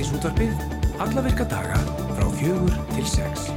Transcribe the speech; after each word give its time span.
Síðdeisútvarpið, 0.00 0.60
alla 1.04 1.22
virka 1.26 1.44
daga 1.44 1.76
frá 2.16 2.22
fjögur 2.38 2.76
til 2.94 3.02
sex. 3.04 3.50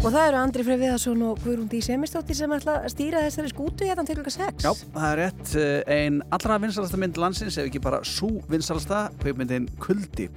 Og 0.00 0.06
það 0.06 0.22
eru 0.22 0.38
Andri 0.40 0.64
Frey 0.64 0.78
Viðarsson 0.80 1.24
og 1.26 1.42
Guðrúndi 1.44 1.82
Semistóttir 1.84 2.38
sem 2.38 2.54
ætla 2.56 2.78
að 2.80 2.94
stýra 2.94 3.20
þessari 3.26 3.50
skútu 3.52 3.84
hérna 3.84 4.06
til 4.08 4.16
klukka 4.16 4.32
6. 4.32 4.64
Já, 4.64 4.72
það 4.94 5.04
er 5.10 5.20
rétt. 5.20 5.52
Einn 5.92 6.22
allra 6.32 6.56
vinsalasta 6.64 7.02
mynd 7.02 7.20
landsins, 7.20 7.58
ef 7.60 7.68
ekki 7.68 7.82
bara 7.84 8.00
svo 8.08 8.30
vinsalasta, 8.48 9.02
kveipmyndin 9.20 9.68
Kuldi 9.84 10.30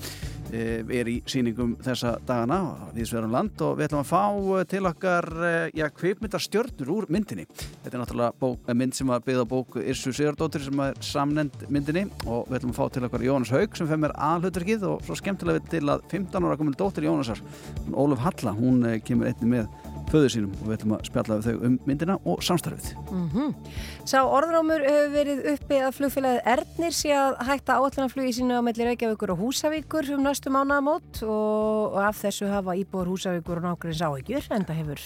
er 0.56 1.10
í 1.12 1.16
síningum 1.30 1.76
þessa 1.84 2.16
dagana 2.28 2.60
við 2.96 3.10
sverum 3.10 3.34
land 3.36 3.62
og 3.66 3.78
við 3.80 3.90
ætlum 3.90 4.04
að 4.04 4.12
fá 4.12 4.66
til 4.72 4.84
okkar 4.90 5.30
já, 5.76 5.86
kveipmyndarstjörnur 6.00 6.92
úr 6.96 7.10
myndinni. 7.12 7.48
Þetta 7.84 7.94
er 7.94 8.04
náttúrulega 8.04 8.38
bók, 8.42 8.70
mynd 8.76 8.98
sem 8.98 9.12
var 9.12 9.24
byggð 9.26 9.44
á 9.44 9.48
bók 9.52 9.80
Irsu 9.84 10.14
Sigurdóttir 10.16 10.66
sem 10.66 10.84
er 10.86 11.00
samnend 11.06 11.68
myndinni 11.70 12.06
og 12.26 12.50
við 12.50 12.60
ætlum 12.60 12.76
að 12.76 12.80
fá 12.80 12.86
til 12.96 13.06
okkar 13.08 13.26
Jónas 13.26 13.54
Haug 13.56 13.78
sem 13.78 13.90
fem 13.90 14.08
er 14.08 14.16
aðhlutverkið 14.30 14.88
og 14.90 15.04
svo 15.08 15.18
skemmtilega 15.20 15.62
við 15.62 15.74
til 15.76 15.84
að 15.94 16.06
15 16.12 16.48
ára 16.48 16.60
komil 16.60 16.78
dóttir 16.80 17.08
Jónasar, 17.08 17.42
Óluf 17.94 18.24
Halla, 18.26 18.56
hún 18.56 18.84
kemur 19.06 19.32
einni 19.32 19.52
með 19.58 19.94
föðu 20.12 20.30
sínum 20.32 20.54
og 20.60 20.70
við 20.70 20.76
ætlum 20.78 20.96
að 20.96 21.08
spjalla 21.10 21.38
við 21.40 21.48
þau 21.48 21.68
um 21.68 21.76
myndina 21.90 22.16
og 22.24 22.44
samstarfið. 22.46 22.88
Mm 23.12 23.30
-hmm. 23.34 23.54
Sá 24.06 24.20
orðrámur 24.22 24.84
hefur 24.86 25.12
verið 25.14 25.40
uppi 25.54 25.80
að 25.82 25.96
flugfélagið 25.98 26.42
Ernir 26.54 26.94
sé 26.94 27.12
að 27.16 27.32
hætta 27.48 27.78
áallanaflugi 27.80 28.34
sínu 28.38 28.60
á 28.60 28.62
melli 28.62 28.86
Reykjavíkur 28.86 29.32
og 29.34 29.40
Húsavíkur 29.40 30.10
um 30.14 30.24
næstu 30.24 30.50
mánaðamót 30.50 31.24
og, 31.24 31.98
af 31.98 32.22
þessu 32.24 32.50
hafa 32.52 32.76
íbúður 32.78 33.12
Húsavíkur 33.14 33.58
og 33.58 33.66
nákvæmins 33.66 34.02
áhyggjur 34.02 34.44
en 34.52 34.66
það 34.66 34.80
hefur 34.82 35.02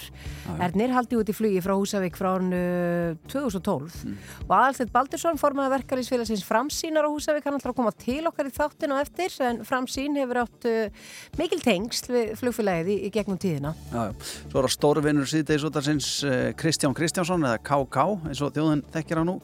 ah, 0.50 0.64
Ernir 0.66 0.92
haldið 0.92 1.18
út 1.20 1.32
í 1.32 1.36
flugi 1.36 1.60
frá 1.60 1.74
Húsavík 1.74 2.16
frá 2.16 2.36
árnu 2.36 3.16
2012 3.28 4.04
mm. 4.04 4.16
og 4.48 4.52
aðalstætt 4.56 4.92
Baldursson 4.92 5.38
formaði 5.38 5.74
verkefæliðsfélagsins 5.76 6.44
Framsínar 6.44 7.08
á 7.08 7.10
Húsavík 7.10 7.44
hann 7.44 7.56
ætlar 7.56 7.72
að 7.72 7.80
koma 7.80 7.92
til 7.96 8.26
okkar 8.28 8.46
í 8.46 8.52
þáttin 8.52 8.92
og 8.92 9.00
eftir 9.00 9.32
en 9.40 9.64
Framsín 9.64 10.18
hefur 10.20 10.42
átt 10.44 10.68
uh, 10.68 10.92
mikil 11.38 11.60
tengsl 11.64 12.12
við 12.12 12.34
flugfélagið 12.40 12.92
í, 12.92 12.96
í 13.08 13.10
gegnum 13.14 13.40
tíðina. 13.40 13.74
Já, 13.92 14.10
já 14.10 14.60
stórvinnur 14.90 15.28
síðdeisútarsins 15.30 16.06
eh, 16.26 16.48
Kristján 16.58 16.94
Kristjánsson 16.96 17.44
eða 17.46 17.60
KK 17.62 18.06
eins 18.26 18.40
og 18.42 18.50
þjóðun 18.56 18.80
þekkir 18.90 19.20
á 19.22 19.24
nú 19.28 19.36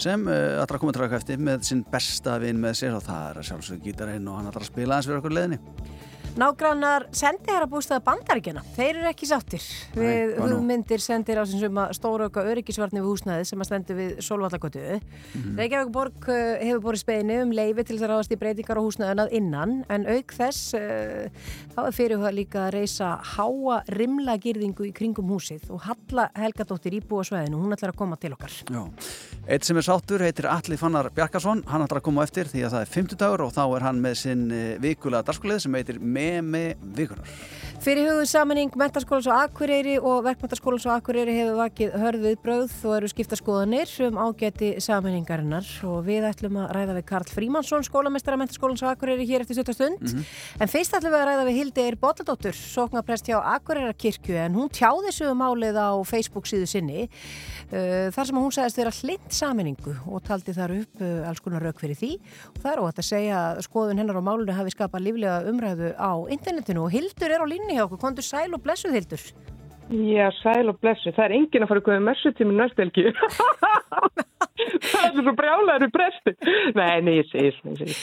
sem 0.00 0.22
uh, 0.24 0.62
allra 0.62 0.78
komið 0.80 0.96
traka 0.96 1.18
eftir 1.18 1.42
með 1.44 1.66
sinn 1.68 1.82
besta 1.92 2.38
vinn 2.40 2.62
með 2.62 2.78
sér 2.78 2.96
og 2.96 3.04
það 3.04 3.26
er 3.26 3.40
að 3.42 3.48
sjálfsög 3.50 3.82
gítarinn 3.84 4.30
og 4.30 4.38
hann 4.38 4.48
allra 4.48 4.64
spila 4.64 4.96
eins 4.96 5.08
fyrir 5.10 5.20
okkur 5.20 5.36
leðinni 5.36 5.58
Nágrannar 6.34 7.04
sendi 7.14 7.46
þær 7.46 7.62
að 7.62 7.70
bústaða 7.70 8.02
bandaríkjana. 8.08 8.62
Þeir 8.74 8.88
eru 8.96 9.06
ekki 9.06 9.26
sáttir 9.30 9.62
við 9.94 10.32
hugmyndir 10.42 11.02
sendir 11.02 11.38
á 11.38 11.46
um 11.46 11.78
að 11.78 11.92
stóra 11.94 12.26
okkar 12.26 12.48
öryggisvarni 12.50 12.98
við 12.98 13.06
húsnaði 13.06 13.44
sem 13.46 13.62
að 13.62 13.68
stendu 13.68 13.94
við 13.94 14.16
Solvallagötu. 14.26 14.82
Mm 14.82 15.44
-hmm. 15.44 15.60
Reykjavík 15.62 15.92
borg 15.94 16.28
eh, 16.34 16.66
hefur 16.66 16.82
borið 16.88 17.02
speinu 17.04 17.36
um 17.44 17.52
leifi 17.54 17.84
til 17.84 17.94
þess 17.94 18.06
að 18.06 18.10
ráðast 18.10 18.34
í 18.34 18.40
breytingar 18.40 18.80
á 18.82 18.86
húsnaðunað 18.86 19.32
innan 19.38 19.84
en 19.88 20.06
auk 20.10 20.34
þess 20.34 20.74
uh, 20.74 21.30
þá 21.76 21.80
er 21.86 21.92
fyrir 21.92 22.18
það 22.18 22.34
líka 22.34 22.58
að 22.66 22.74
reysa 22.80 23.08
háa 23.22 23.76
rimla 23.86 24.36
girðingu 24.36 24.88
í 24.88 24.92
kringum 24.92 25.30
húsið 25.30 25.70
og 25.70 25.86
Halla 25.86 26.30
Helgadóttir 26.34 26.98
í 26.98 27.00
búasvæðinu, 27.00 27.62
hún 27.62 27.72
ætlar 27.72 27.94
að 27.94 28.00
koma 28.02 28.16
til 28.16 28.32
okkar. 28.34 28.50
Já. 28.50 28.82
Eitt 29.46 29.64
sem 29.64 29.76
er 29.76 29.84
sáttur 29.86 30.22
heitir 30.24 30.48
Alli 30.48 30.76
Fannar 30.76 31.10
Bjarkarsson, 31.14 31.62
hann 31.68 31.84
ætlar 31.84 32.00
að 32.00 32.06
koma 32.08 32.24
eftir 32.24 32.48
því 32.48 32.64
að 32.64 32.74
það 32.74 32.80
er 32.80 32.92
50 32.94 33.18
dagur 33.20 33.42
og 33.44 33.52
þá 33.52 33.64
er 33.76 33.84
hann 33.84 34.00
með 34.00 34.14
sinn 34.18 34.44
eh, 34.50 34.78
vikulega 34.80 35.22
memi 36.24 36.64
vikunar. 36.96 37.36
Fyrir 37.84 38.06
hugðu 38.08 38.24
samanning 38.24 38.72
Mentaskólans 38.80 39.26
á 39.28 39.44
Akureyri 39.44 39.98
og 40.00 40.22
Verkmentaskólans 40.24 40.86
á 40.88 40.96
Akureyri 40.96 41.34
hefur 41.36 41.58
vakið 41.58 41.96
hörðið 42.00 42.36
brauð 42.40 42.76
og 42.88 42.94
eru 42.96 43.10
skipta 43.12 43.36
skoðanir 43.36 43.90
um 44.06 44.16
ágæti 44.24 44.70
samanningarinnar 44.80 45.68
og 45.84 45.98
við 46.06 46.24
ætlum 46.30 46.56
að 46.62 46.70
ræða 46.78 46.94
við 46.96 47.04
Karl 47.10 47.28
Frímansson, 47.28 47.84
skólamestara 47.84 48.38
Mentaskólans 48.40 48.80
á 48.80 48.94
Akureyri 48.94 49.26
hér 49.28 49.44
eftir 49.44 49.60
stund. 49.60 50.00
Mm 50.00 50.06
-hmm. 50.06 50.24
En 50.60 50.68
fyrst 50.72 50.94
ætlum 50.96 51.12
við 51.12 51.20
að 51.20 51.28
ræða 51.28 51.44
við 51.44 51.58
Hildi 51.58 51.80
Eir 51.84 51.96
Bótladóttur, 52.00 52.56
sóknarprest 52.56 53.28
hjá 53.28 53.36
Akureyrakirkju 53.44 54.34
en 54.34 54.54
hún 54.54 54.72
tjáði 54.72 55.10
þessu 55.10 55.30
um 55.30 55.38
málið 55.38 55.76
á 55.76 55.92
Facebook 56.08 56.46
síðu 56.46 56.66
sinni 56.66 57.08
uh, 57.72 58.08
þar 58.08 58.26
sem 58.26 58.36
hún 58.36 58.52
sagðist 58.52 58.78
þeirra 58.78 58.94
hlind 59.02 59.28
samanningu 59.28 59.94
og 60.06 60.22
taldi 60.24 60.52
þar 60.56 60.70
upp 60.80 61.02
uh, 61.02 61.28
alls 61.28 61.40
konar 61.40 61.60
rauk 61.62 61.80
fyrir 61.80 61.96
því 61.96 62.16
og 62.54 62.62
það 62.62 62.72
er 62.72 62.80
óvægt 62.80 62.98
að 62.98 63.10
segja 63.12 63.36
að 63.36 63.62
skoðun 63.68 63.98
hennar 63.98 64.16
á 64.16 64.22
málunni 64.24 64.56
hafi 64.56 64.70
skapað 64.70 65.04
líflega 65.04 65.44
umræðu 65.50 65.92
á 66.00 66.13
internetinu 66.32 66.86
og 66.86 66.94
Hildur 66.94 67.32
er 67.32 67.42
á 67.42 67.46
línni 67.48 67.78
hjá 67.78 67.84
okkur, 67.86 68.00
kontur 68.02 68.26
sæl 68.26 68.54
og 68.56 68.62
blessuð 68.64 68.96
Hildur. 68.96 69.24
Já, 69.92 70.30
sæl 70.40 70.70
og 70.72 70.78
blessuð, 70.80 71.12
það 71.16 71.26
er 71.26 71.36
engin 71.38 71.64
að 71.64 71.70
fara 71.72 71.82
að 71.82 71.88
koma 71.88 72.06
messutími 72.08 72.54
næstelgi 72.56 73.10
það 74.90 75.04
er 75.08 75.18
svo 75.18 75.34
brjálæður 75.36 75.92
presti 75.92 76.32
Nei, 76.78 77.20
segir, 77.28 77.58
ég 77.60 77.78
segir 77.82 78.00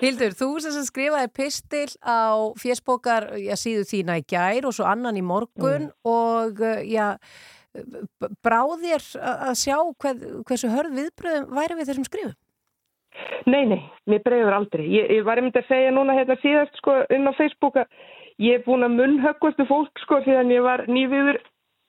Hildur, 0.00 0.34
þú 0.38 0.48
sem 0.64 0.86
skrifaði 0.86 1.30
pistil 1.36 1.90
á 2.00 2.48
fjersbókar 2.60 3.28
síðu 3.60 3.84
þína 3.90 4.18
í 4.22 4.26
gær 4.30 4.70
og 4.70 4.76
svo 4.78 4.88
annan 4.88 5.20
í 5.20 5.24
morgun 5.26 5.90
mm. 5.90 5.94
og 6.08 6.64
já 6.88 7.18
bráðir 8.44 9.04
að 9.20 9.54
sjá 9.60 9.76
hver, 10.00 10.20
hversu 10.48 10.70
hörð 10.72 10.96
viðbröðum 10.96 11.50
væri 11.58 11.78
við 11.78 11.90
þessum 11.90 12.06
skrifum 12.08 12.36
Nei, 13.48 13.64
nei, 13.66 13.80
mér 14.10 14.22
breyður 14.24 14.56
aldrei. 14.58 14.86
Ég, 14.92 15.10
ég 15.18 15.26
var 15.26 15.40
einmitt 15.40 15.56
að 15.58 15.68
segja 15.70 15.92
núna 15.94 16.16
hérna 16.18 16.36
síðast 16.42 16.76
sko 16.80 16.98
inn 17.14 17.28
á 17.28 17.32
Facebook 17.38 17.78
að 17.80 17.86
ég 18.42 18.58
er 18.58 18.66
búin 18.66 18.86
að 18.86 18.98
munnhöggvastu 18.98 19.66
fólk 19.68 20.02
sko 20.04 20.20
síðan 20.26 20.52
ég 20.54 20.62
var 20.66 20.84
nýviður 20.90 21.40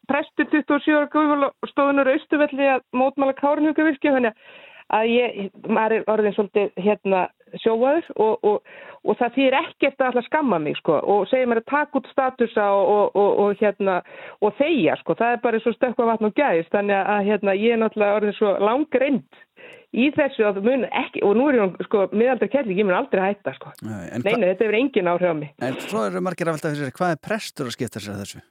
prestur 0.10 0.50
27 0.50 0.96
ára 0.98 1.10
guful 1.14 1.50
og 1.50 1.70
stóðunur 1.70 2.10
austuvelli 2.16 2.70
að 2.74 2.86
mótmála 2.98 3.36
kárnhugavirkja 3.38 4.16
þannig 4.16 4.40
að 4.90 5.12
ég, 5.14 5.52
maður 5.70 6.00
er 6.00 6.08
orðin 6.10 6.36
svolítið 6.38 6.82
hérna 6.82 7.28
sjóaður 7.64 8.08
og, 8.16 8.48
og, 8.50 8.72
og 9.04 9.20
það 9.20 9.36
þýr 9.38 9.58
ekkert 9.64 10.06
að 10.08 10.22
skamma 10.28 10.60
mig 10.64 10.78
sko. 10.80 11.00
Og 11.02 11.28
segja 11.32 11.50
mér 11.50 11.64
að 11.64 11.70
taka 11.72 12.00
út 12.00 12.10
statusa 12.14 12.70
og, 12.76 13.16
og 13.16 13.60
hérna 13.62 14.00
og 14.46 14.56
þeia 14.60 14.98
sko, 15.02 15.18
það 15.20 15.36
er 15.36 15.44
bara 15.44 15.62
svo 15.64 15.76
stökka 15.76 16.08
vatn 16.10 16.30
og 16.30 16.36
gæðist 16.38 16.74
þannig 16.76 17.14
að 17.16 17.30
hérna 17.30 17.58
ég 17.60 17.76
er 17.76 17.84
náttúrulega 17.84 18.20
orðin 18.22 18.38
svo 18.40 18.56
langreind 18.64 19.46
í 19.96 20.10
þessu 20.14 20.46
að 20.46 20.62
mun 20.66 20.86
ekki, 20.86 21.24
og 21.26 21.36
nú 21.38 21.48
er 21.50 21.58
ég 21.58 21.80
sko 21.88 22.06
miðaldra 22.14 22.50
kelli, 22.54 22.78
ég 22.78 22.86
mun 22.86 22.98
aldrei 23.00 23.24
hætta 23.32 23.56
sko. 23.58 23.74
Nei, 23.82 24.06
Neina, 24.22 24.52
þetta 24.52 24.68
hefur 24.68 24.78
engin 24.78 25.10
áhrif 25.10 25.34
á 25.34 25.36
mig. 25.38 25.54
En 25.66 25.80
svo 25.82 26.06
eru 26.06 26.22
margir 26.24 26.50
að 26.50 26.60
velta 26.60 26.74
fyrir 26.74 26.90
sér, 26.90 26.96
hvað 27.00 27.16
er 27.16 27.22
prestur 27.26 27.70
að 27.70 27.78
skipta 27.78 28.04
sér 28.04 28.20
þessu? 28.22 28.44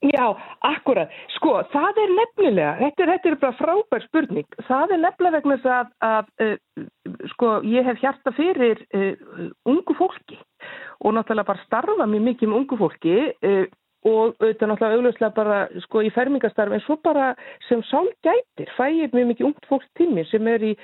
Já, 0.00 0.30
akkurat, 0.64 1.10
sko, 1.34 1.58
það 1.74 1.98
er 2.00 2.12
nefnilega 2.16 2.70
þetta 2.78 3.02
er, 3.04 3.10
þetta 3.14 3.28
er 3.28 3.34
bara 3.42 3.56
frábær 3.58 4.04
spurning. 4.06 4.46
Það 4.64 4.94
er 4.94 5.02
nefnilega 5.02 5.34
vegna 5.36 5.56
þess 5.60 5.74
að, 5.76 5.90
að 6.08 6.46
uh, 6.46 6.86
sko, 7.34 7.50
ég 7.68 7.84
hef 7.84 8.00
hjarta 8.00 8.32
fyrir 8.38 8.80
uh, 8.96 9.50
ungu 9.68 9.96
fólki 9.98 10.38
og 11.04 11.12
náttúrulega 11.16 11.50
bara 11.52 11.66
starfa 11.66 12.08
mjög 12.08 12.24
mikið 12.30 12.48
með 12.48 12.62
ungu 12.62 12.80
fólki 12.80 13.18
uh, 13.28 13.66
og 14.08 14.40
auðvitað 14.40 14.70
náttúrulega 14.70 14.96
augljóslega 14.96 15.36
bara 15.36 15.58
sko 15.84 16.04
í 16.06 16.10
fermingastarfi 16.16 16.78
en 16.78 16.84
svo 16.86 16.96
bara 17.04 17.34
sem 17.68 17.84
sálgætir 17.90 18.72
fæir 18.78 19.12
mjög 19.12 19.32
mikið 19.34 19.50
ungt 19.50 19.68
fólk 19.68 19.84
tími 20.00 20.24
sem 20.30 20.48
er 20.48 20.64
í 20.70 20.74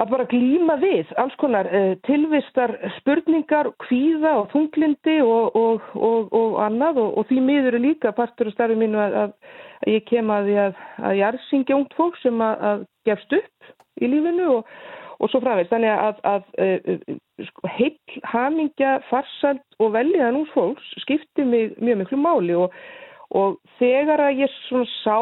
að 0.00 0.12
bara 0.14 0.28
glýma 0.30 0.76
við 0.80 1.10
alls 1.20 1.34
konar 1.40 1.68
uh, 1.68 1.92
tilvistar 2.06 2.72
spurningar, 2.98 3.70
kvíða 3.84 4.36
og 4.40 4.46
þunglindi 4.54 5.18
og, 5.24 5.56
og, 5.58 5.90
og, 5.96 6.30
og 6.36 6.60
annað 6.64 7.02
og 7.04 7.26
því 7.28 7.42
miður 7.44 7.76
er 7.76 7.84
líka 7.84 8.14
partur 8.16 8.48
af 8.50 8.56
starfi 8.56 8.78
mínu 8.80 9.00
að, 9.02 9.18
að 9.24 9.90
ég 9.92 10.06
kem 10.08 10.32
að 10.32 10.48
ég 10.54 10.80
að, 11.02 11.18
ég 11.20 11.42
syngja 11.48 11.76
ungt 11.76 11.92
fólk 11.98 12.16
sem 12.22 12.40
að, 12.44 12.64
að 12.70 12.86
gefst 13.08 13.36
upp 13.40 13.74
í 14.00 14.08
lífinu 14.08 14.48
og 14.56 15.28
svo 15.28 15.42
framveist. 15.44 15.72
Þannig 15.72 15.92
að, 15.92 16.22
að, 16.30 16.48
að 16.64 16.94
uh, 16.96 17.18
sko, 17.50 17.74
heil 17.76 18.22
hamingja, 18.32 18.94
farsald 19.10 19.60
og 19.82 19.92
veljaðan 19.98 20.40
úr 20.40 20.54
fólks 20.54 20.94
skipti 21.04 21.44
mig 21.44 21.76
mjög 21.76 22.00
miklu 22.00 22.20
máli 22.22 22.56
og, 22.56 22.72
og 23.36 23.60
þegar 23.76 24.24
að 24.30 24.46
ég 24.46 24.56
sá 25.02 25.20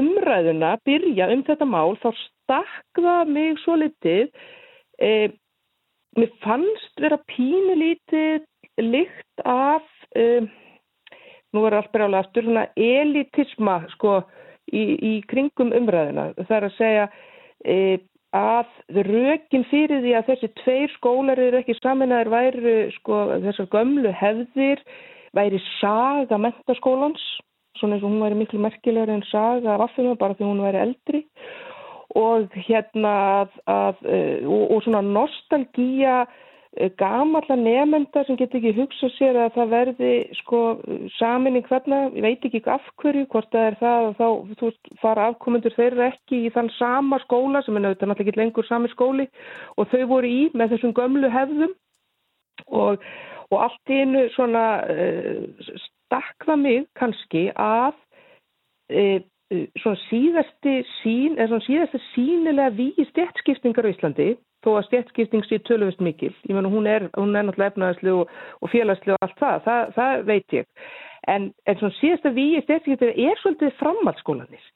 umræðuna 0.00 0.78
byrja 0.88 1.28
um 1.34 1.44
þetta 1.44 1.68
mál 1.68 2.00
þá 2.00 2.08
stakða 2.46 3.24
mig 3.28 3.58
svo 3.64 3.76
litið. 3.82 4.30
Eh, 5.02 5.34
mér 6.16 6.32
fannst 6.44 7.02
vera 7.02 7.18
pínulítið 7.28 8.46
lykt 8.80 9.44
af, 9.44 9.84
eh, 10.14 10.46
nú 11.52 11.66
er 11.66 11.74
allt 11.74 11.92
bregðalega 11.92 12.24
aftur, 12.24 12.42
svona 12.44 12.68
elitisma 12.76 13.86
sko 13.92 14.22
í, 14.72 14.96
í 14.96 15.12
kringum 15.28 15.72
umræðuna. 15.72 16.34
Það 16.46 16.56
er 16.56 16.68
að 16.70 16.78
segja 16.78 17.08
eh, 17.64 17.98
að 18.36 18.66
rökin 19.06 19.64
fyrir 19.70 20.02
því 20.02 20.14
að 20.16 20.30
þessi 20.30 20.48
tveir 20.62 20.92
skólar 20.96 21.40
eru 21.40 21.60
ekki 21.60 21.76
saminæður 21.78 22.32
væri 22.32 22.74
sko 22.98 23.20
þessar 23.44 23.68
gömlu 23.72 24.12
hefðir 24.12 24.82
væri 25.36 25.60
saga 25.80 26.38
mentaskólans 26.40 27.22
svona 27.78 27.96
eins 27.96 28.04
og 28.04 28.10
hún 28.10 28.24
væri 28.24 28.38
miklu 28.40 28.60
merkilegur 28.60 29.12
en 29.14 29.24
saga 29.30 29.74
af 29.74 29.86
affinu 29.88 30.16
bara 30.16 30.34
því 30.34 30.48
hún 30.48 30.64
væri 30.64 30.82
eldri 30.82 31.22
og 32.14 32.58
hérna 32.68 33.14
að, 33.42 33.56
að, 33.66 34.02
eh, 34.06 34.46
og, 34.46 34.70
og 34.76 34.84
svona 34.84 35.02
nostalgíja 35.06 36.26
Eh, 36.76 36.90
gamalla 36.98 37.56
nefnda 37.56 38.20
sem 38.26 38.36
getur 38.36 38.58
ekki 38.60 38.74
hugsað 38.76 39.12
sér 39.14 39.36
að 39.40 39.54
það 39.54 39.70
verði 39.70 40.08
sko 40.42 40.58
saminning 41.14 41.64
þarna, 41.70 42.00
ég 42.12 42.24
veit 42.26 42.42
ekki 42.44 42.60
af 42.68 42.84
hverju, 43.00 43.22
hvort 43.32 43.48
það 43.54 43.68
er 43.68 43.76
það 43.80 44.08
að 44.08 44.18
þá 44.18 44.58
þú 44.60 44.70
fara 45.00 45.28
afkomendur 45.30 45.72
þeirra 45.72 46.10
ekki 46.10 46.42
í 46.44 46.50
þann 46.52 46.68
sama 46.76 47.16
skóla 47.22 47.62
sem 47.64 47.78
er 47.80 47.86
náttúrulega 47.86 48.26
ekki 48.26 48.36
lengur 48.36 48.68
sami 48.68 48.92
skóli 48.92 49.24
og 49.80 49.88
þau 49.88 50.04
voru 50.10 50.28
í 50.28 50.42
með 50.52 50.74
þessum 50.74 50.92
gömlu 50.98 51.32
hefðum. 51.32 51.72
Og, 52.66 53.08
og 53.48 53.56
allt 53.56 53.94
í 53.96 54.02
einu 54.02 54.26
svona 54.36 54.66
uh, 54.92 55.80
stakða 55.86 56.58
mig 56.60 56.84
kannski 57.00 57.46
að 57.56 57.96
svona 59.80 59.98
síðasti 60.08 60.76
sín, 61.00 61.36
eða 61.36 61.52
svona 61.52 61.66
síðasti 61.66 62.02
sínilega 62.12 62.74
við 62.74 63.02
stjætskiptingar 63.12 63.86
á 63.86 63.92
Íslandi 63.92 64.28
þó 64.66 64.70
að 64.74 64.86
stjætskipting 64.88 65.44
sé 65.46 65.60
töluvist 65.62 66.02
mikil. 66.02 66.32
Ég 66.48 66.56
menn 66.56 66.70
hún 66.72 66.88
er, 66.90 67.08
hún 67.14 67.36
er 67.36 67.46
náttúrulega 67.46 67.74
efnaðarslu 67.74 68.14
og, 68.22 68.32
og 68.60 68.72
félagslu 68.72 69.14
og 69.14 69.26
allt 69.26 69.36
það, 69.42 69.60
það, 69.66 69.92
það 69.98 70.24
veit 70.30 70.56
ég. 70.58 70.88
En, 71.30 71.50
en 71.66 71.78
svona 71.78 71.98
síðasta 72.00 72.34
við 72.34 72.56
stjætskiptingar 72.64 73.22
er 73.30 73.42
svolítið 73.42 73.78
framhaldsskólanir 73.82 74.72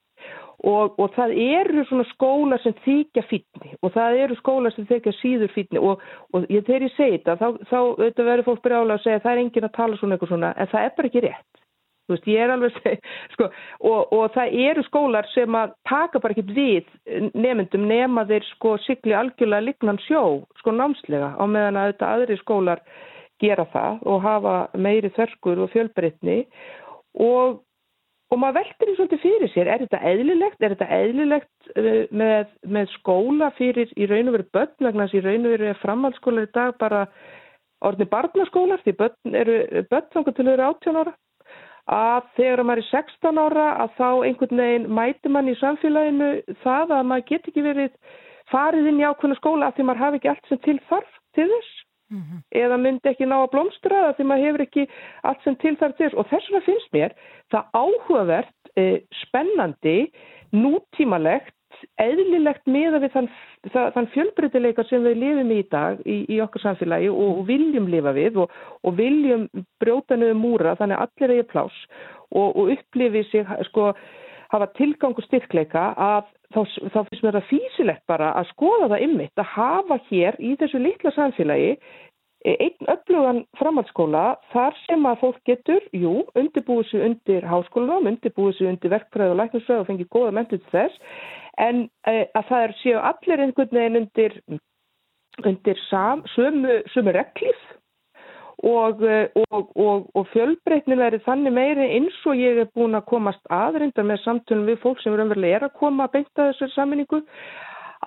Og, 0.60 0.98
og 1.00 1.14
það 1.14 1.30
eru 1.40 1.82
svona 1.88 2.04
skóla 2.10 2.58
sem 2.60 2.74
þykja 2.84 3.22
fítni 3.30 3.70
og 3.80 3.94
það 3.94 4.18
eru 4.26 4.34
skóla 4.36 4.68
sem 4.74 4.84
þykja 4.90 5.14
síður 5.16 5.52
fítni 5.54 5.80
og, 5.80 6.02
og 6.36 6.44
þegar 6.50 6.84
ég 6.84 6.92
segi 6.98 7.14
þetta 7.14 7.36
þá, 7.40 7.46
þá 7.70 7.78
verður 8.18 8.44
fólk 8.50 8.60
brjálega 8.66 8.98
að 8.98 9.06
segja 9.06 9.22
það 9.24 9.32
er 9.32 9.40
engin 9.44 9.68
að 9.70 9.76
tala 9.78 9.96
svona 9.96 10.18
eitthvað 10.18 10.32
svona 10.34 10.50
en 10.52 10.70
það 10.74 10.84
er 10.84 10.92
bara 10.98 11.10
ekki 11.10 11.22
rétt. 11.24 11.62
Þú 12.10 12.16
veist, 12.16 12.28
ég 12.32 12.42
er 12.42 12.52
alveg 12.56 13.04
sko, 13.36 13.48
og, 13.86 14.12
og 14.16 14.24
það 14.34 14.58
eru 14.66 14.84
skólar 14.88 15.30
sem 15.30 15.58
að 15.60 15.76
taka 15.86 16.22
bara 16.22 16.34
ekkit 16.34 16.52
við 16.56 17.30
nefndum 17.38 17.86
nema 17.86 18.26
þeir 18.26 18.48
sko 18.50 18.74
sigli 18.82 19.14
algjörlega 19.14 19.68
lignan 19.68 20.02
sjó, 20.08 20.42
sko 20.58 20.74
námslega 20.74 21.32
á 21.38 21.44
meðan 21.46 21.78
að 21.78 21.92
þetta 21.92 22.12
aðri 22.16 22.38
skólar 22.42 22.84
gera 23.40 23.64
það 23.72 24.04
og 24.10 24.22
hafa 24.26 24.54
meiri 24.74 25.14
þörskur 25.16 25.62
og 25.64 25.70
fjölbreytni. 25.72 26.42
Og 27.22 27.60
Og 28.30 28.38
maður 28.38 28.60
veldur 28.60 28.86
því 28.86 28.92
svolítið 28.94 29.22
fyrir 29.24 29.50
sér, 29.50 29.68
er 29.68 29.80
þetta 29.82 30.00
eðlilegt, 30.06 30.60
er 30.62 30.74
þetta 30.76 30.98
eðlilegt 31.00 31.70
uh, 31.74 32.02
með, 32.14 32.52
með 32.76 32.92
skóla 32.92 33.48
fyrir 33.56 33.90
í 33.98 34.06
raun 34.06 34.30
og 34.30 34.36
veru 34.36 34.46
börn, 34.54 34.76
vegna 34.86 35.06
þess 35.08 35.16
að 35.16 35.18
í 35.18 35.22
raun 35.24 35.48
og 35.48 35.54
veru 35.56 35.66
er 35.66 35.80
framhaldsskólar 35.80 36.46
í 36.46 36.52
dag 36.54 36.76
bara 36.78 37.00
orðni 37.82 38.06
barnaskólar, 38.12 38.84
því 38.84 38.94
börn 39.00 39.40
eru 39.40 39.56
börn 39.90 40.06
þangar 40.14 40.36
til 40.36 40.46
að 40.46 40.52
vera 40.52 40.68
18 40.76 41.00
ára, 41.02 41.16
að 41.90 42.26
þegar 42.38 42.62
maður 42.66 42.82
er 42.82 42.88
16 42.90 43.42
ára 43.44 43.66
að 43.84 43.94
þá 43.98 44.08
einhvern 44.28 44.62
veginn 44.62 44.88
mæti 44.94 45.32
mann 45.32 45.50
í 45.50 45.56
samfélaginu 45.58 46.30
það 46.62 46.96
að 46.96 47.06
maður 47.10 47.28
get 47.30 47.48
ekki 47.50 47.64
verið 47.66 47.92
farið 48.50 48.90
inn 48.90 49.00
í 49.02 49.06
ákveðna 49.06 49.38
skóla 49.38 49.70
að 49.70 49.78
því 49.78 49.86
maður 49.88 50.04
hafi 50.04 50.20
ekki 50.20 50.32
allt 50.32 50.50
sem 50.50 50.60
til 50.66 50.78
þarf 50.90 51.16
til 51.38 51.48
þess. 51.52 51.78
Mm 52.10 52.22
-hmm. 52.26 52.38
eða 52.58 52.76
myndi 52.82 53.06
ekki 53.06 53.26
ná 53.30 53.36
að 53.38 53.52
blómstra 53.52 53.98
það 54.02 54.16
því 54.16 54.24
maður 54.26 54.46
hefur 54.46 54.62
ekki 54.64 54.84
allt 55.22 55.42
sem 55.44 55.56
til 55.62 55.76
þar 55.78 55.92
til 55.94 56.08
og 56.18 56.26
þess 56.26 56.48
vegna 56.50 56.60
finnst 56.66 56.90
mér 56.92 57.12
það 57.54 57.68
áhugavert, 57.82 58.60
eh, 58.76 58.98
spennandi 59.22 60.10
nútímalegt 60.50 61.54
eðlilegt 62.02 62.66
miða 62.70 63.00
við 63.02 63.14
þann, 63.16 63.28
þann 63.74 64.08
fjölbreytileika 64.14 64.84
sem 64.88 65.04
við 65.06 65.20
lifum 65.22 65.52
í 65.54 65.60
dag 65.72 66.00
í, 66.04 66.22
í 66.28 66.40
okkar 66.44 66.64
samfélagi 66.64 67.10
og, 67.12 67.40
og 67.40 67.44
viljum 67.50 67.90
lifa 67.92 68.14
við 68.16 68.40
og, 68.44 68.56
og 68.84 68.96
viljum 68.98 69.46
brjóta 69.82 70.18
niður 70.18 70.40
múra 70.40 70.74
þannig 70.80 70.98
að 70.98 71.06
allir 71.06 71.36
eigi 71.36 71.48
plás 71.52 71.78
og, 72.30 72.48
og 72.48 72.74
upplifi 72.76 73.24
sig 73.30 73.54
sko 73.70 73.92
hafa 74.50 74.70
tilgang 74.78 75.14
og 75.14 75.26
styrkleika 75.26 75.90
að 75.94 76.28
þá, 76.54 76.60
þá 76.92 77.00
finnst 77.06 77.24
mér 77.24 77.38
það 77.38 77.50
físilegt 77.50 78.06
bara 78.10 78.34
að 78.38 78.50
skoða 78.54 78.92
það 78.92 79.04
ymmit 79.06 79.42
að 79.42 79.52
hafa 79.54 79.98
hér 80.10 80.38
í 80.42 80.54
þessu 80.60 80.82
litla 80.82 81.14
samfélagi 81.14 81.74
einn 82.40 82.88
öflugan 82.88 83.42
framhaldsskóla 83.60 84.24
þar 84.52 84.76
sem 84.86 85.04
að 85.06 85.18
fólk 85.20 85.40
getur, 85.44 85.84
jú, 85.92 86.22
undirbúið 86.38 86.86
sér 86.88 87.04
undir 87.10 87.44
háskólanum, 87.44 88.08
undirbúið 88.14 88.56
sér 88.56 88.70
undir 88.70 88.94
verkfræð 88.94 89.34
og 89.34 89.40
læknarsvæð 89.42 89.82
og 89.82 89.88
fengið 89.90 90.08
góða 90.14 90.32
mentur 90.38 90.62
til 90.62 90.72
þess 90.72 91.18
en 91.66 91.84
e, 92.08 92.16
að 92.34 92.48
það 92.48 92.64
er 92.66 92.76
séu 92.80 93.02
allir 93.10 93.44
einhvern 93.44 93.76
veginn 93.76 94.00
undir, 94.02 94.38
undir 95.44 95.84
sam, 95.88 96.24
sömu, 96.34 96.80
sömu 96.94 97.14
reglif 97.16 97.66
og, 98.62 99.00
og, 99.50 99.70
og, 99.76 100.10
og 100.14 100.28
fjölbreytnin 100.34 101.00
verið 101.00 101.24
þannig 101.24 101.56
meiri 101.56 101.88
eins 101.96 102.18
og 102.28 102.36
ég 102.36 102.60
er 102.60 102.70
búin 102.76 102.98
að 102.98 103.08
komast 103.12 103.40
aðrindar 103.52 104.04
með 104.08 104.22
samtunum 104.26 104.68
við 104.68 104.82
fólk 104.82 105.00
sem 105.00 105.16
er 105.16 105.64
að 105.64 105.76
koma 105.80 106.06
að 106.06 106.18
beinta 106.18 106.50
þessar 106.50 106.72
sammenningu 106.74 107.22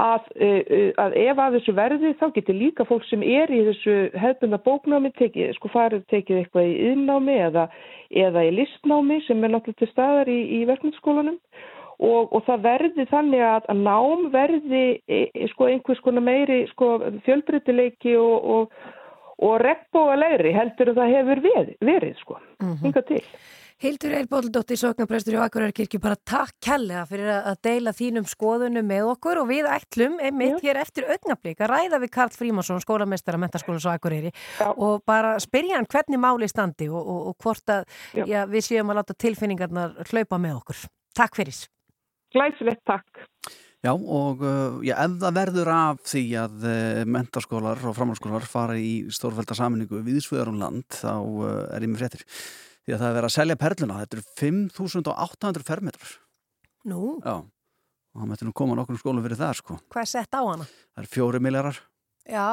að, 0.01 0.29
að 1.01 1.15
ef 1.21 1.41
að 1.41 1.57
þessu 1.57 1.75
verði 1.77 2.13
þá 2.17 2.25
getur 2.35 2.57
líka 2.57 2.85
fólk 2.89 3.05
sem 3.09 3.23
er 3.25 3.51
í 3.53 3.61
þessu 3.67 3.97
hefðbunda 4.17 4.59
bóknámi 4.65 5.13
tekið, 5.17 5.53
sko 5.57 5.69
farið 5.73 6.05
tekið 6.09 6.39
eitthvað 6.39 6.69
í 6.69 6.73
yðnámi 6.89 7.37
eða, 7.47 7.67
eða 8.09 8.45
í 8.47 8.55
listnámi 8.57 9.21
sem 9.27 9.43
er 9.43 9.53
náttúrulega 9.53 9.83
til 9.83 9.91
staðar 9.91 10.33
í, 10.33 10.39
í 10.57 10.63
verkmyndsskólanum 10.69 11.37
og, 11.99 12.33
og 12.33 12.43
það 12.47 12.65
verði 12.67 13.05
þannig 13.11 13.45
að, 13.47 13.71
nám 13.83 14.27
verði 14.33 14.83
e, 15.07 15.23
e, 15.29 15.47
sko 15.53 15.69
einhvers 15.69 16.01
konar 16.03 16.25
meiri 16.25 16.63
sko 16.71 16.97
fjölbreytileiki 17.25 18.17
og, 18.17 18.51
og 18.57 19.01
og 19.43 19.59
regnbóa 19.63 20.15
legri 20.19 20.53
heldur 20.55 20.93
að 20.93 21.01
það 21.01 21.17
hefur 21.17 21.43
verið, 21.43 21.75
verið 21.81 22.15
sko, 22.21 22.39
mm 22.61 22.73
-hmm. 22.77 23.03
til. 23.07 23.21
Hildur 23.83 24.13
Eilbóldóttir, 24.15 24.77
sóknarprestur 24.77 25.33
í 25.33 25.39
Akureyrakirkju, 25.43 25.99
bara 25.99 26.15
takk 26.15 26.53
kærlega 26.61 27.05
fyrir 27.05 27.27
að 27.33 27.57
deila 27.63 27.91
þínum 27.91 28.27
skoðunum 28.29 28.85
með 28.85 29.09
okkur 29.11 29.41
og 29.41 29.47
við 29.49 29.65
ætlum 29.67 30.19
einmitt 30.21 30.61
Já. 30.61 30.69
hér 30.69 30.77
eftir 30.77 31.03
augnablík 31.09 31.59
að 31.59 31.71
ræða 31.73 31.99
við 31.99 32.09
Karl 32.11 32.31
Frímansson, 32.31 32.79
skólamestara 32.79 33.37
mentaskólans 33.37 33.85
á 33.89 33.97
Akureyri 33.97 34.31
Já. 34.59 34.71
og 34.77 35.01
bara 35.05 35.39
spyrja 35.39 35.75
hann 35.75 35.89
hvernig 35.89 36.19
máli 36.19 36.47
standi 36.47 36.87
og, 36.89 37.07
og, 37.07 37.27
og 37.27 37.35
hvort 37.43 37.67
að 37.67 37.83
Já, 38.13 38.45
við 38.45 38.61
séum 38.61 38.89
að 38.89 38.95
láta 39.01 39.13
tilfinningarnar 39.13 39.91
hlaupa 40.11 40.37
með 40.37 40.55
okkur. 40.55 40.77
Takk 41.15 41.35
fyrir. 41.35 41.67
Glæsilegt, 42.33 42.83
takk. 42.89 43.23
Já 43.83 43.91
og 43.91 44.43
uh, 44.47 44.79
já, 44.85 44.93
ef 45.03 45.17
það 45.19 45.33
verður 45.35 45.69
af 45.75 46.03
því 46.07 46.23
að 46.39 46.61
uh, 46.63 46.99
mentarskólar 47.11 47.81
og 47.83 47.95
framhalskólar 47.97 48.45
fara 48.47 48.77
í 48.79 49.09
stórfælda 49.11 49.57
saminningu 49.59 49.99
viðsföður 50.05 50.53
um 50.53 50.61
land 50.61 50.87
þá 50.95 51.17
uh, 51.19 51.49
er 51.75 51.83
ég 51.83 51.91
með 51.91 52.05
fréttir. 52.05 52.23
Því 52.83 52.95
að 52.95 53.01
það 53.01 53.09
er 53.09 53.17
verið 53.17 53.27
að 53.27 53.35
selja 53.35 53.57
perluna, 53.59 53.97
þetta 54.03 54.17
eru 54.17 54.25
5.800 54.39 55.67
fermetrar. 55.67 56.13
Nú? 56.87 57.01
Já, 57.23 57.35
og 57.43 58.21
það 58.21 58.29
mætti 58.31 58.47
nú 58.47 58.55
koma 58.55 58.77
nokkur 58.79 58.99
skólu 59.01 59.23
fyrir 59.25 59.39
það 59.39 59.59
sko. 59.59 59.77
Hvað 59.91 60.05
er 60.05 60.11
sett 60.13 60.39
á 60.39 60.41
hana? 60.41 60.67
Það 60.95 61.03
er 61.03 61.11
fjóri 61.11 61.43
millarar. 61.43 61.81
Já. 62.23 62.47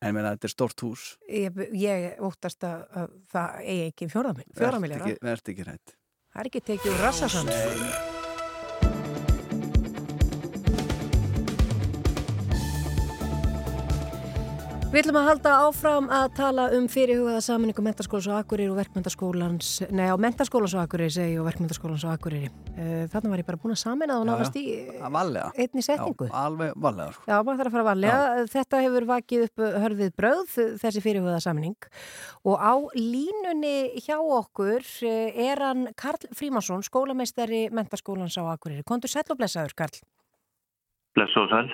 En 0.00 0.16
meina 0.16 0.32
þetta 0.32 0.48
er 0.48 0.54
stort 0.54 0.84
hús. 0.86 1.02
Ég, 1.28 1.60
ég 1.76 2.22
óttast 2.24 2.64
að, 2.64 2.86
að 2.96 3.10
það 3.34 3.58
eigi 3.66 3.90
ekki 3.90 4.08
fjóra 4.14 4.32
millarar. 4.36 5.18
Verði 5.20 5.52
ekki 5.54 5.68
rætt. 5.68 5.98
Það 6.30 6.40
er 6.40 6.50
ekki 6.52 6.64
tekið 6.70 6.96
úr 6.96 8.19
Við 14.90 15.04
ætlum 15.04 15.16
að 15.20 15.26
halda 15.28 15.50
áfram 15.68 16.06
að 16.10 16.24
tala 16.34 16.62
um 16.74 16.86
fyrirhugaða 16.90 17.40
saminningu 17.46 17.82
mentaskólans 17.86 18.26
á 18.26 18.42
Akureyri 18.42 18.72
og 18.72 18.78
verkmyndaskólans, 18.80 19.68
nei 19.94 20.08
á 20.10 20.18
mentaskólans 20.18 20.72
á 20.74 20.82
Akureyri 20.82 21.14
segi 21.14 21.36
og 21.38 21.46
verkmyndaskólans 21.46 22.02
á 22.02 22.10
Akureyri. 22.10 22.48
Eh, 22.74 23.04
Þannig 23.12 23.30
var 23.30 23.38
ég 23.38 23.46
bara 23.46 23.60
búin 23.62 23.76
að 23.76 23.78
samina 23.84 24.16
það 24.16 24.24
og 24.24 24.26
náðast 24.26 24.58
í 24.58 24.64
einni 25.62 25.84
setningu. 25.86 26.26
Já, 26.26 26.34
alveg 26.42 26.74
valega. 26.74 27.14
Sko. 27.14 27.22
Já, 27.30 27.36
maður 27.38 27.60
þarf 27.60 27.70
að 27.70 27.76
fara 27.76 27.86
valega. 27.86 28.42
Þetta 28.56 28.82
hefur 28.82 29.06
vakið 29.12 29.46
upp 29.46 29.64
hörfið 29.84 30.10
bröð, 30.18 30.58
þessi 30.82 31.04
fyrirhugaða 31.06 31.44
saminning 31.46 31.88
og 32.50 32.58
á 32.58 32.74
línunni 32.98 33.76
hjá 34.02 34.18
okkur 34.18 34.82
eh, 35.06 35.38
er 35.46 35.64
hann 35.68 35.86
Karl 35.94 36.26
Frímansson, 36.34 36.82
skólameistari 36.82 37.68
mentaskólans 37.70 38.34
á 38.42 38.50
Akureyri. 38.50 38.82
Kontur 38.82 39.14
sæl 39.14 39.22
og 39.30 39.38
blessaður, 39.38 39.78
Karl. 39.84 40.02
Bless 41.14 41.38
og 41.38 41.46
sæl. 41.54 41.70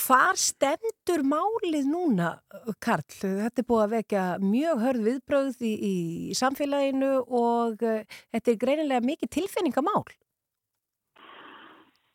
Hvar 0.00 0.38
stendur 0.40 1.20
málið 1.26 1.84
núna, 1.90 2.30
Karl? 2.80 3.04
Þetta 3.12 3.60
er 3.60 3.66
búið 3.68 3.82
að 3.84 3.92
vekja 3.98 4.22
mjög 4.40 4.80
hörð 4.86 5.06
viðbröð 5.08 5.60
í, 5.68 5.72
í 5.76 5.94
samfélaginu 6.38 7.10
og 7.26 7.84
uh, 7.84 8.00
þetta 8.32 8.52
er 8.52 8.60
greinilega 8.62 9.04
mikið 9.04 9.32
tilfinningamál. 9.36 10.04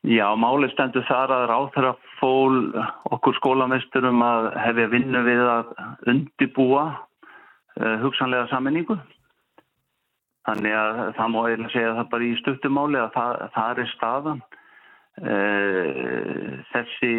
Já, 0.05 0.25
málið 0.37 0.73
stendur 0.73 1.05
þar 1.07 1.33
að 1.33 1.47
ráþara 1.49 1.93
fól 2.19 2.57
okkur 3.13 3.37
skólamesturum 3.39 4.25
að 4.25 4.51
hefja 4.61 4.89
vinnu 4.91 5.23
við 5.25 5.45
að 5.45 5.71
undibúa 6.11 6.83
uh, 6.93 7.95
hugsanlega 8.01 8.49
saminningu. 8.49 8.97
Þannig 10.45 10.77
að 10.77 10.99
það 11.17 11.33
má 11.33 11.39
eiginlega 11.45 11.73
segja 11.73 11.95
það 11.97 12.11
bara 12.11 12.25
í 12.25 12.35
stuttumáli 12.41 13.01
að 13.01 13.15
það, 13.15 13.49
það 13.55 13.81
er 13.81 13.91
staðan. 13.93 14.45
Eh, 15.15 16.63
þessi 16.73 17.11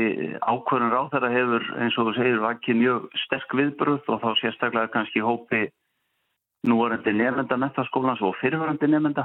ákvörðun 0.44 0.92
ráð 0.92 1.14
þeirra 1.14 1.30
hefur 1.32 1.62
eins 1.80 1.96
og 1.96 2.10
þú 2.10 2.12
segir 2.18 2.42
vakið 2.42 2.76
mjög 2.82 3.06
sterk 3.22 3.56
viðbröð 3.56 4.10
og 4.12 4.20
þá 4.20 4.28
sérstaklega 4.42 4.92
kannski 4.92 5.22
hópi 5.24 5.62
núvarandi 6.68 7.14
nefnda 7.16 7.56
metaskólans 7.62 8.20
og 8.20 8.36
fyrirvarandi 8.42 8.90
nefnda 8.92 9.24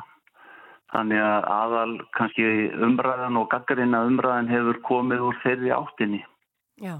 þannig 0.95 1.19
að 1.19 1.49
aðal 1.57 1.93
kannski 2.15 2.47
umræðan 2.87 3.41
og 3.41 3.51
gaggarinn 3.51 3.97
að 3.97 4.13
umræðan 4.13 4.51
hefur 4.55 4.81
komið 4.87 5.27
úr 5.27 5.43
þeirri 5.43 5.75
áttinni. 5.75 6.23
Já 6.79 6.95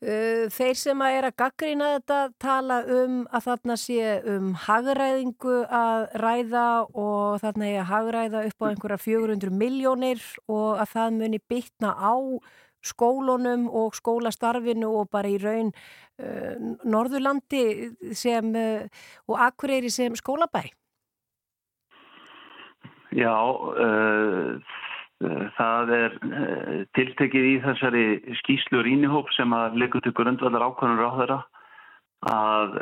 þeir 0.00 0.76
sem 0.80 1.02
að 1.04 1.14
er 1.18 1.26
að 1.28 1.36
gaggrýna 1.42 1.88
þetta 1.98 2.18
tala 2.40 2.78
um 2.88 3.18
að 3.28 3.44
þarna 3.50 3.74
sé 3.76 4.14
um 4.32 4.54
hagræðingu 4.56 5.58
að 5.66 6.06
ræða 6.22 6.68
og 6.88 7.42
þarna 7.42 7.68
er 7.68 7.82
að 7.82 7.90
hagræða 7.90 8.42
upp 8.48 8.64
á 8.64 8.68
einhverja 8.70 9.02
400 9.04 9.52
miljónir 9.52 10.24
og 10.48 10.80
að 10.80 10.92
það 10.94 11.20
muni 11.20 11.42
bytna 11.52 11.92
á 12.00 12.16
skólunum 12.80 13.68
og 13.68 13.94
skólastarfinu 13.94 14.88
og 15.00 15.10
bara 15.12 15.28
í 15.28 15.38
raun 15.40 15.70
uh, 15.70 16.76
Norðurlandi 16.88 17.64
sem, 18.16 18.54
uh, 18.56 18.86
og 19.28 19.40
Akureyri 19.46 19.90
sem 19.92 20.16
skólabæ? 20.16 20.64
Já, 23.12 23.36
uh, 23.36 24.56
það 25.56 25.90
er 25.96 26.14
tiltekið 26.96 27.46
í 27.46 27.54
þessari 27.64 28.04
skýslu 28.40 28.82
rínihóp 28.86 29.28
sem 29.36 29.52
að 29.52 29.76
leikur 29.82 30.04
til 30.04 30.14
grundvallar 30.16 30.64
ákvörnur 30.64 31.04
á 31.04 31.12
þeirra 31.18 31.40
að 32.30 32.78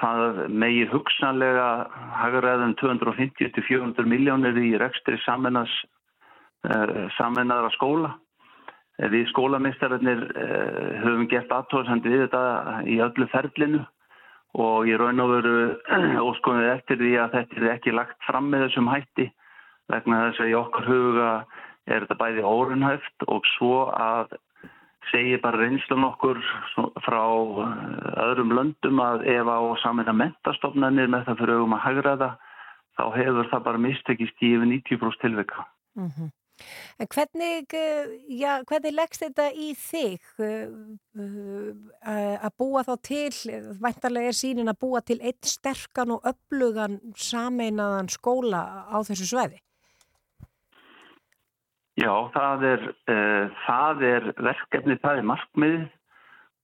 það 0.00 0.38
megir 0.50 0.90
hugsanlega 0.90 1.66
hagaræðum 2.20 2.76
250-400 2.80 4.06
miljónir 4.06 4.58
í 4.58 4.72
rekstri 4.78 5.18
samennas 5.24 5.70
samennaðra 7.16 7.70
skóla. 7.76 8.10
Við 9.00 9.30
skólameistararnir 9.30 10.26
eh, 10.36 10.98
höfum 11.00 11.24
gert 11.30 11.52
aðtóðsandi 11.56 12.10
við 12.12 12.26
þetta 12.26 12.82
í 12.84 12.98
öllu 13.00 13.28
ferlinu 13.32 13.80
og 14.60 14.88
ég 14.90 15.00
raun 15.00 15.22
og 15.24 15.30
veru 15.38 15.54
óskonið 16.28 16.72
eftir 16.74 17.00
því 17.00 17.14
að 17.22 17.36
þetta 17.38 17.60
er 17.62 17.68
ekki 17.78 17.94
lagt 17.96 18.18
fram 18.26 18.50
með 18.52 18.66
þessum 18.66 18.90
hætti 18.92 19.30
vegna 19.88 20.26
þess 20.26 20.44
að 20.44 20.52
í 20.52 20.58
okkar 20.58 20.90
huga 20.90 21.30
er 21.86 22.04
þetta 22.04 22.18
bæði 22.20 22.46
órunhæft 22.46 23.26
og 23.28 23.46
svo 23.56 23.88
að 23.94 24.36
segja 25.10 25.40
bara 25.42 25.60
reynslun 25.62 26.06
okkur 26.10 26.40
frá 27.04 27.22
eh, 27.64 28.10
öðrum 28.26 28.52
löndum 28.56 29.00
að 29.02 29.24
ef 29.32 29.48
á 29.48 29.58
samin 29.82 30.10
að 30.10 30.20
mentastofnanir 30.24 31.10
með 31.10 31.28
það 31.28 31.40
fyrir 31.40 31.60
augum 31.60 31.78
að 31.78 31.84
hagra 31.86 32.18
það 32.24 32.36
þá 32.98 33.04
hefur 33.16 33.48
það 33.54 33.64
bara 33.70 33.86
mistekist 33.86 34.44
í 34.44 34.52
yfir 34.56 34.70
90% 34.74 35.24
tilvika. 35.24 35.66
Mm 35.98 36.12
-hmm. 36.12 36.30
En 37.00 37.06
hvernig, 37.08 37.72
eh, 37.72 38.06
já, 38.28 38.62
hvernig 38.68 38.92
leggst 38.92 39.22
þetta 39.22 39.46
í 39.52 39.70
þig 39.74 40.20
eh, 40.44 40.68
að 42.36 42.52
búa 42.58 42.84
þá 42.84 42.94
til, 43.02 43.32
væntarlega 43.80 44.28
er 44.28 44.36
sínin 44.36 44.68
að 44.68 44.80
búa 44.84 45.00
til 45.00 45.20
einn 45.20 45.40
sterkan 45.40 46.10
og 46.10 46.20
upplugan 46.24 47.00
sameinaðan 47.16 48.12
skóla 48.12 48.62
á 48.92 49.00
þessu 49.00 49.30
sveiði? 49.32 49.62
Já, 51.98 52.12
það 52.36 52.64
er, 52.68 52.86
uh, 53.10 53.58
það 53.66 54.04
er 54.10 54.28
verkefni, 54.38 54.96
það 55.02 55.18
er 55.18 55.28
markmið 55.32 55.80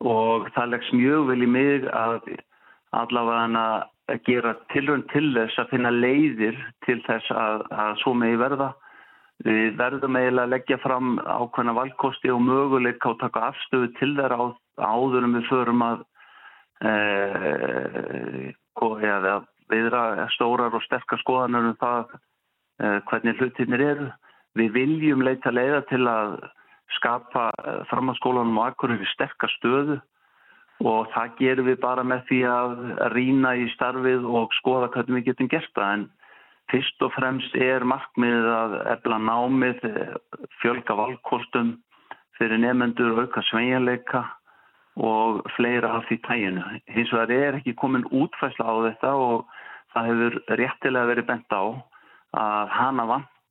og 0.07 0.49
það 0.55 0.73
leggs 0.75 0.93
mjög 0.95 1.29
vel 1.33 1.43
í 1.43 1.51
mig 1.51 1.87
að 1.91 2.31
allavega 2.97 3.67
að 4.07 4.21
gera 4.29 4.55
tilrönd 4.71 5.09
til 5.11 5.33
þess 5.35 5.59
að 5.59 5.71
finna 5.73 5.91
leiðir 5.91 6.59
til 6.87 7.01
þess 7.09 7.33
að, 7.35 7.65
að 7.75 7.97
svo 8.05 8.13
megi 8.15 8.39
verða 8.39 8.75
Við 9.45 9.75
verðum 9.77 10.17
eiginlega 10.17 10.47
að 10.47 10.53
leggja 10.55 10.77
fram 10.81 11.17
ákveðna 11.21 11.75
valkosti 11.77 12.31
og 12.33 12.41
möguleika 12.41 13.11
og 13.13 13.19
taka 13.21 13.51
afstöðu 13.51 13.91
til 13.99 14.15
þeirra 14.17 14.39
á, 14.41 14.47
áður 14.81 15.27
en 15.27 15.37
við 15.37 15.51
förum 15.51 15.83
að 15.85 16.05
e, 16.81 16.93
eða 19.11 19.35
viðra 19.69 20.29
stórar 20.33 20.73
og 20.73 20.85
sterkar 20.87 21.21
skoðanur 21.21 21.69
um 21.73 21.77
það 21.83 22.17
e, 22.17 22.95
hvernig 23.11 23.43
hlutinir 23.43 23.85
eru. 23.91 24.09
Við 24.57 24.73
viljum 24.75 25.25
leita 25.27 25.53
leiða 25.53 25.83
til 25.91 26.03
að 26.09 26.37
skapa 26.97 27.49
e, 27.61 27.79
framhanskólanum 27.91 28.61
og 28.61 28.71
akkurir 28.71 29.01
við 29.01 29.11
sterkar 29.13 29.53
stöðu 29.59 29.99
og 30.87 31.09
það 31.15 31.35
gerum 31.41 31.69
við 31.71 31.81
bara 31.83 32.05
með 32.05 32.27
því 32.29 32.41
að 32.53 32.77
rýna 33.15 33.57
í 33.57 33.67
starfið 33.75 34.29
og 34.29 34.55
skoða 34.61 34.91
hvernig 34.95 35.21
við 35.21 35.29
getum 35.31 35.51
gert 35.53 35.73
það 35.77 35.93
en 35.97 36.07
Fyrst 36.67 37.03
og 37.07 37.13
fremst 37.15 37.55
er 37.63 37.85
markmiðið 37.87 38.49
að 38.51 38.73
efla 38.97 39.19
námið, 39.23 39.85
fjölga 40.59 40.97
valkostum 40.99 41.77
fyrir 42.37 42.59
nefnendur, 42.59 43.21
auka 43.23 43.43
sveinleika 43.47 44.25
og 44.99 45.45
fleira 45.55 45.93
af 45.99 46.09
því 46.09 46.19
tæginu. 46.27 46.65
Hins 46.91 47.13
vegar 47.15 47.35
er 47.37 47.59
ekki 47.61 47.77
komin 47.79 48.07
útfæsla 48.11 48.67
á 48.67 48.75
þetta 48.89 49.13
og 49.15 49.47
það 49.95 50.11
hefur 50.11 50.39
réttilega 50.59 51.11
verið 51.13 51.29
bent 51.31 51.55
á 51.55 51.65
að 52.43 52.75
hana 52.75 53.07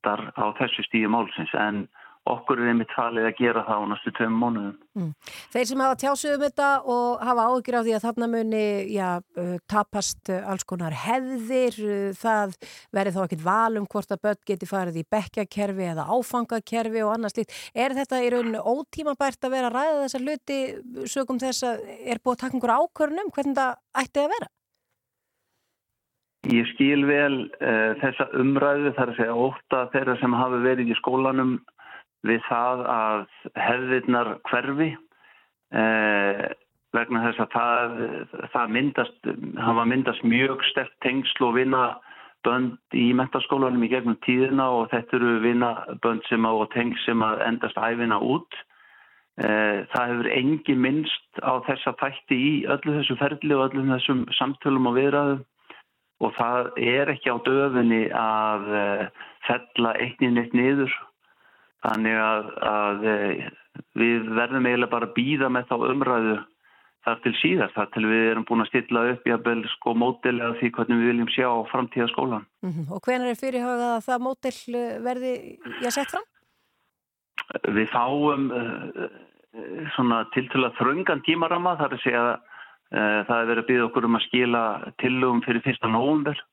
vantar 0.05 0.33
á 0.38 0.45
þessu 0.59 0.85
stíu 0.85 1.09
málsins 1.09 1.53
en 1.57 1.88
okkur 2.25 2.57
er 2.57 2.71
einmitt 2.71 2.89
falið 2.89 3.27
að 3.29 3.35
gera 3.38 3.62
það 3.67 3.83
á 3.85 3.89
næstu 3.91 4.12
tveim 4.17 4.38
mónuðum. 4.41 4.77
Mm. 4.97 5.09
Þeir 5.53 5.67
sem 5.69 5.81
hafa 5.83 5.97
tjásið 6.01 6.31
um 6.33 6.41
þetta 6.41 6.69
og 6.89 7.21
hafa 7.21 7.43
ágjur 7.51 7.77
á 7.77 7.81
því 7.85 7.93
að 7.93 8.05
þarna 8.07 8.29
muni 8.31 8.63
já, 8.95 9.09
uh, 9.21 9.51
tapast 9.69 10.31
uh, 10.33 10.39
alls 10.50 10.65
konar 10.65 10.95
hefðir, 11.03 11.77
uh, 11.85 12.17
það 12.17 12.57
verið 12.97 13.19
þá 13.19 13.21
ekkit 13.27 13.45
val 13.45 13.77
um 13.77 13.85
hvort 13.93 14.17
að 14.17 14.24
börn 14.25 14.41
geti 14.50 14.71
farið 14.71 15.00
í 15.03 15.05
bekkjakerfi 15.13 15.88
eða 15.91 16.09
áfangakerfi 16.09 17.05
og 17.05 17.13
annars 17.13 17.38
líkt. 17.38 17.53
Er 17.77 17.93
þetta 17.93 18.24
í 18.25 18.33
rauninu 18.33 18.65
ótímabært 18.74 19.45
að 19.45 19.57
vera 19.59 19.69
að 19.69 19.77
ræða 19.77 20.03
þessa 20.07 20.25
luti 20.25 20.59
sögum 21.05 21.45
þess 21.45 21.69
að 21.69 21.85
er 21.93 22.25
búið 22.25 22.39
að 22.39 22.43
taka 22.47 22.57
einhverja 22.57 22.81
ákvörnum 22.81 23.33
hvernig 23.38 23.62
það 23.62 23.81
ætti 24.01 24.25
að 24.25 24.33
vera? 24.33 24.53
Ég 26.53 26.67
skil 26.75 27.05
vel 27.09 27.45
uh, 27.57 27.95
þessa 28.01 28.27
umræðu 28.37 28.91
þar 28.97 29.11
að 29.13 29.17
segja 29.17 29.37
óta 29.47 29.85
þeirra 29.93 30.17
sem 30.21 30.35
hafi 30.37 30.59
verið 30.65 30.91
í 30.93 30.97
skólanum 30.99 31.55
við 32.25 32.41
það 32.49 32.83
að 32.89 33.23
hefðirnar 33.59 34.31
hverfi 34.49 34.89
eh, 35.75 36.43
vegna 36.95 37.23
þess 37.27 37.43
að 37.43 37.55
það, 37.55 37.95
það 38.53 38.75
myndast, 38.77 39.31
hafa 39.61 39.87
myndast 39.89 40.27
mjög 40.27 40.63
stert 40.71 40.93
tengsl 41.05 41.47
og 41.47 41.57
vinnabönd 41.59 42.97
í 42.97 43.07
mentaskólanum 43.17 43.83
í 43.85 43.91
gegnum 43.91 44.19
tíðina 44.25 44.69
og 44.77 44.87
þetta 44.93 45.19
eru 45.19 45.33
vinnabönd 45.43 46.23
sem 46.29 46.47
og 46.49 46.69
tengsl 46.75 47.03
sem 47.09 47.25
að 47.25 47.43
endast 47.49 47.77
æfina 47.77 48.21
út. 48.23 48.61
Eh, 49.35 49.83
það 49.91 50.11
hefur 50.13 50.31
engi 50.31 50.77
minnst 50.79 51.43
á 51.43 51.59
þessa 51.67 51.91
þætti 51.99 52.37
í 52.39 52.53
öllu 52.71 53.01
þessu 53.01 53.17
ferli 53.19 53.57
og 53.57 53.65
öllu 53.67 53.83
þessum 53.89 54.23
samtölum 54.37 54.87
og 54.87 54.95
viðræðum 54.95 55.43
og 56.24 56.31
það 56.38 56.72
er 56.79 57.12
ekki 57.12 57.34
á 57.34 57.38
döfinni 57.43 58.03
að 58.15 58.72
eh, 58.79 59.05
fella 59.48 59.95
einninn 60.00 60.41
eitt 60.43 60.55
niður 60.55 60.93
Þannig 61.86 62.17
að, 62.17 62.51
að 62.65 63.07
eh, 63.12 63.48
við 64.00 64.29
verðum 64.34 64.67
eiginlega 64.67 64.93
bara 64.93 65.10
að 65.10 65.15
býða 65.17 65.50
með 65.53 65.67
þá 65.69 65.75
umræðu 65.91 66.38
þar 67.05 67.19
til 67.22 67.34
síðast, 67.38 67.75
þar 67.75 67.89
til 67.93 68.05
við 68.10 68.24
erum 68.31 68.45
búin 68.50 68.63
að 68.63 68.69
stilla 68.72 69.03
upp 69.12 69.27
í 69.27 69.34
að 69.36 69.43
bel 69.45 69.60
sko 69.75 69.93
mótilega 70.01 70.55
því 70.62 70.72
hvernig 70.77 71.01
við 71.01 71.12
viljum 71.12 71.29
sjá 71.36 71.50
framtíða 71.69 72.07
skólan. 72.10 72.48
Mm 72.65 72.72
-hmm. 72.72 72.88
Og 72.95 73.05
hvenar 73.05 73.29
er 73.29 73.41
fyrirhagað 73.41 73.91
að 73.91 74.07
það 74.07 74.25
mótil 74.25 74.57
eh, 74.81 74.98
verði 75.05 75.34
ég 75.86 75.93
sett 75.93 76.15
fram? 76.15 76.25
Við 77.75 77.88
fáum 77.93 78.50
svona 79.95 80.24
til 80.34 80.48
til 80.50 80.65
að 80.65 80.75
þröngan 80.79 81.22
tímarama 81.24 81.77
þar 81.77 81.93
er 81.93 82.01
segja 82.01 82.22
að 82.25 82.34
það 82.92 83.38
er 83.39 83.48
verið 83.50 83.63
að 83.63 83.70
byggja 83.70 83.86
okkur 83.88 84.06
um 84.08 84.18
að 84.20 84.25
skila 84.27 84.65
tillögum 85.01 85.42
fyrir 85.46 85.63
fyrsta 85.65 85.89
nógumverð 85.89 86.44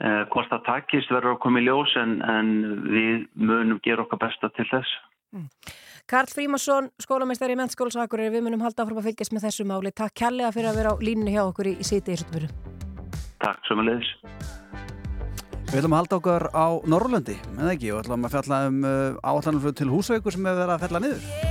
Eh, 0.00 0.22
hvort 0.32 0.48
það 0.48 0.62
takist 0.64 1.10
verður 1.12 1.34
að 1.34 1.42
koma 1.42 1.60
í 1.60 1.66
ljós 1.66 1.92
en, 2.00 2.14
en 2.24 2.50
við 2.88 3.26
munum 3.36 3.80
gera 3.84 4.06
okkar 4.06 4.22
besta 4.22 4.48
til 4.56 4.64
þess. 4.70 4.94
Mm. 5.36 5.74
Karl 6.08 6.32
Frímarsson, 6.32 6.88
skólamestari 7.04 7.52
í 7.52 7.58
Mennskólasakur, 7.60 8.22
við 8.32 8.46
munum 8.46 8.64
halda 8.64 8.86
áfram 8.86 9.02
að 9.02 9.10
fylgjast 9.10 9.36
með 9.36 9.44
þessu 9.50 9.68
máli. 9.68 9.92
Takk 9.92 10.16
kærlega 10.22 10.54
fyrir 10.56 10.70
að 10.70 10.80
vera 10.80 10.94
á 10.96 11.02
líninu 11.04 11.36
hjá 11.36 11.42
okkur 11.44 11.68
í, 11.74 11.76
í 11.76 11.86
síti 11.86 12.16
í 12.16 12.22
Sútburu. 12.22 12.48
Takk, 13.44 13.60
sömulegis. 13.68 14.08
Við 15.68 15.82
ætlum 15.82 15.92
að 15.92 16.02
halda 16.02 16.20
okkar 16.22 16.48
á 16.56 16.66
Norrlöndi, 16.88 17.36
með 17.60 17.76
ekki, 17.76 17.92
og 17.92 18.00
ætlum 18.00 18.24
að 18.24 18.38
fjalla 18.38 18.64
um 18.72 18.82
uh, 18.88 19.20
áallanum 19.20 19.70
til 19.76 19.92
húsveikur 19.92 20.34
sem 20.34 20.48
hefur 20.48 20.64
verið 20.64 20.78
að 20.78 20.84
fella 20.88 21.04
niður. 21.04 21.49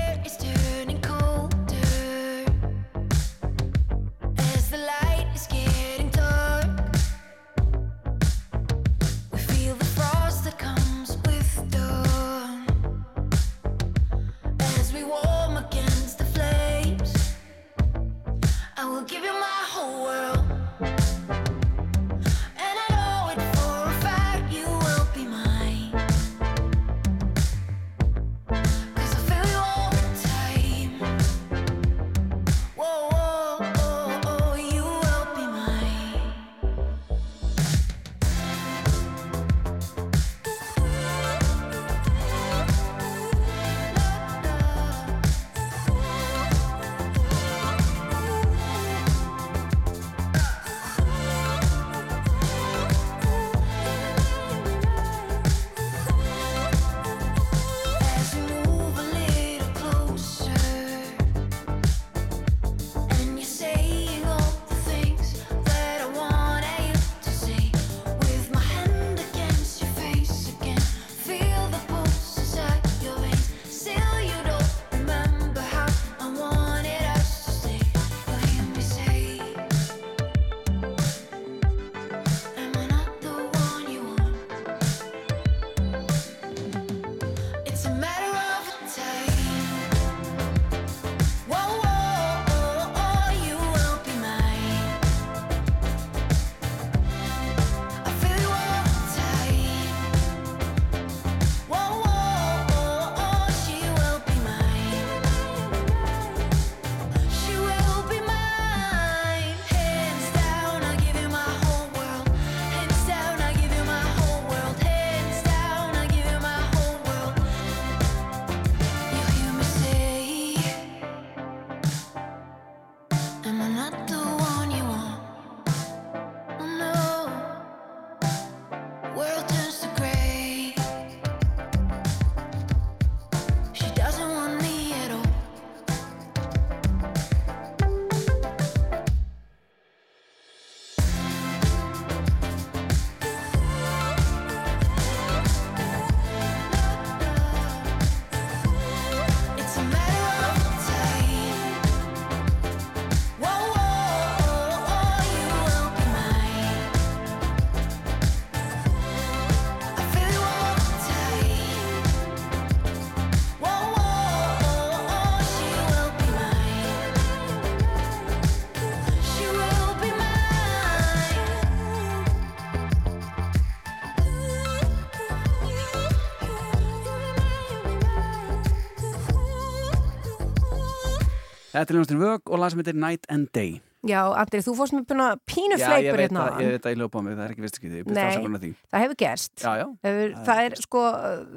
Þetta 181.80 181.94
er 181.94 181.96
hljómsnir 181.96 182.20
vög 182.20 182.50
og 182.52 182.60
lag 182.60 182.74
sem 182.74 182.80
heitir 182.82 182.98
Night 183.00 183.28
and 183.32 183.48
Day 183.56 183.78
Já, 184.08 184.22
Andri, 184.32 184.62
þú 184.64 184.74
fórst 184.78 184.96
með 184.96 185.10
pínu 185.50 185.76
Já, 185.76 185.90
fleipur 185.90 186.22
hérna 186.24 186.44
að, 186.46 186.54
áðan. 186.54 186.62
ég 186.64 186.70
veit 186.72 186.86
að 186.88 186.94
ég 186.94 187.00
ljópa 187.02 187.20
á 187.20 187.22
mig, 187.26 187.34
það 187.36 187.44
er 187.44 187.52
ekki 187.52 187.64
vist 187.66 187.80
ekki 187.80 187.90
því, 187.92 188.04
Nei. 188.16 188.70
Það 188.88 189.04
hefur 189.04 189.18
gerst. 189.20 189.54
Já, 189.60 189.72
já, 189.76 189.86
Hefur, 190.08 190.36
það 190.48 190.62
er 190.64 190.76
sko, 190.80 191.02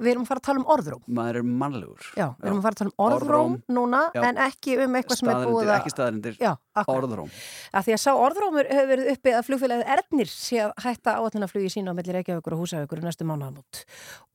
við 0.03 0.11
erum 0.13 0.25
að 0.25 0.31
fara 0.33 0.43
að 0.43 0.47
tala 0.49 0.63
um 0.63 0.67
orðróm. 0.75 1.05
maður 1.07 1.39
er 1.39 1.47
mannlegur 1.63 2.09
Já, 2.19 2.27
við 2.41 2.49
erum 2.51 2.59
að 2.59 2.67
fara 2.67 2.75
að 2.75 2.81
tala 2.83 2.91
um 2.91 3.05
orðróm, 3.07 3.23
Orðróm. 3.23 3.55
núna, 3.79 4.01
Já. 4.11 4.23
en 4.27 4.41
ekki 4.49 4.77
um 4.83 4.99
eitthvað 4.99 5.21
sem 5.21 5.31
er 5.31 5.47
búið 5.47 5.71
að... 5.71 5.77
ekki 5.79 5.95
staðarindir, 5.95 6.37
Já, 6.43 6.53
orðróm 6.83 7.31
Að 7.73 7.87
því 7.87 7.95
að 7.95 8.01
sá 8.03 8.11
orðrómur 8.13 8.69
hefur 8.73 8.91
verið 8.91 9.11
uppi 9.13 9.35
að 9.37 9.47
flugfélagið 9.47 9.93
Ernir 9.95 10.31
sé 10.33 10.61
að 10.67 10.73
hætta 10.83 11.15
áallina 11.21 11.49
sína 11.73 11.93
á 11.93 11.97
mellir 11.97 12.17
Reykjavíkur 12.19 12.57
og 12.57 12.63
Húsavíkur 12.65 13.03
næstu 13.05 13.27
mánuðamót. 13.29 13.83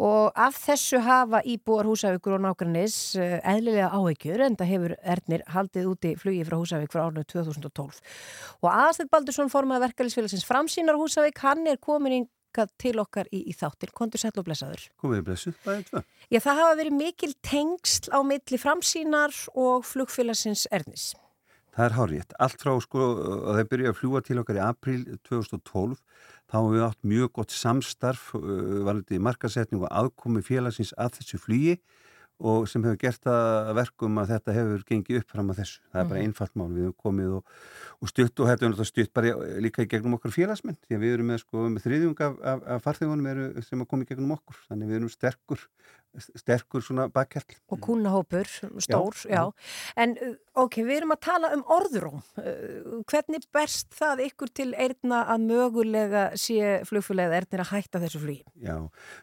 Og 0.02 0.32
af 0.38 0.58
þessu 0.63 1.02
hafa 1.06 1.41
íbúar 1.46 1.89
Húsavíkur 1.89 2.38
og 2.38 2.43
nágrannis 2.46 2.98
eðlilega 3.17 3.89
áhyggjur 3.93 4.43
en 4.48 4.58
það 4.58 4.72
hefur 4.74 4.96
Ernir 5.02 5.46
haldið 5.54 5.89
úti 5.91 6.13
flugi 6.17 6.46
frá 6.48 6.58
Húsavík 6.58 6.93
frá 6.93 7.06
árinu 7.08 7.26
2012. 7.26 8.02
Og 8.63 8.72
Aðstedt 8.72 9.12
Baldursson 9.13 9.52
formaði 9.54 9.88
verkefælisfélagsins 9.88 10.48
framsýnar 10.48 10.98
Húsavík, 10.98 11.38
hann 11.46 11.67
er 11.70 11.78
komin 11.82 12.15
hingað 12.15 12.74
til 12.82 12.96
okkar 13.04 13.30
í, 13.30 13.43
í 13.52 13.54
þáttin. 13.54 13.93
Kondur 13.93 14.22
sætl 14.22 14.41
og 14.41 14.48
blessaður. 14.48 14.88
Komið 15.04 15.24
blessu, 15.30 15.54
bæðið 15.65 15.91
tvö. 15.91 16.04
Já, 16.34 16.39
það 16.41 16.63
hafa 16.63 16.80
verið 16.82 16.98
mikil 17.04 17.32
tengsl 17.46 18.12
á 18.13 18.20
milli 18.26 18.62
framsýnar 18.62 19.39
og 19.54 19.86
flugfélagsins 19.86 20.65
Ernis. 20.74 21.12
Það 21.78 21.86
er 21.86 21.93
hárétt. 21.93 22.34
Allt 22.41 22.63
frá 22.63 22.72
sko 22.82 23.08
að 23.52 23.60
þeir 23.60 23.67
byrja 23.70 23.91
að 23.91 24.00
fljúa 24.00 24.24
til 24.26 24.39
okkar 24.41 24.58
í 24.58 24.63
april 24.65 25.02
2012 25.30 26.00
þá 26.48 26.56
hefum 26.56 26.72
við 26.74 26.86
átt 26.88 27.08
mjög 27.12 27.32
gott 27.36 27.54
samstarf 27.54 28.32
uh, 28.34 28.41
varðið 28.88 29.22
markasetning 29.28 29.84
og 29.84 29.91
aðkomi 29.91 30.41
félagsins 30.46 30.96
að 30.98 31.20
þessu 31.20 31.39
flýi 31.43 31.76
og 32.38 32.67
sem 32.69 32.84
hefur 32.86 33.00
gert 33.02 33.30
að 33.32 33.71
verkum 33.80 34.19
að 34.21 34.34
þetta 34.34 34.54
hefur 34.54 34.84
gengið 34.88 35.19
upp 35.21 35.32
fram 35.34 35.52
að 35.52 35.62
þessu. 35.63 35.80
Það 35.89 36.02
er 36.02 36.10
bara 36.12 36.23
einfalt 36.26 36.54
mál. 36.60 36.67
Við 36.69 36.84
hefum 36.86 36.97
komið 37.08 37.32
og, 37.39 37.54
og 37.97 38.12
stutt 38.12 38.41
og 38.43 38.52
þetta 38.52 38.67
er 38.67 38.89
stutt 38.91 39.13
bara 39.17 39.34
líka 39.63 39.86
í 39.86 39.89
gegnum 39.89 40.17
okkar 40.19 40.36
félagsmenn 40.36 40.78
því 40.86 40.97
að 40.97 41.06
við 41.06 41.15
erum 41.15 41.32
með 41.32 41.41
sko 41.41 41.65
með 41.73 41.88
þriðjung 41.88 42.21
af, 42.28 42.38
af, 42.54 42.65
af 42.76 42.86
farþegunum 42.86 43.63
sem 43.65 43.86
koma 43.89 44.06
í 44.06 44.12
gegnum 44.12 44.36
okkur. 44.38 44.60
Þannig 44.69 44.91
við 44.91 45.00
erum 45.00 45.13
sterkur, 45.13 45.65
sterkur 46.17 46.84
svona 46.84 47.08
bakkjall. 47.13 47.58
Og 47.72 47.82
kúnahópur, 47.84 48.50
stór, 48.84 49.17
já. 49.28 49.38
Já, 49.38 49.54
En 49.98 50.15
uh, 50.24 50.34
ok, 50.63 50.80
við 50.88 51.02
erum 51.02 51.13
að 51.15 51.22
tala 51.28 51.52
um 51.56 51.63
orðróm. 51.74 52.22
Uh, 52.39 53.02
Hvernig 53.10 53.46
berst 53.54 53.91
það 53.98 54.24
ykkur 54.28 54.52
til 54.56 54.70
eirna 54.74 55.24
að 55.34 55.46
mögulega 55.52 56.24
sé 56.39 56.80
flugfélagið 56.88 57.38
Ernir 57.41 57.63
að 57.65 57.72
hætta 57.74 58.02
þessu 58.04 58.24
flugi? 58.24 58.41
Já, 58.63 58.78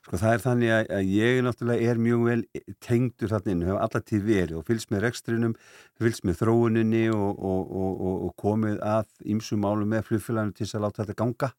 sko 0.06 0.20
það 0.22 0.36
er 0.36 0.44
þannig 0.44 0.74
að, 0.76 0.92
að 0.98 1.12
ég 1.14 1.42
náttúrulega 1.46 1.90
er 1.90 2.02
mjög 2.06 2.24
vel 2.28 2.38
tengdur 2.84 3.34
þarna 3.34 3.54
inn, 3.54 3.66
hefur 3.68 3.82
alltaf 3.86 4.06
tíð 4.08 4.28
verið 4.30 4.56
og 4.60 4.68
fylgst 4.70 4.94
með 4.94 5.06
rekstrinum, 5.08 5.58
fylgst 6.00 6.26
með 6.28 6.40
þróuninni 6.42 7.04
og, 7.14 7.30
og, 7.34 7.74
og, 7.74 8.14
og 8.28 8.34
komið 8.40 8.80
að 8.84 9.10
ýmsum 9.34 9.64
málum 9.64 9.90
með 9.94 10.08
flugfélaginu 10.10 10.54
til 10.54 10.66
þess 10.66 10.78
að 10.78 10.86
láta 10.86 11.02
þetta 11.04 11.20
ganga 11.24 11.54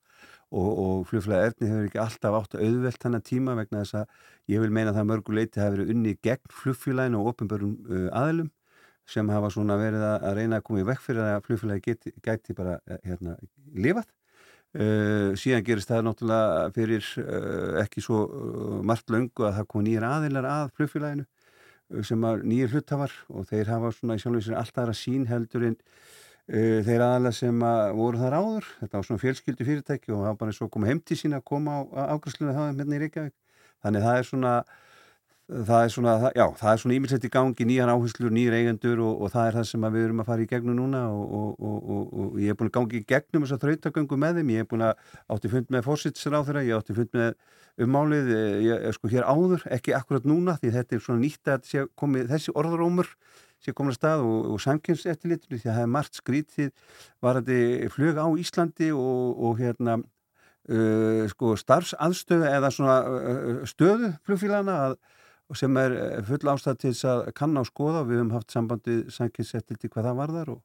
og, 0.53 0.69
og 0.85 1.05
flugfélagi 1.09 1.49
Erni 1.49 1.69
hefur 1.71 1.87
ekki 1.89 2.01
alltaf 2.01 2.37
átt 2.39 2.57
að 2.57 2.65
auðvelt 2.67 3.01
þannig 3.01 3.23
tíma 3.29 3.55
vegna 3.57 3.81
þess 3.83 3.97
að 4.01 4.53
ég 4.53 4.61
vil 4.63 4.73
meina 4.73 4.91
að 4.91 4.99
það 4.99 5.09
mörguleiti 5.11 5.61
hafi 5.61 5.75
verið 5.77 5.93
unni 5.95 6.13
gegn 6.25 6.53
flugfélaginu 6.61 7.21
og 7.21 7.31
ofinbörum 7.33 7.73
uh, 7.89 8.09
aðilum 8.21 8.51
sem 9.09 9.29
hafa 9.29 9.51
svona 9.53 9.77
verið 9.77 10.03
að, 10.05 10.27
að 10.27 10.37
reyna 10.39 10.59
að 10.59 10.67
koma 10.67 10.81
í 10.81 10.87
vekk 10.89 11.01
fyrir 11.05 11.25
að 11.29 11.41
flugfélagi 11.45 11.83
geti, 11.85 12.13
geti 12.25 12.55
bara 12.57 12.79
eh, 12.89 13.01
hérna, 13.05 13.35
lifað. 13.77 14.07
Uh, 14.75 15.31
síðan 15.39 15.63
gerist 15.63 15.87
það 15.87 16.01
náttúrulega 16.03 16.63
fyrir 16.75 17.05
uh, 17.21 17.77
ekki 17.79 18.01
svo 18.03 18.25
uh, 18.25 18.79
margt 18.83 19.13
löngu 19.13 19.45
að 19.47 19.61
það 19.61 19.67
kom 19.71 19.85
nýjir 19.85 20.03
aðilar 20.03 20.47
að 20.51 20.73
flugfélaginu 20.75 22.03
sem 22.03 22.25
var 22.25 22.41
nýjir 22.43 22.73
hlutafar 22.73 23.13
og 23.29 23.45
þeir 23.47 23.69
hafa 23.71 23.91
svona 23.95 24.17
í 24.17 24.19
sjálf 24.19 24.41
og 24.41 24.43
sér 24.47 24.57
alltaf 24.59 24.81
aðra 24.83 24.97
sín 24.97 25.27
heldur 25.29 25.67
en 25.69 25.77
þeir 26.45 27.01
aðalar 27.01 27.33
sem 27.33 27.61
að 27.65 27.83
voru 27.97 28.21
þar 28.21 28.37
áður 28.37 28.65
þetta 28.79 28.97
var 28.97 29.05
svona 29.07 29.21
fjölskyldu 29.23 29.65
fyrirtæki 29.65 30.11
og 30.13 30.19
það 30.19 30.27
var 30.29 30.41
bara 30.41 30.55
svo 30.57 30.67
að 30.67 30.73
koma 30.75 30.89
heim 30.91 30.99
til 31.01 31.17
sín 31.17 31.33
að 31.33 31.45
koma 31.49 31.79
á, 31.79 31.81
á 31.89 32.01
ákvæmsluðu 32.13 32.53
það 32.53 32.67
hérna 32.81 32.97
í 32.97 33.01
Reykjavík. 33.01 33.35
Þannig 33.85 34.05
það 34.05 34.19
er 34.19 34.27
svona 34.29 34.53
það 35.45 35.83
er 35.83 35.91
svona, 35.93 36.13
það, 36.23 36.31
já, 36.39 36.45
það 36.57 36.71
er 36.71 36.79
svona 36.81 36.95
ímyndilegt 36.95 37.25
í 37.27 37.29
gangi 37.35 37.65
nýjar 37.69 37.89
áherslur, 37.93 38.31
nýjar 38.33 38.55
eigendur 38.57 39.01
og, 39.05 39.19
og 39.21 39.33
það 39.33 39.49
er 39.49 39.57
það 39.59 39.67
sem 39.69 39.85
við 39.93 40.05
erum 40.07 40.23
að 40.23 40.29
fara 40.31 40.45
í 40.45 40.47
gegnum 40.49 40.79
núna 40.79 41.01
og, 41.13 41.51
og, 41.61 41.91
og 42.23 42.39
ég 42.41 42.53
er 42.53 42.57
búin 42.57 42.71
að 42.71 42.77
gangi 42.79 42.97
í 42.97 43.05
gegnum 43.11 43.45
þess 43.45 43.57
að 43.57 43.65
þrautagöngu 43.67 44.19
með 44.23 44.39
þeim, 44.39 44.53
ég 44.55 44.65
er 44.65 44.69
búin 44.71 44.85
að 44.87 45.03
átti 45.35 45.51
fund 45.53 45.69
með 45.75 45.85
fósitsir 45.85 46.33
á 46.33 46.41
þeirra, 46.47 46.65
ég 46.65 46.81
átti 46.81 46.97
fund 46.97 47.13
með 47.19 47.85
ummálið, 47.85 48.31
ég 48.65 48.87
er 48.89 48.97
sko 48.97 49.11
hér 49.11 49.29
áður 49.29 49.67
ekki 49.77 49.93
akkurat 49.93 50.25
núna 50.25 50.57
því 50.57 50.73
þetta 50.79 50.97
er 50.97 51.05
svona 51.05 51.21
nýtt 51.21 51.53
að 51.53 51.91
komið 51.99 52.33
þessi 52.33 52.55
orðrómur 52.57 53.13
sé 53.65 53.75
komin 53.75 53.93
að 53.93 53.99
stað 53.99 54.25
og 54.29 54.61
samkynnseftilitinu 54.63 55.59
því 55.59 55.69
að 55.69 55.77
það 55.79 55.85
er 55.87 55.93
margt 55.97 56.19
skrítið 56.21 56.71
varandi 57.25 57.59
flög 57.93 58.21
á 58.21 58.27
Íslandi 58.41 58.91
og 58.95 59.59
hérna 59.59 59.99
uh, 59.99 61.25
sko 61.33 61.55
starfsaðstöðu 61.59 62.49
eða 62.53 62.71
svona 62.73 62.97
uh, 63.09 63.61
stöðu 63.69 64.13
flugfílana 64.25 64.79
að 64.87 64.97
og 65.45 65.57
sem 65.59 65.77
er 65.77 65.93
full 66.25 66.49
ástæð 66.49 66.79
til 66.81 66.93
þess 66.93 67.09
að 67.09 67.27
kanna 67.37 67.61
og 67.61 67.69
skoða 67.69 68.05
við 68.07 68.21
höfum 68.21 68.33
haft 68.33 68.53
sambandi 68.53 68.95
sankinsettildi 69.13 69.91
hvað 69.93 70.07
það 70.09 70.19
varðar 70.19 70.51
og, 70.55 70.61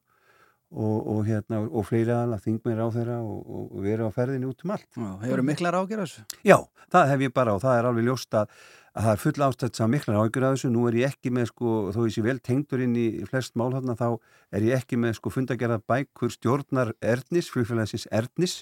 og, 0.71 0.95
og, 1.13 1.19
hérna, 1.27 1.61
og 1.67 1.85
fleiri 1.85 2.13
aðal 2.15 2.37
að 2.37 2.47
þingmeir 2.47 2.81
á 2.81 2.87
þeirra 2.95 3.17
og, 3.21 3.51
og 3.67 3.75
við 3.83 3.93
erum 3.95 4.09
á 4.09 4.17
ferðinu 4.17 4.49
út 4.49 4.65
um 4.65 4.73
allt 4.75 4.89
Já, 4.97 5.09
Hefur 5.27 5.43
miklar 5.51 5.77
ágjör 5.77 6.03
þessu? 6.03 6.25
Já, 6.47 6.57
það 6.95 7.13
hef 7.13 7.25
ég 7.27 7.35
bara 7.35 7.55
og 7.57 7.61
það 7.61 7.77
er 7.77 7.89
alveg 7.91 8.09
ljóst 8.09 8.39
að, 8.41 8.57
að 8.91 9.05
það 9.05 9.11
er 9.13 9.19
full 9.21 9.43
ástæð 9.45 9.77
sem 9.77 9.93
miklar 9.93 10.17
ágjör 10.19 10.45
að 10.45 10.55
þessu, 10.55 10.69
nú 10.73 10.81
er 10.89 10.97
ég 10.99 11.13
ekki 11.13 11.31
með 11.31 11.45
sko, 11.51 11.75
þó 11.95 11.99
ég 12.03 12.15
sé 12.15 12.23
vel 12.25 12.39
tengdur 12.43 12.81
inn 12.83 12.95
í 12.99 13.05
flest 13.29 13.53
mál 13.59 13.69
þarna 13.71 13.95
þá 13.95 14.07
er 14.51 14.65
ég 14.67 14.81
ekki 14.81 14.99
með 14.99 15.13
sko 15.15 15.31
fundagerða 15.31 15.77
bækur 15.87 16.33
stjórnar 16.33 16.91
Ernis, 16.99 17.47
flugfélagsins 17.53 18.09
Ernis. 18.11 18.57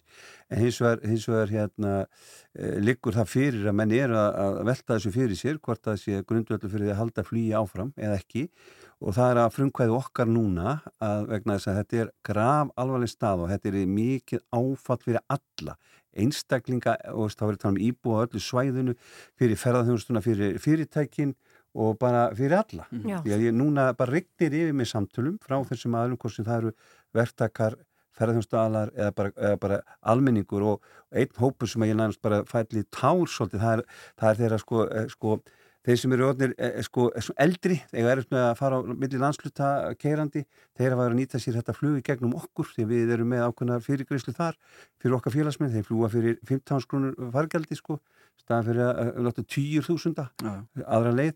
En 0.53 0.61
hins 0.61 0.77
vegar, 0.83 1.01
hins 1.09 1.25
vegar 1.29 1.53
hérna 1.53 1.93
e, 2.53 2.75
liggur 2.83 3.17
það 3.17 3.31
fyrir 3.31 3.71
að 3.71 3.77
menn 3.81 3.95
er 3.97 4.13
að, 4.13 4.29
að 4.43 4.59
velta 4.69 4.97
þessu 4.99 5.15
fyrir 5.17 5.41
sér 5.41 5.57
hvort 5.65 5.81
það 5.89 5.99
sé 6.03 6.21
grundvöldu 6.29 6.69
fyrir 6.69 6.89
því 6.89 6.93
að 6.93 7.01
halda 7.01 7.25
flýi 7.25 7.49
áfram 7.57 7.93
eða 7.97 8.21
ekki. 8.21 8.45
Og 8.99 9.15
það 9.15 9.33
er 9.33 9.41
að 9.41 9.53
frumkvæði 9.55 9.95
okkar 9.95 10.29
núna 10.29 10.79
að 11.01 11.29
vegna 11.31 11.55
þess 11.57 11.71
að 11.71 11.81
þetta 11.81 12.01
er 12.03 12.13
grav 12.29 12.73
alvarleg 12.75 13.09
stað 13.09 13.45
og 13.45 13.53
þetta 13.53 13.71
er 13.71 13.93
mikið 13.97 14.45
áfatt 14.59 15.05
fyrir 15.07 15.23
alla 15.25 15.77
einstaklinga 16.17 16.95
og 17.13 17.33
þá 17.33 17.43
verður 17.45 17.61
það 17.63 17.71
um 17.71 17.81
íbúa 17.89 18.23
öllu 18.25 18.41
svæðinu 18.43 18.95
fyrir 19.39 19.59
ferðarþjónustuna 19.61 20.23
fyrir 20.25 20.57
fyrirtækin 20.61 21.35
og 21.77 21.99
bara 22.01 22.29
fyrir 22.35 22.57
alla. 22.59 22.87
Já. 22.89 23.19
Því 23.21 23.35
að 23.35 23.45
ég 23.45 23.55
núna 23.55 23.91
bara 23.97 24.15
rignir 24.15 24.55
yfir 24.63 24.73
með 24.73 24.91
samtölum 24.93 25.37
frá 25.43 25.59
þessum 25.69 25.99
aðlum 25.99 26.17
hvort 26.17 26.35
sem 26.35 26.47
það 26.47 26.63
eru 26.63 26.73
verktakar 27.15 27.77
ferðarþjónustaðalar 28.19 28.91
eða 28.97 29.13
bara, 29.15 29.33
eða 29.37 29.59
bara 29.61 29.79
almenningur 30.11 30.65
og 30.73 30.89
einn 31.15 31.31
hópur 31.39 31.69
sem 31.69 31.85
ég 31.87 31.95
nærmast 31.95 32.21
bara 32.25 32.41
fæli 32.49 32.83
tár 32.91 33.29
svolítið, 33.29 33.63
það 33.63 33.77
er, 33.77 33.83
það 34.19 34.31
er 34.31 34.39
þeirra 34.41 34.59
sko, 34.63 34.85
eh, 34.89 35.07
sko 35.13 35.37
þeir 35.87 35.99
sem 36.01 36.13
eru 36.15 36.27
orðnir 36.27 36.53
eh, 36.57 36.79
sko, 36.85 37.07
eldri, 37.39 37.79
þegar 37.91 38.21
erum 38.21 38.35
við 38.35 38.43
að 38.43 38.57
fara 38.59 38.79
á 38.79 38.87
milli 38.89 39.21
landsluta 39.21 39.69
keirandi, 40.01 40.43
þeir 40.77 40.93
hafa 40.93 41.05
verið 41.05 41.15
að 41.15 41.19
nýta 41.21 41.41
sér 41.41 41.57
þetta 41.59 41.75
flug 41.77 41.97
í 41.99 42.05
gegnum 42.09 42.35
okkur 42.39 42.71
því 42.75 42.87
við 42.89 43.15
erum 43.15 43.31
með 43.33 43.45
ákveðna 43.47 43.79
fyrirgreyslu 43.85 44.35
þar 44.37 44.59
fyrir 44.99 45.17
okkar 45.19 45.35
félagsmenn, 45.37 45.73
þeir 45.73 45.87
fljúa 45.87 46.11
fyrir 46.13 46.39
15 46.49 46.85
skrúnur 46.85 47.31
fargjaldi 47.35 47.79
sko, 47.79 47.99
staðan 48.43 48.69
fyrir 48.69 48.85
að 48.89 49.23
láta 49.29 49.45
10.000 49.45 50.29
aðra 50.85 51.15
leið 51.15 51.35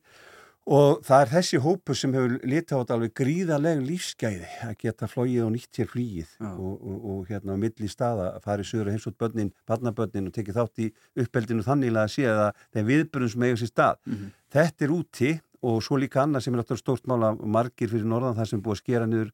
og 0.64 1.02
það 1.04 1.22
er 1.24 1.32
þessi 1.34 1.60
hópur 1.64 1.98
sem 1.98 2.14
hefur 2.16 2.36
litið 2.40 2.76
á 2.76 2.80
þetta 2.80 2.96
alveg 2.96 3.14
gríðarlega 3.20 3.84
lífsgæði 3.84 4.52
að 4.64 4.76
geta 4.80 5.10
flóið 5.12 5.42
og 5.44 5.52
nýtt 5.56 5.80
hér 5.80 5.90
flýið 5.92 6.30
og, 6.40 6.76
og, 6.78 7.08
og 7.14 7.32
hérna 7.32 7.58
á 7.60 7.64
milli 7.64 7.90
staða 7.92 8.30
að 8.38 8.46
fara 8.48 8.64
í 8.64 8.70
sögur 8.70 8.88
og 8.88 8.96
heimsótt 8.96 9.18
börnin, 9.20 9.52
barnabörnin 9.68 10.30
og 10.30 10.36
tekið 10.38 10.60
þátt 10.60 10.86
í 10.86 10.88
uppeldinu 11.20 11.66
þannig 11.68 12.00
að 12.00 12.14
sé 12.16 12.30
að 12.32 12.46
það 12.62 12.80
er 12.80 12.88
viðbörnum 12.92 13.34
sem 13.34 13.44
eiga 13.44 13.60
sér 13.60 13.72
stað. 13.74 14.00
Mm 14.06 14.16
-hmm. 14.16 14.32
Þetta 14.56 14.86
er 14.86 14.96
úti 14.96 15.32
og 15.64 15.84
svo 15.84 16.00
líka 16.00 16.24
annað 16.24 16.44
sem 16.44 16.54
er 16.54 16.60
náttúrulega 16.62 16.84
stórt 16.84 17.08
mála 17.08 17.36
margir 17.36 17.90
fyrir 17.90 18.08
norðan 18.08 18.36
þar 18.36 18.48
sem 18.48 18.62
búið 18.62 18.78
að 18.78 18.84
skera 18.84 19.06
niður 19.06 19.32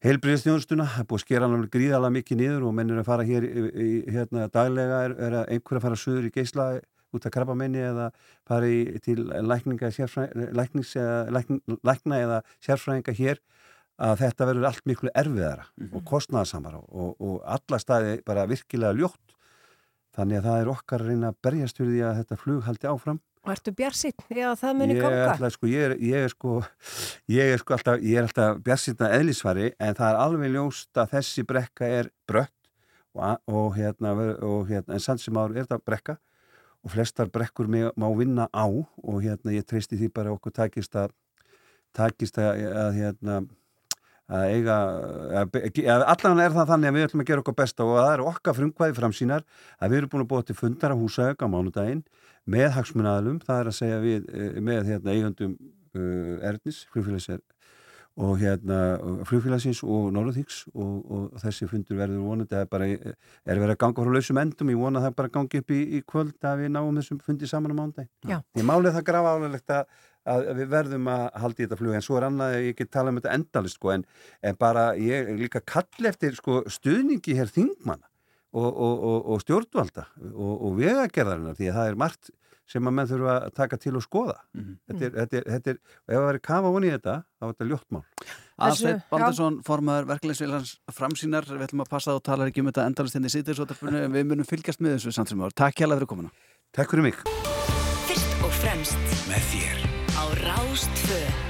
heilbriðstjónustuna, 0.00 0.86
það 0.86 1.00
er 1.00 1.06
búið 1.10 1.18
að 1.20 1.26
skera 1.26 1.44
alveg 1.44 1.70
gríðarlega 1.70 2.16
mikið 2.16 2.36
niður 2.40 2.62
og 2.64 2.74
mennir 2.74 2.98
að 2.98 3.10
fara 3.10 3.26
hér 3.26 3.42
hérna 4.08 4.48
daglega 4.48 5.02
er, 5.04 5.12
er 5.18 5.34
út 7.16 7.26
af 7.26 7.34
krabbamenni 7.34 7.82
eða 7.82 8.10
fari 8.48 8.98
til 9.04 9.24
lækninga 9.26 9.90
læknings 10.56 10.94
eða 10.96 11.18
lækn, 11.36 11.60
lækna 11.86 12.20
eða 12.24 12.42
sérfræðinga 12.64 13.16
hér 13.18 13.42
að 14.00 14.22
þetta 14.22 14.48
verður 14.48 14.68
allt 14.70 14.86
miklu 14.88 15.10
erfiðara 15.14 15.66
mm 15.66 15.86
-hmm. 15.86 15.96
og 15.96 16.04
kostnæðarsamara 16.08 16.78
og, 16.80 17.16
og 17.20 17.42
alla 17.44 17.78
staði 17.78 18.20
bara 18.26 18.46
virkilega 18.48 18.96
ljótt 18.96 19.34
þannig 20.16 20.40
að 20.40 20.46
það 20.48 20.60
er 20.60 20.70
okkar 20.74 21.02
að 21.02 21.10
reyna 21.10 21.32
að 21.32 21.42
berjast 21.42 21.80
fyrir 21.80 21.92
því 21.92 22.06
að 22.06 22.16
þetta 22.20 22.40
flug 22.44 22.62
haldi 22.68 22.88
áfram 22.88 23.20
Og 23.40 23.54
ertu 23.54 23.72
bjarsitt 23.72 24.20
eða 24.28 24.52
það 24.60 24.74
muni 24.76 24.94
ganga? 24.98 25.48
Sko, 25.48 25.68
ég, 25.70 25.84
er, 25.86 25.92
ég 26.04 26.24
er 26.26 26.28
sko 26.28 26.58
ég 27.32 27.52
er 27.54 27.62
sko 27.62 27.72
alltaf, 27.72 28.02
ég 28.04 28.18
er 28.20 28.26
alltaf 28.28 28.58
bjarsitt 28.66 29.00
að 29.00 29.14
eðlisvari 29.16 29.70
en 29.80 29.96
það 29.96 30.08
er 30.10 30.18
alveg 30.24 30.52
ljóst 30.52 31.00
að 31.00 31.14
þessi 31.14 31.44
brekka 31.48 31.88
er 31.88 32.10
brött 32.28 32.52
og, 33.16 33.40
og 33.48 33.78
hérna, 33.78 34.12
og, 34.44 34.68
hérna 34.68 34.96
en 34.96 35.00
samt 35.00 35.22
sem 35.24 35.40
áður 35.40 35.56
er 35.56 35.64
þetta 35.64 35.80
brekka 35.88 36.18
og 36.84 36.94
flestar 36.94 37.30
brekkur 37.32 37.68
má 37.70 38.08
vinna 38.16 38.48
á 38.52 38.66
og 38.66 39.22
hérna 39.22 39.54
ég 39.54 39.66
treysti 39.68 39.98
því 40.00 40.12
bara 40.14 40.32
okkur 40.32 40.54
takist 40.56 40.96
að 40.96 41.12
takist 41.96 42.38
að, 42.38 42.62
að 42.70 42.92
hérna 43.00 43.40
að 44.30 44.44
eiga, 44.54 44.76
allan 46.06 46.40
er 46.44 46.52
það 46.54 46.68
þannig 46.70 46.90
að 46.90 46.96
við 46.96 47.06
ætlum 47.08 47.22
að 47.24 47.30
gera 47.30 47.42
okkar 47.42 47.56
besta 47.58 47.86
og 47.86 47.96
það 47.98 48.12
er 48.12 48.22
okkar 48.30 48.56
frumkvæði 48.58 48.96
framsýnar 48.98 49.46
að 49.78 49.90
við 49.90 50.00
erum 50.00 50.12
búin 50.12 50.24
að 50.24 50.28
búa 50.30 50.46
til 50.46 50.56
fundar 50.58 50.94
á 50.94 51.00
húsæk 51.00 51.42
á 51.42 51.46
mánudaginn 51.50 52.04
með 52.50 52.68
hagsmunnaðalum, 52.76 53.40
það 53.42 53.62
er 53.62 53.70
að 53.70 53.76
segja 53.76 53.98
við 54.04 54.28
eh, 54.30 54.60
með 54.64 54.92
hérna, 54.92 55.16
eigundum 55.16 55.56
uh, 55.58 56.46
Ernis, 56.46 56.84
flugfélagsir 56.94 57.42
og 58.20 58.36
hérna 58.40 58.78
flugfélagsins 59.28 59.80
og 59.86 60.10
Norðuþíks 60.14 60.64
og, 60.74 60.94
og 61.14 61.40
þessi 61.40 61.68
fundur 61.70 62.00
verður 62.00 62.24
vonandi 62.26 62.58
að 62.58 62.68
bara 62.72 62.88
er 62.90 63.14
verið 63.46 63.74
að 63.76 63.80
ganga 63.84 64.04
frá 64.04 64.14
lausum 64.16 64.40
endum, 64.42 64.72
ég 64.74 64.80
vona 64.80 65.00
að 65.00 65.08
það 65.08 65.16
bara 65.20 65.32
gangi 65.38 65.62
upp 65.62 65.74
í, 65.74 65.80
í 65.96 66.02
kvöld 66.04 66.48
að 66.50 66.64
við 66.64 66.72
náum 66.74 67.00
þessum 67.00 67.22
fundi 67.24 67.48
saman 67.48 67.72
á 67.72 67.78
mánudaginn. 67.78 68.44
Því 68.56 68.66
málið 68.66 68.98
það 68.98 69.06
grafa 69.12 69.34
álulegt 69.36 69.76
að 69.76 69.84
að 70.28 70.50
við 70.58 70.68
verðum 70.68 71.08
að 71.10 71.22
halda 71.42 71.62
í 71.62 71.64
þetta 71.64 71.78
flug 71.80 71.96
en 71.96 72.04
svo 72.04 72.18
er 72.18 72.26
annað 72.26 72.54
að 72.54 72.66
ég 72.66 72.78
get 72.78 72.90
tala 72.92 73.12
um 73.12 73.18
þetta 73.20 73.36
endalist 73.38 73.78
sko, 73.78 73.92
en, 73.94 74.04
en 74.44 74.58
bara 74.60 74.84
ég 75.00 75.30
líka 75.38 75.62
kall 75.64 76.10
eftir 76.10 76.36
sko, 76.36 76.60
stuðningi 76.68 77.36
hér 77.38 77.48
þingmanna 77.52 78.04
og, 78.52 78.68
og, 78.68 79.04
og, 79.08 79.18
og 79.32 79.42
stjórnvalda 79.44 80.06
og 80.34 80.76
vegagerðarinnar 80.80 81.56
því 81.58 81.70
að 81.70 81.78
það 81.78 81.90
er 81.92 81.98
margt 82.04 82.32
sem 82.70 82.86
að 82.86 82.96
menn 82.96 83.10
þurfa 83.10 83.34
að 83.46 83.56
taka 83.56 83.78
til 83.80 83.96
og 83.98 84.04
skoða. 84.04 84.36
Mm 84.54 84.62
-hmm. 84.62 84.76
þetta, 84.86 85.04
er, 85.06 85.16
þetta, 85.18 85.36
er, 85.40 85.48
þetta 85.54 85.70
er, 85.70 85.80
ef 85.80 86.14
það 86.14 86.26
verður 86.28 86.46
kafa 86.50 86.72
voni 86.76 86.90
í 86.90 86.94
þetta, 86.94 87.16
þá 87.38 87.44
er 87.46 87.52
þetta 87.52 87.68
ljóttmál 87.70 88.04
Aðsveit 88.60 89.04
Baldursson, 89.10 89.60
formadur 89.64 90.08
verkefliðsveilans 90.10 90.74
framsýnar, 90.92 91.48
við 91.48 91.66
ætlum 91.66 91.84
að 91.86 91.92
passa 91.94 92.14
og 92.14 92.22
tala 92.22 92.48
ekki 92.50 92.60
um 92.60 92.68
þetta 92.68 92.86
endalist 92.90 93.16
henni 93.16 93.32
sýtir 93.32 93.56
við 94.12 94.26
munum 94.28 94.44
fylgjast 94.44 94.84
með 94.84 94.98
þessu 94.98 95.16
samt 95.16 95.32
sem 95.32 95.40
ára. 95.40 95.56
Takk 95.56 95.80
hjálpa 95.80 95.96
fyrir 95.96 96.12
komuna. 96.12 96.34
Takk 96.76 96.92
fyrir 96.92 97.08
mig. 97.08 97.22
Fyrst 98.10 98.44
og 98.44 98.52
fremst 98.60 99.16
með 99.30 99.48
þér. 99.54 99.86
Rástföð 100.40 101.49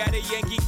At 0.00 0.14
a 0.14 0.20
Yankee 0.20 0.67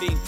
me. 0.00 0.27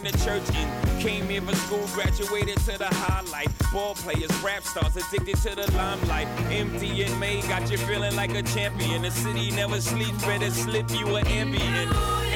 the 0.03 0.17
church 0.19 0.47
in. 0.55 0.99
Came 0.99 1.27
here 1.27 1.41
for 1.41 1.55
school, 1.55 1.87
graduated 1.93 2.57
to 2.59 2.77
the 2.77 2.87
high 2.87 3.11
highlight. 3.11 3.49
Ball 3.71 3.95
players, 3.95 4.31
rap 4.43 4.63
stars, 4.63 4.95
addicted 4.95 5.37
to 5.37 5.55
the 5.55 5.71
limelight. 5.75 6.27
Empty 6.51 7.03
and 7.03 7.19
May 7.19 7.41
got 7.41 7.69
you 7.71 7.77
feeling 7.77 8.15
like 8.15 8.33
a 8.35 8.43
champion. 8.43 9.03
The 9.03 9.11
city 9.11 9.51
never 9.51 9.79
sleeps, 9.81 10.23
better 10.25 10.49
slip 10.49 10.89
you 10.91 11.15
an 11.15 11.27
ambient. 11.27 12.30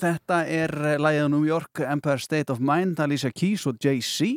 Þetta 0.00 0.44
er 0.48 0.72
lægið 1.00 1.26
á 1.26 1.28
New 1.32 1.44
York, 1.46 1.82
Empire 1.84 2.20
State 2.22 2.52
of 2.52 2.60
Mind, 2.60 3.00
Alicia 3.00 3.30
Keys 3.34 3.66
og 3.68 3.78
Jay-Z. 3.82 4.36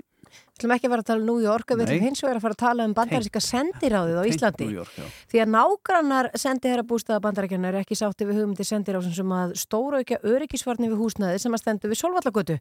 Ætlum 0.63 0.77
ekki 0.77 0.87
að 0.87 0.93
fara 0.93 1.03
að 1.03 1.07
tala 1.09 1.19
um 1.19 1.25
New 1.27 1.41
York, 1.43 1.71
við 1.75 1.81
ætlum 1.83 2.03
hins 2.05 2.21
vegar 2.23 2.37
að 2.37 2.43
fara 2.45 2.55
að 2.55 2.59
tala 2.61 2.83
um 2.87 2.93
bandaríska 2.95 3.39
sendiráðið 3.43 4.15
á 4.15 4.23
Íslandi. 4.29 4.67
York. 4.71 4.99
Því 5.27 5.41
að 5.43 5.49
nágrannar 5.51 6.29
sendiherra 6.39 6.85
bústaða 6.87 7.19
bandarækjana 7.25 7.67
er 7.67 7.77
ekki 7.81 7.97
sátti 7.99 8.27
við 8.29 8.39
hugmyndi 8.39 8.63
sendiráðsum 8.69 9.15
sem 9.17 9.33
að 9.35 9.51
stóraukja 9.59 10.21
öryggisvarni 10.23 10.87
við 10.87 11.01
húsnaði 11.03 11.41
sem 11.43 11.57
að 11.57 11.63
stendur 11.65 11.91
við 11.91 11.99
Solvallagötu. 11.99 12.57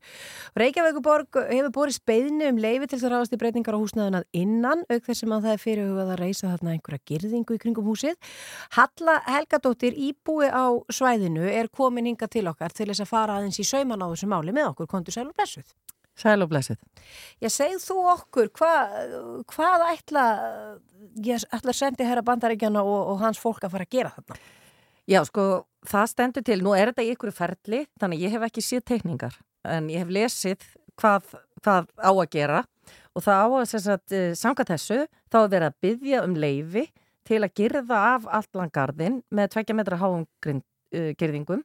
Reykjavíkuborg 0.59 1.39
hefur 1.53 1.71
borist 1.77 2.03
beðinu 2.11 2.51
um 2.51 2.59
leifi 2.59 2.91
til 2.91 2.99
þess 2.99 3.07
að 3.07 3.15
ráðast 3.15 3.37
í 3.37 3.41
breytingar 3.45 3.79
á 3.79 3.83
húsnaðinað 3.85 4.27
innan, 4.43 4.83
auk 4.91 5.07
þess 5.07 5.23
sem 5.23 5.37
að 5.37 5.47
það 5.47 5.55
er 5.55 5.63
fyrirhugað 5.63 6.13
að 6.17 6.23
reysa 6.25 6.51
þarna 6.51 6.75
einhverja 6.75 7.07
girðingu 7.13 7.55
í 7.55 7.63
kringum 7.63 7.87
húsið. 7.87 8.19
Halla 8.75 9.21
Helgadóttir 9.31 9.95
íbúi 9.95 10.51
á 10.51 10.75
svæðinu 10.91 11.47
er 11.47 11.71
komin 11.71 12.11
hinga 12.11 12.27
til 12.27 12.49
okkar 12.51 12.75
til 12.75 12.91
þess 12.91 13.07
að 13.07 13.15
fara 13.15 13.39
aðeins 13.39 13.63
í 13.63 13.69
sauman 13.69 14.03
á 14.03 14.11
þessu 14.11 14.33
máli 14.33 14.57
með 14.57 14.73
okkur, 14.73 14.91
kontur 14.91 15.15
sæl 15.15 15.29
og 15.29 15.37
blessuð. 15.39 15.71
Sæl 16.19 16.45
og 16.45 16.51
blessið. 16.51 16.81
Já, 17.41 17.49
segð 17.51 17.79
þú 17.87 17.99
okkur, 18.13 18.51
hva, 18.59 18.73
hvað 19.53 19.85
ætla, 19.89 20.25
ég 21.25 21.47
ætla 21.49 21.73
að 21.73 21.79
sendi 21.79 22.07
herra 22.07 22.25
bandaríkjana 22.27 22.83
og, 22.85 23.15
og 23.15 23.23
hans 23.25 23.41
fólk 23.41 23.65
að 23.65 23.77
fara 23.77 23.89
að 23.89 23.97
gera 23.97 24.13
þarna? 24.17 24.37
Já, 25.11 25.19
sko, 25.27 25.47
það 25.89 26.11
stendur 26.13 26.45
til, 26.47 26.59
nú 26.63 26.77
er 26.77 26.93
þetta 26.93 27.07
í 27.07 27.15
ykkur 27.17 27.33
ferli, 27.35 27.87
þannig 27.99 28.21
að 28.21 28.27
ég 28.27 28.37
hef 28.37 28.45
ekki 28.47 28.65
séð 28.65 28.85
teikningar, 28.93 29.39
en 29.67 29.89
ég 29.91 30.05
hef 30.05 30.13
lesið 30.15 30.69
hvað, 31.01 31.33
hvað 31.65 31.89
á 31.99 32.11
að 32.13 32.29
gera 32.37 32.63
og 33.13 33.25
það 33.25 33.41
á 33.43 33.49
að, 33.49 33.65
sem 33.73 33.83
sagt, 33.83 34.13
eh, 34.15 34.33
samkvæmt 34.39 34.73
þessu, 34.73 35.01
þá 35.33 35.39
er 35.41 35.51
verið 35.57 35.69
að 35.69 35.81
byggja 35.87 36.23
um 36.27 36.37
leifi 36.39 36.87
til 37.29 37.41
að 37.43 37.55
girða 37.59 37.99
af 38.15 38.29
allan 38.41 38.73
garðin 38.73 39.21
með 39.31 39.53
tveggja 39.55 39.77
metra 39.79 39.99
háum 40.01 40.25
grind, 40.43 40.65
uh, 40.95 41.13
girðingum 41.19 41.63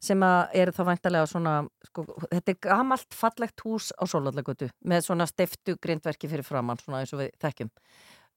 sem 0.00 0.22
eru 0.24 0.72
þá 0.72 0.80
væntalega 0.88 1.28
svona, 1.28 1.58
sko, 1.90 2.06
þetta 2.30 2.54
er 2.54 2.58
gamalt 2.64 3.16
fallegt 3.16 3.64
hús 3.66 3.90
á 3.96 4.04
Sólallagötu 4.08 4.70
með 4.88 5.04
svona 5.06 5.28
stiftu 5.28 5.76
grindverki 5.82 6.30
fyrir 6.30 6.46
framann, 6.46 6.80
svona 6.80 7.02
eins 7.02 7.12
og 7.16 7.22
við 7.24 7.34
þekkjum. 7.44 7.72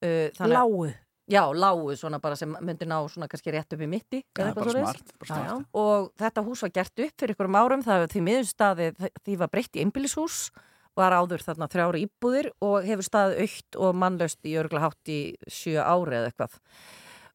Uh, 0.03 0.47
Lágu. 0.51 0.91
Já, 1.31 1.47
lágu 1.55 1.93
svona 1.95 2.19
bara 2.19 2.35
sem 2.35 2.51
myndi 2.59 2.83
ná 2.83 2.97
svona 3.07 3.29
kannski 3.31 3.53
rétt 3.55 3.71
upp 3.71 3.79
í 3.79 3.87
mitti 3.87 4.19
Já, 4.19 4.41
eða 4.41 4.49
eitthvað 4.49 4.65
bara 4.65 4.73
smart, 4.73 5.13
bara 5.21 5.37
smart. 5.37 5.69
Og 5.79 6.09
þetta 6.19 6.43
hús 6.43 6.63
var 6.65 6.73
gert 6.75 7.03
upp 7.05 7.21
fyrir 7.21 7.35
ykkurum 7.37 7.55
árum 7.55 7.85
það 7.85 8.07
því 8.11 8.23
miðurstaði 8.25 8.87
því 8.99 9.37
var 9.39 9.51
breytt 9.53 9.79
í 9.79 9.85
einbýlishús 9.85 10.41
var 10.99 11.15
áður 11.15 11.45
þarna 11.45 11.69
þrjára 11.71 12.01
íbúðir 12.03 12.49
og 12.59 12.83
hefur 12.85 13.07
staðið 13.07 13.45
aukt 13.45 13.79
og 13.79 13.95
mannlaust 14.03 14.51
í 14.51 14.57
örgla 14.59 14.83
hátt 14.83 15.13
í 15.13 15.21
sjö 15.47 15.79
ári 15.79 16.19
eða 16.19 16.33
eitthvað 16.33 16.59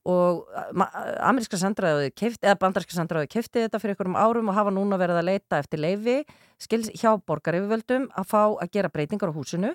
og 0.06 0.46
ma- 0.78 0.90
ameríska 1.26 1.58
sendraði 1.60 2.12
kefti, 2.14 2.46
eða 2.46 2.58
bandarska 2.60 2.94
sendraði 2.94 3.30
kefti 3.32 3.64
þetta 3.64 3.80
fyrir 3.82 3.96
ykkurum 3.96 4.16
árum 4.18 4.48
og 4.52 4.56
hafa 4.56 4.72
núna 4.74 4.98
verið 5.00 5.20
að 5.20 5.28
leita 5.30 5.58
eftir 5.58 5.82
leifi 5.82 6.16
skils 6.62 6.90
hjá 6.94 7.16
borgaryfirvöldum 7.26 8.08
að 8.14 8.30
fá 8.30 8.42
að 8.46 8.72
gera 8.72 8.92
breytingar 8.92 9.34
á 9.34 9.36
húsinu 9.36 9.74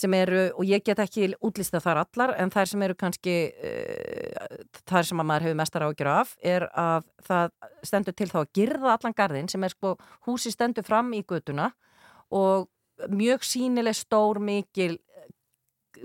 sem 0.00 0.14
eru, 0.14 0.46
og 0.54 0.64
ég 0.64 0.84
get 0.86 1.00
ekki 1.02 1.32
útlistað 1.44 1.84
þar 1.84 2.00
allar, 2.04 2.32
en 2.40 2.52
þær 2.52 2.68
sem 2.70 2.82
eru 2.86 2.96
kannski 2.96 3.36
uh, 3.50 4.58
þær 4.88 5.08
sem 5.08 5.22
að 5.22 5.28
maður 5.28 5.46
hefur 5.48 5.58
mestar 5.60 5.84
ágjör 5.88 6.10
af, 6.14 6.34
er 6.40 6.68
að 6.70 7.08
það 7.26 7.54
stendur 7.90 8.16
til 8.16 8.28
þá 8.30 8.38
að 8.44 8.52
girða 8.56 8.94
allan 8.94 9.16
garðin 9.18 9.50
sem 9.50 9.66
er 9.66 9.74
sko, 9.74 9.96
húsi 10.28 10.52
stendur 10.54 10.86
fram 10.86 11.10
í 11.16 11.24
götuna 11.26 11.72
og 12.30 12.70
mjög 13.10 13.44
sínileg 13.46 13.96
stór 13.96 14.40
mikil 14.44 14.98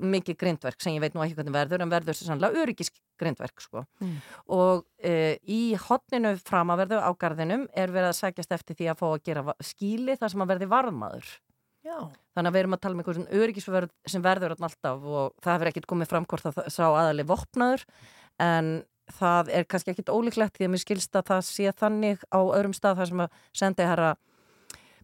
mikið 0.01 0.37
grindverk 0.41 0.83
sem 0.83 0.95
ég 0.95 1.03
veit 1.03 1.15
nú 1.15 1.23
ekki 1.23 1.37
hvernig 1.37 1.55
verður 1.55 1.85
en 1.85 1.91
verður 1.93 2.17
sem 2.17 2.29
sannlega 2.29 2.63
öryggis 2.63 2.91
grindverk 3.19 3.63
sko. 3.63 3.85
Mm. 4.03 4.15
og 4.51 4.85
e, 4.99 5.37
í 5.47 5.75
hotninu 5.87 6.35
framaverðu 6.41 6.99
á 6.99 7.09
garðinum 7.19 7.67
er 7.73 7.93
verið 7.93 8.11
að 8.11 8.19
sækjast 8.19 8.55
eftir 8.57 8.79
því 8.79 8.91
að 8.91 9.01
fá 9.01 9.07
að 9.09 9.25
gera 9.29 9.57
skýli 9.63 10.17
þar 10.19 10.33
sem 10.33 10.45
að 10.45 10.51
verði 10.55 10.71
varðmaður 10.73 11.35
Já. 11.85 11.99
Þannig 12.33 12.49
að 12.49 12.55
við 12.55 12.63
erum 12.63 12.75
að 12.75 12.81
tala 12.81 12.95
um 12.95 13.01
einhverjum 13.01 13.25
öryggisverð 13.39 13.91
sem 14.09 14.23
verður 14.25 14.55
alltaf 14.55 15.03
og 15.05 15.33
það 15.45 15.51
hefur 15.53 15.69
ekkert 15.69 15.87
komið 15.91 16.09
fram 16.09 16.25
hvort 16.25 16.47
að 16.49 16.55
það 16.57 16.69
sá 16.73 16.85
aðalig 16.87 17.27
vopnaður 17.29 17.83
en 18.41 18.71
það 19.13 19.51
er 19.53 19.67
kannski 19.69 19.93
ekkert 19.93 20.09
ólíklegt 20.09 20.57
því 20.57 20.65
að 20.65 20.71
mér 20.73 20.81
skilst 20.81 21.19
að 21.19 21.27
það 21.29 21.43
sé 21.45 21.73
þannig 21.77 22.23
á 22.33 22.39
öðrum 22.41 22.73
stað 22.73 23.01
þar 23.01 23.11
sem 23.11 23.21
að 23.27 23.43
sendi 23.61 23.85
herra 23.85 24.15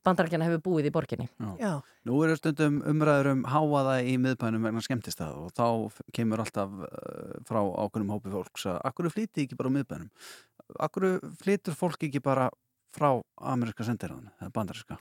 bandarækjana 0.05 0.47
hefur 0.47 0.63
búið 0.65 0.89
í 0.89 0.93
borginni. 0.95 1.27
Já. 1.61 1.81
Nú 2.07 2.17
eru 2.25 2.35
stundum 2.39 2.81
umræður 2.89 3.31
um 3.35 3.43
háaða 3.49 3.99
í 4.01 4.17
miðbænum 4.21 4.65
vegna 4.67 4.83
skemmtistað 4.85 5.37
og 5.43 5.53
þá 5.57 6.01
kemur 6.17 6.43
alltaf 6.43 6.73
uh, 6.73 7.37
frá 7.47 7.61
ákveðnum 7.61 8.15
hópi 8.15 8.33
fólks 8.33 8.67
að 8.71 8.81
akkur 8.89 9.11
flýti 9.13 9.45
ekki 9.45 9.59
bara 9.59 9.69
á 9.69 9.75
miðbænum? 9.77 10.11
Akkur 10.81 11.07
flýtur 11.41 11.77
fólk 11.77 12.05
ekki 12.09 12.23
bara 12.23 12.49
frá 12.95 13.13
ameríska 13.37 13.85
sendiráðan 13.87 14.31
eða 14.41 14.53
bandaríska? 14.55 14.99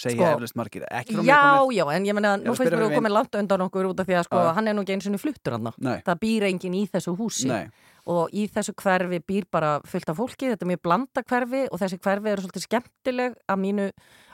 Segja 0.00 0.22
Sko- 0.22 0.36
eflust 0.38 0.56
margir, 0.56 0.84
ekki 0.86 1.16
frá 1.16 1.24
Já, 1.26 1.38
mér 1.66 1.74
já, 1.74 1.84
en 1.92 2.04
ég 2.06 2.14
menna, 2.14 2.36
nú 2.38 2.52
að 2.52 2.60
finnst 2.60 2.72
mér 2.72 2.78
að 2.78 2.84
við 2.86 2.96
komið 2.96 3.12
langt 3.16 3.34
undan 3.40 3.64
okkur 3.66 3.88
út 3.90 4.00
af 4.00 4.06
því 4.06 4.16
að 4.16 4.24
sko, 4.28 4.38
Já. 4.38 4.52
hann 4.56 4.68
er 4.70 4.76
nú 4.76 4.84
ekki 4.84 4.94
eins 4.94 5.08
og 5.10 5.20
fluttur 5.20 5.56
hann. 5.56 5.70
Það 6.06 6.20
býr 6.22 6.46
enginn 6.48 6.76
í 6.78 6.82
þessu 6.88 7.14
húsi 7.18 7.50
Nei, 7.50 7.66
og 8.06 8.30
í 8.32 8.46
þessu 8.48 8.74
hverfi 8.80 9.20
býr 9.20 9.48
bara 9.50 9.80
fullt 9.84 10.08
af 10.08 10.16
fólki, 10.16 10.48
þetta 10.52 10.64
er 10.64 10.70
mjög 10.70 10.82
blanda 10.86 11.24
hverfi 11.26 11.62
og 11.68 11.82
þessi 11.82 11.98
hverfi 12.00 12.32
eru 12.32 12.46
svolítið 12.46 12.66
skemmtileg 12.68 13.36
að 13.50 13.60
mínu 13.66 13.90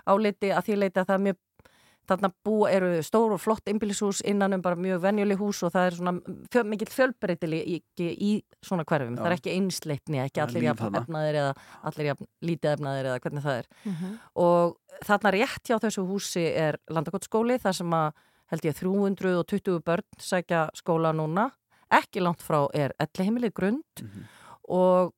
áliti 0.07 0.53
að 0.55 0.65
því 0.69 0.77
leiti 0.83 1.01
að 1.03 1.07
það 1.11 1.15
er 1.19 1.25
mjög 1.27 1.43
þarna 2.07 2.29
bú 2.47 2.53
eru 2.71 2.89
stór 3.03 3.33
og 3.35 3.41
flott 3.43 3.67
einbýlishús 3.67 4.21
innan 4.31 4.53
um 4.55 4.61
bara 4.63 4.77
mjög 4.79 5.01
venjuleg 5.03 5.41
hús 5.41 5.63
og 5.67 5.73
það 5.75 5.87
er 5.89 5.95
svona 5.97 6.13
fjö, 6.55 6.63
mikill 6.63 6.93
fjölbreytili 6.95 7.59
í, 7.67 7.81
í, 7.99 8.07
í 8.15 8.33
svona 8.63 8.85
hverfum, 8.87 9.17
Já. 9.17 9.25
það 9.25 9.27
er 9.27 9.35
ekki 9.41 9.55
einsleitni 9.57 10.21
ekki 10.23 10.43
allir 10.45 10.63
jafn 10.69 10.95
efnaðir 11.01 11.39
eða 11.41 11.57
allir 11.91 12.07
jafn 12.13 12.29
lítið 12.47 12.71
efnaðir 12.77 13.09
eða 13.11 13.21
hvernig 13.25 13.43
það 13.49 13.59
er 13.59 13.67
Mhm. 13.91 14.15
og 14.37 14.77
þarna 15.11 15.33
rétt 15.35 15.67
hjá 15.67 15.77
þessu 15.83 16.07
húsi 16.07 16.47
er 16.55 16.79
landakottskóli 16.89 17.59
þar 17.59 17.75
sem 17.75 17.91
að 17.91 18.13
held 18.55 18.63
ég 18.71 18.79
320 18.79 19.83
börn 19.83 20.07
sækja 20.23 20.69
skóla 20.79 21.11
núna 21.13 21.51
ekki 21.91 22.23
langt 22.23 22.39
frá 22.47 22.69
er 22.73 22.95
ellihimilið 23.03 23.53
grund 23.53 23.83
Mhm. 24.03 24.25
og 24.69 25.13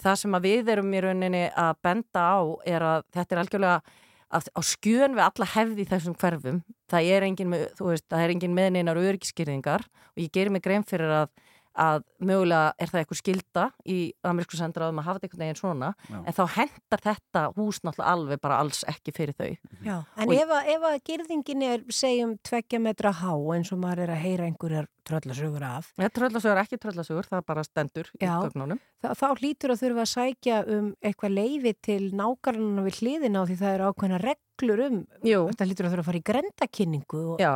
það 0.00 0.16
sem 0.18 0.32
að 0.36 0.42
við 0.44 0.68
erum 0.68 0.92
í 0.92 1.00
rauninni 1.00 1.44
að 1.56 1.74
benda 1.82 2.20
á 2.20 2.40
er 2.66 2.80
að 2.82 3.02
þetta 3.14 3.32
er 3.32 3.38
algjörlega 3.46 3.80
að, 4.32 4.48
á 4.56 4.60
skjön 4.64 5.14
við 5.16 5.24
alla 5.26 5.48
hefði 5.54 5.86
þessum 5.90 6.14
hverfum 6.20 6.62
það 6.90 7.10
er 7.16 7.26
engin, 7.28 7.50
með- 7.52 7.66
veist, 7.80 8.06
það 8.10 8.24
er 8.24 8.34
engin 8.34 8.54
meðninar 8.56 9.00
örgiskýringar 9.00 9.84
og 10.14 10.22
ég 10.22 10.32
gerir 10.32 10.50
mig 10.54 10.62
grein 10.64 10.84
fyrir 10.86 11.10
að, 11.22 11.28
að 11.74 12.04
mögulega 12.22 12.72
er 12.78 12.90
það 12.92 13.00
eitthvað 13.02 13.18
skilda 13.20 13.64
í 13.90 13.98
amerísku 14.24 14.58
sendraðum 14.60 15.00
að 15.02 15.06
hafa 15.08 15.18
þetta 15.18 15.26
einhvern 15.28 15.44
veginn 15.44 15.58
svona 15.60 15.88
Já. 16.08 16.18
en 16.24 16.36
þá 16.36 16.42
hendar 16.56 17.02
þetta 17.08 17.42
hús 17.56 17.80
náttúrulega 17.82 18.12
alveg 18.14 18.40
bara 18.44 18.58
alls 18.62 18.84
ekki 18.92 19.14
fyrir 19.16 19.34
þau 19.34 19.50
Já. 19.84 19.96
En 20.16 20.28
Og- 20.28 20.34
ef 20.38 20.48
að, 20.54 20.70
ef 20.76 20.86
að 20.90 20.98
girðingin 21.10 21.62
er, 21.66 21.84
segjum, 21.90 22.36
tveggja 22.46 22.80
metra 22.80 23.12
há 23.12 23.32
eins 23.56 23.72
og 23.74 23.78
maður 23.82 24.04
er 24.06 24.14
að 24.14 24.22
heyra 24.24 24.46
einhverjar 24.48 24.86
tröllasögur 25.04 25.62
af, 25.68 25.90
Nei, 26.00 26.08
tröllasögur, 26.08 26.56
ekki 26.62 26.78
tröllasögur, 26.80 27.26
það 27.28 27.42
bara 27.44 27.64
stendur 27.66 28.06
í 28.16 28.24
Já. 28.24 28.38
gögnunum. 28.40 28.78
þá, 29.04 29.10
þá 29.20 29.26
hlýtur 29.36 29.74
að 29.74 29.82
þurfa 29.82 30.04
að 30.06 30.12
sækja 30.14 30.60
um 30.78 30.86
eitthvað 31.04 31.34
leifi 31.36 31.74
til 31.84 32.02
nákvæmlega 32.16 32.86
við 32.86 33.00
hliðina 33.02 33.42
á 33.42 33.44
því 33.50 33.56
það 33.60 33.74
eru 33.74 33.90
ákveðna 33.92 34.20
reglur 34.24 34.84
um, 34.86 34.98
Jú, 35.28 35.40
þetta 35.50 35.66
hlýtur 35.68 35.84
að 35.90 35.92
þurfa 35.92 36.04
að 36.06 36.08
fara 36.08 36.22
í 36.22 36.24
grendakynningu 36.30 37.22
og, 37.34 37.42
já, 37.44 37.52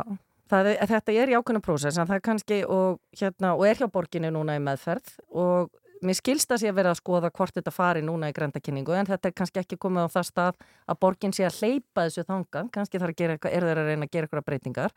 það 0.49 0.71
þetta 0.93 1.15
er 1.15 1.31
í 1.31 1.37
ákveðna 1.37 1.61
prósess, 1.65 1.99
en 1.99 2.09
það 2.09 2.17
er 2.17 2.25
kannski, 2.25 2.63
og, 2.65 2.99
hérna, 3.19 3.53
og 3.55 3.67
er 3.67 3.79
hjá 3.79 3.87
borginni 3.91 4.31
núna 4.33 4.57
í 4.57 4.63
meðferð 4.63 5.15
og 5.29 5.71
mér 6.05 6.15
skilst 6.15 6.51
að 6.55 6.61
sé 6.61 6.69
að 6.71 6.77
vera 6.79 6.93
að 6.93 7.01
skoða 7.01 7.31
hvort 7.35 7.57
þetta 7.57 7.73
fari 7.75 8.03
núna 8.05 8.29
í 8.31 8.35
grendakynningu, 8.35 8.93
en 8.95 9.09
þetta 9.09 9.29
er 9.29 9.35
kannski 9.35 9.63
ekki 9.63 9.79
komið 9.81 10.07
á 10.07 10.15
það 10.15 10.29
stað 10.29 10.61
að 10.87 10.99
borgin 11.03 11.35
sé 11.35 11.47
að 11.47 11.57
hleypa 11.59 12.05
þessu 12.07 12.27
þangað, 12.29 12.69
kannski 12.75 13.01
þarf 13.01 13.15
að 13.15 13.19
gera 13.19 13.35
eitthvað, 13.35 13.57
er 13.57 13.67
þeir 13.67 13.81
að 13.81 13.89
reyna 13.91 14.07
að 14.07 14.13
gera 14.13 14.29
eitthvað 14.29 14.47
breytingar, 14.47 14.95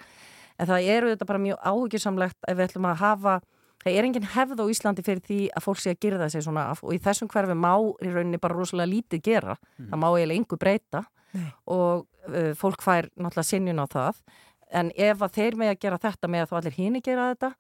en 0.59 0.71
það 0.71 0.93
eru 0.95 1.11
þetta 1.15 1.29
bara 1.33 1.43
mjög 1.49 1.67
áhugjusamlegt 1.73 2.39
ef 2.47 2.57
við 2.57 2.69
ætlum 2.69 2.93
að 2.93 3.03
hafa 3.03 3.41
Það 3.83 3.97
er 3.99 4.07
engin 4.07 4.29
hefð 4.37 4.61
á 4.63 4.67
Íslandi 4.71 5.03
fyrir 5.03 5.25
því 5.27 5.41
að 5.51 5.65
fólk 5.65 5.81
sé 5.83 5.93
að 5.95 6.03
gera 6.05 6.29
sig 6.31 6.45
svona 6.45 6.69
af 6.71 6.85
og 6.87 6.95
í 6.95 7.01
þessum 7.03 7.31
hverfi 7.33 7.57
má 7.59 7.73
í 7.75 8.13
rauninni 8.13 8.39
bara 8.43 8.55
rosalega 8.55 8.93
lítið 8.93 9.25
gera. 9.27 9.57
Það 9.91 9.99
má 9.99 10.07
eiginlega 10.13 10.39
yngu 10.39 10.59
breyta 10.61 11.03
Nei. 11.33 11.49
og 11.67 12.05
uh, 12.29 12.53
fólk 12.59 12.85
fær 12.85 13.11
náttúrulega 13.17 13.49
sinjun 13.49 13.83
á 13.83 13.87
það. 13.91 14.21
En 14.73 14.93
ef 14.97 15.21
að 15.27 15.35
þeir 15.37 15.59
með 15.61 15.75
að 15.75 15.81
gera 15.87 15.99
þetta 16.01 16.33
með 16.33 16.47
að 16.47 16.53
þá 16.53 16.57
allir 16.63 16.79
hini 16.81 17.03
gera 17.05 17.29
þetta, 17.35 17.53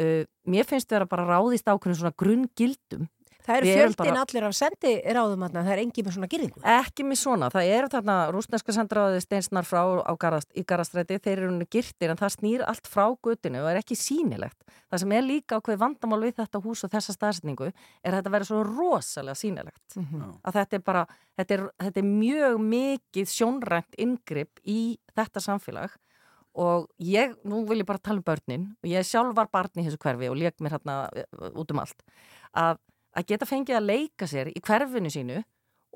uh, 0.00 0.20
mér 0.52 0.68
finnst 0.68 0.92
vera 0.92 1.08
bara 1.08 1.24
ráðist 1.30 1.70
ákveðin 1.72 1.98
svona 2.02 2.16
grunngildum. 2.20 3.08
það 3.40 3.56
eru 3.56 3.70
fjöldin 3.72 3.96
bara- 3.96 4.20
allir 4.20 4.44
af 4.44 4.52
sendi 4.54 4.90
ráðum 5.16 5.40
þarna, 5.42 5.62
það 5.64 5.72
er 5.72 5.80
engin 5.80 6.04
með 6.04 6.12
svona 6.14 6.28
girðingu. 6.30 6.60
Ekki 6.70 7.02
með 7.08 7.18
svona, 7.18 7.48
það 7.50 7.70
eru 7.72 7.88
þarna 7.88 8.16
rúsneska 8.36 8.74
sendraði 8.76 9.22
steinsnar 9.24 9.64
frá 9.64 9.80
á 10.06 10.12
garast, 10.20 10.50
í 10.54 10.62
garastræti, 10.62 11.16
þeir 11.18 11.38
eru 11.38 11.48
henni 11.48 11.66
girtir 11.72 12.10
en 12.12 12.20
það 12.20 12.34
snýr 12.36 12.64
allt 12.68 12.86
frá 12.86 13.08
gutinu 13.24 13.62
og 13.64 13.70
er 13.72 13.80
ekki 13.80 13.96
sýnilegt. 13.96 14.60
Það 14.92 15.00
sem 15.00 15.12
er 15.16 15.22
líka 15.22 15.56
ákveð 15.58 15.80
vandamál 15.80 16.20
við 16.20 16.36
þetta 16.36 16.62
hús 16.62 16.84
og 16.84 16.90
þessa 16.92 17.16
staðsetningu 17.16 17.72
er 17.72 18.12
að 18.12 18.20
þetta 18.20 18.34
verður 18.36 18.50
svo 18.52 18.60
rosalega 18.68 19.40
sýnilegt. 19.40 19.96
Að 20.44 20.52
þetta 20.60 20.74
er 20.76 20.84
bara, 20.84 21.06
þetta 21.40 21.54
er, 21.56 21.64
þetta 21.80 21.98
er 22.04 22.08
mjög 22.12 22.60
mikið 22.60 23.26
sjónrænt 23.34 23.98
ingripp 23.98 24.60
í 24.68 24.98
þetta 25.16 25.40
samfélag 25.40 25.96
og 26.58 26.88
ég, 26.98 27.36
nú 27.46 27.62
vil 27.68 27.82
ég 27.82 27.88
bara 27.88 28.02
tala 28.02 28.18
um 28.18 28.26
börnin 28.26 28.66
og 28.82 28.88
ég 28.90 29.06
sjálf 29.06 29.36
var 29.36 29.50
barn 29.52 29.70
í 29.78 29.84
þessu 29.86 30.00
hverfi 30.02 30.30
og 30.30 30.38
leik 30.38 30.58
mér 30.58 30.78
hérna 30.78 30.96
út 31.54 31.70
um 31.70 31.82
allt 31.82 32.02
að, 32.52 32.80
að 33.14 33.28
geta 33.30 33.46
fengið 33.46 33.78
að 33.78 33.86
leika 33.86 34.26
sér 34.30 34.50
í 34.50 34.62
hverfinu 34.64 35.12
sínu 35.14 35.38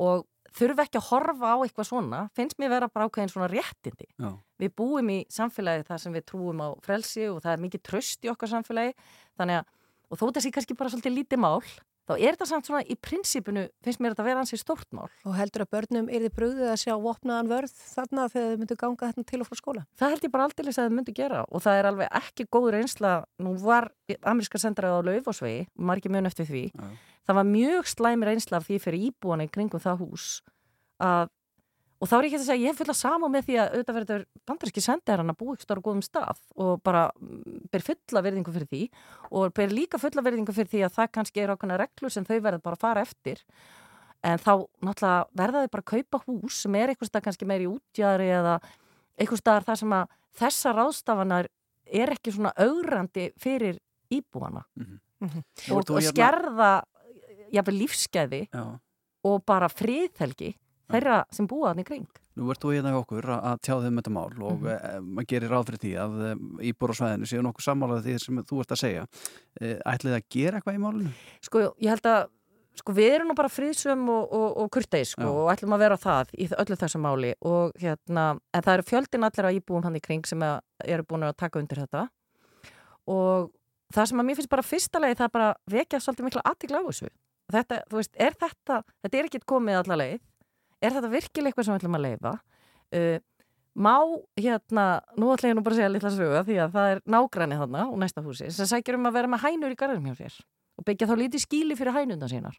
og 0.04 0.26
þurfa 0.54 0.86
ekki 0.86 1.00
að 1.00 1.08
horfa 1.08 1.54
á 1.54 1.56
eitthvað 1.64 1.88
svona 1.88 2.20
finnst 2.38 2.60
mér 2.62 2.70
vera 2.76 2.90
bara 2.92 3.08
ákveðin 3.08 3.32
svona 3.32 3.50
réttindi 3.50 4.06
Já. 4.14 4.30
við 4.62 4.74
búum 4.78 5.10
í 5.10 5.18
samfélagi 5.32 5.86
þar 5.88 6.02
sem 6.04 6.14
við 6.14 6.26
trúum 6.30 6.62
á 6.62 6.68
frelsi 6.84 7.26
og 7.30 7.40
það 7.42 7.56
er 7.56 7.64
mikið 7.64 7.84
tröst 7.88 8.26
í 8.26 8.30
okkar 8.30 8.52
samfélagi 8.52 8.94
þannig 9.40 9.62
að, 9.62 9.72
og 10.10 10.20
þó 10.20 10.24
þessi 10.36 10.54
kannski 10.54 10.78
bara 10.78 10.94
svolítið 10.94 11.16
lítið 11.18 11.42
mál, 11.42 11.58
þá 12.04 12.12
er 12.18 12.34
þetta 12.36 12.46
samt 12.50 12.68
svona 12.68 12.82
í 12.84 12.96
prinsipinu, 13.00 13.62
finnst 13.84 14.00
mér 14.02 14.12
þetta 14.14 14.24
að 14.24 14.28
vera 14.28 14.42
hansi 14.42 14.58
stórt 14.60 14.90
mál 14.92 15.06
Og 15.24 15.36
heldur 15.38 15.64
að 15.64 15.70
börnum 15.72 16.10
er 16.12 16.26
þið 16.26 16.34
brúðið 16.36 16.70
að 16.72 16.80
sjá 16.82 16.94
vopnaðan 17.00 17.50
vörð 17.52 17.74
þarna 17.94 18.26
þegar 18.32 18.50
þau 18.50 18.58
myndu 18.60 18.76
ganga 18.82 19.08
þetta 19.12 19.24
til 19.30 19.40
og 19.40 19.48
frá 19.48 19.60
skóla? 19.60 19.84
það 20.00 20.12
held 20.14 20.26
ég 20.28 20.34
bara 20.34 20.48
aldrei 20.48 20.68
að 20.68 20.78
þau 20.80 20.96
myndu 20.98 21.14
gera 21.16 21.44
og 21.48 21.64
það 21.64 21.78
er 21.80 21.88
alveg 21.90 22.18
ekki 22.20 22.46
góð 22.52 22.68
reynsla 22.76 23.14
nú 23.40 23.54
var 23.64 23.88
ameríska 24.20 24.60
sendrað 24.60 24.98
á 25.00 25.06
Laufásvegi 25.08 25.64
margir 25.76 26.12
mun 26.12 26.28
eftir 26.28 26.48
því 26.50 26.64
Já. 26.74 26.84
það 27.30 27.40
var 27.40 27.48
mjög 27.54 27.88
slæmi 27.94 28.28
reynsla 28.28 28.60
af 28.60 28.68
því 28.68 28.80
fyrir 28.84 29.08
íbúana 29.08 29.48
í 29.48 29.52
kringum 29.54 29.80
það 29.80 30.04
hús 30.04 30.28
að, 31.00 31.32
og 32.02 32.10
þá 32.10 32.14
er 32.16 32.26
ég 32.26 32.32
ekki 32.32 32.40
að 32.40 32.46
segja 32.48 32.62
ég 32.64 32.72
hef 32.72 32.80
fulla 32.82 32.94
sama 32.98 33.28
með 33.32 33.46
því 33.46 33.56
að 33.60 33.74
auðvitað 33.74 33.96
verður 33.98 34.24
bandaríski 34.48 34.82
sendiðar 34.84 35.22
að 35.24 35.38
búa 35.40 35.54
ekki 35.54 35.66
stóra 35.66 35.84
góðum 35.84 36.02
stað 36.04 36.40
og 36.60 36.82
bara 36.84 37.04
mm, 37.14 37.60
ber 37.72 37.84
fulla 37.86 38.22
verðingu 38.26 38.54
fyrir 38.54 38.70
því 38.72 38.82
og 39.30 39.54
ber 39.56 39.74
líka 39.74 40.00
fulla 40.02 40.24
verðingu 40.26 40.54
fyrir 40.56 40.72
því 40.72 40.82
að 40.88 40.94
það 40.98 41.10
kannski 41.18 41.44
er 41.44 41.52
ákveðna 41.54 41.78
reglur 41.80 42.14
sem 42.14 42.26
þau 42.26 42.36
verður 42.36 42.64
bara 42.66 42.78
að 42.78 42.84
fara 42.84 43.04
eftir. 43.06 43.42
En 44.24 44.40
þá 44.40 44.52
náttúrulega 44.84 45.26
verða 45.36 45.62
þau 45.64 45.72
bara 45.76 45.84
að 45.84 45.90
kaupa 45.92 46.20
hús 46.26 46.60
sem 46.64 46.78
er 46.80 46.92
eitthvað 46.92 47.10
stað 47.12 47.24
kannski 47.28 47.48
meiri 47.48 47.68
útjæðri 47.70 48.28
eða 48.40 48.54
eitthvað 49.20 49.42
staðar 49.42 49.68
þar 49.68 49.80
sem 49.82 49.94
að 49.98 50.14
þessa 50.40 50.74
ráðstafanar 50.74 51.50
er 51.84 52.12
ekki 52.16 52.32
svona 52.34 52.54
augrandi 52.58 53.28
fyrir 53.40 53.78
íbúana. 54.12 54.64
Nú 54.74 55.30
og, 55.30 55.78
ert 55.78 55.88
þú 55.88 55.94
og 55.94 56.02
hérna- 56.02 56.10
skerða 56.10 56.70
jafnvel 57.54 57.76
lífskeiði 57.78 58.42
Já. 58.48 58.64
og 59.24 59.44
bara 59.46 59.68
friðhelgi 59.70 60.54
þeirra 60.92 61.24
sem 61.32 61.46
búa 61.48 61.72
þannig 61.72 61.86
kring 61.88 62.20
Nú 62.34 62.48
ert 62.50 62.58
þú 62.64 62.72
hérna 62.74 62.90
hjá 62.90 62.98
okkur 62.98 63.26
að 63.30 63.44
að 63.46 63.58
tjá 63.62 63.74
þeim 63.84 63.98
þetta 64.00 64.10
mál 64.10 64.24
og 64.42 64.56
mm 64.58 64.64
Mhm. 64.64 65.10
maður 65.14 65.26
gerir 65.30 65.50
ráð 65.54 65.66
fyrir 65.68 65.82
því 65.84 65.92
að 66.02 66.14
íbúr 66.70 66.90
á 66.90 66.94
svæðinu 66.98 67.28
séu 67.30 67.42
nokkuð 67.46 67.66
sammálaði 67.68 68.02
því 68.08 68.14
sem 68.24 68.40
þú 68.42 68.60
ert 68.60 68.72
að 68.74 68.80
segja. 68.82 69.04
Eh, 69.60 69.76
Ætlið 69.86 70.16
að 70.18 70.24
gera 70.34 70.58
eitthvað 70.58 70.74
í 70.74 70.82
málinu? 70.82 71.12
sko 71.40 71.58
ég 71.78 71.88
held 71.94 72.02
að 72.10 72.26
sko 72.74 72.92
við 72.92 73.12
erum 73.14 73.28
nú 73.30 73.34
bara 73.38 73.48
friðsum 73.48 74.08
og, 74.10 74.32
og, 74.34 74.56
og 74.64 74.70
kurteis 74.74 75.12
sko, 75.14 75.22
og 75.30 75.52
ætlum 75.54 75.76
að 75.76 75.78
vera 75.84 75.96
það 75.96 76.32
í 76.34 76.48
öllu 76.58 76.74
þessu 76.76 76.98
máli 76.98 77.34
og 77.46 77.70
hérna 77.78 78.24
en 78.52 78.62
það 78.66 78.74
eru 78.74 78.82
fjöldin 78.90 79.22
allir 79.28 79.46
að 79.46 79.60
íbúum 79.60 79.84
hann 79.86 79.94
í 79.94 80.02
kring 80.02 80.26
sem 80.26 80.42
eru 80.42 81.04
búin 81.06 81.22
að 81.22 81.36
taka 81.38 81.60
undir 81.62 81.78
þetta 81.86 82.08
og 83.06 83.52
það 83.94 84.08
sem 84.10 84.18
að 84.20 84.26
mér 84.26 84.38
finnst 84.40 84.50
bara 84.50 84.66
fyrsta 84.66 84.98
leið 85.02 85.16
það 85.20 85.28
er 85.28 85.34
bara 85.38 85.54
vekja 85.70 86.00
svolítið 86.02 86.26
mikla 86.26 86.42
aðtikla 86.50 86.80
á 86.82 86.86
þessu 86.88 87.08
þetta, 87.54 87.78
þú 87.90 88.00
veist, 88.00 88.14
er 88.18 88.34
þetta 88.42 88.78
þetta 89.04 89.18
er 89.20 89.28
ekki 89.30 89.40
komið 89.46 89.78
alla 89.84 89.98
leið 90.02 90.20
er 90.84 90.96
þetta 90.98 91.10
virkilega 91.12 91.50
eitthvað 91.52 91.66
sem 91.68 91.74
við 91.74 91.80
ætlum 91.82 91.98
að 91.98 92.04
leifa 92.06 92.34
uh, 92.34 93.18
má 93.74 93.94
hérna 94.38 94.84
nú 95.18 95.32
ætla 95.34 95.50
ég 95.50 95.56
nú 95.58 95.64
bara 95.66 95.74
að 95.74 95.80
segja 95.82 95.92
litla 95.94 96.12
sögu 96.14 96.42
því 96.46 96.58
að 96.62 96.74
það 96.76 96.90
er 96.94 97.00
nágræni 97.16 97.56
þarna 97.58 97.86
og 97.90 97.96
næsta 98.04 98.22
húsi 98.22 98.50
sem 98.54 98.68
sækjur 98.70 99.00
um 99.00 99.08
að 99.10 99.16
vera 99.18 99.32
með 99.32 99.46
hænur 99.48 99.74
í 99.74 99.78
garðum 99.80 100.06
hjá 100.12 100.14
sér 100.20 100.36
og 100.78 100.86
byggja 100.86 101.08
þá 101.10 101.14
lítið 101.18 101.42
skíli 101.44 101.74
fyrir 101.78 101.94
hænundar 101.94 102.30
sínar. 102.30 102.56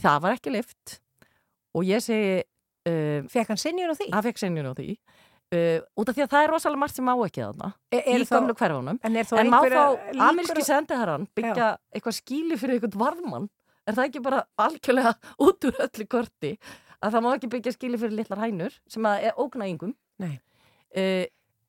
Það 0.00 0.18
var 0.24 0.34
ekki 0.38 0.50
lift 0.52 0.98
og 1.74 1.86
ég 1.88 2.02
segi 2.04 2.40
uh, 2.40 3.20
Fekk 3.32 3.52
hann 3.52 3.60
sinjun 3.60 3.92
á 3.92 3.96
því? 3.96 4.08
hann 4.12 4.24
fekk 4.26 4.40
sinjun 4.42 4.68
á 4.68 4.74
því. 4.76 4.88
Uh, 5.54 5.78
út 6.00 6.08
af 6.10 6.16
því 6.16 6.24
að 6.24 6.30
það 6.32 6.44
er 6.44 6.50
rosalega 6.54 6.80
margt 6.82 6.96
sem 6.98 7.04
má 7.06 7.12
ekki 7.14 7.42
þarna 7.44 7.68
Er, 7.94 8.00
í 8.00 8.14
er 8.16 8.24
þá, 8.24 8.32
gömlu 8.34 8.54
hverfunum. 8.58 8.98
En 9.04 9.18
en 9.20 9.52
má 9.52 9.58
þá 9.60 9.82
ameríski 10.28 10.64
á- 10.64 10.70
sendiherran 10.72 11.26
byggja 11.36 11.68
eitthvað 11.94 12.16
skíli 12.18 12.58
fyrir 12.58 12.78
eitthvað 12.80 12.96
varðmann? 13.04 13.48
Er 13.84 13.92
það 13.98 14.08
ekki 14.08 14.22
bara 14.24 14.40
algjörlega 14.64 15.12
út 15.44 15.68
úr 15.68 15.80
öllu 15.84 16.06
korti 16.10 16.54
að 17.04 17.16
það 17.16 17.24
má 17.24 17.30
ekki 17.34 17.52
byggja 17.52 17.74
skíli 17.74 18.00
fyrir 18.00 18.18
litlar 18.18 18.42
hænur 18.42 18.76
sem 18.90 19.08
að 19.08 19.28
er 19.28 19.40
ógna 19.40 19.68
yngum 19.70 19.94
Nei. 20.22 20.38
uh, 20.96 21.24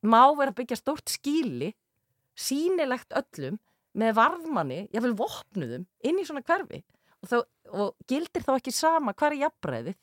má 0.06 0.22
vera 0.38 0.54
að 0.54 0.60
byggja 0.62 0.80
stórt 0.80 1.12
skíli 1.12 1.74
sínilegt 2.36 3.16
öllum 3.16 3.60
með 3.96 4.18
varðmanni, 4.18 4.80
jáfnvel 4.92 5.16
vopnuðum 5.16 5.86
inn 6.04 6.18
í 6.20 6.26
svona 6.28 6.44
hverfi. 6.44 6.82
Og, 7.24 7.30
þá, 7.32 7.38
og 7.72 7.94
gildir 8.12 8.44
þá 8.44 8.58
ekki 8.58 8.74
sama 8.76 9.14
hvar 9.16 9.32
er 9.32 9.46
jafnbreiðið 9.46 9.96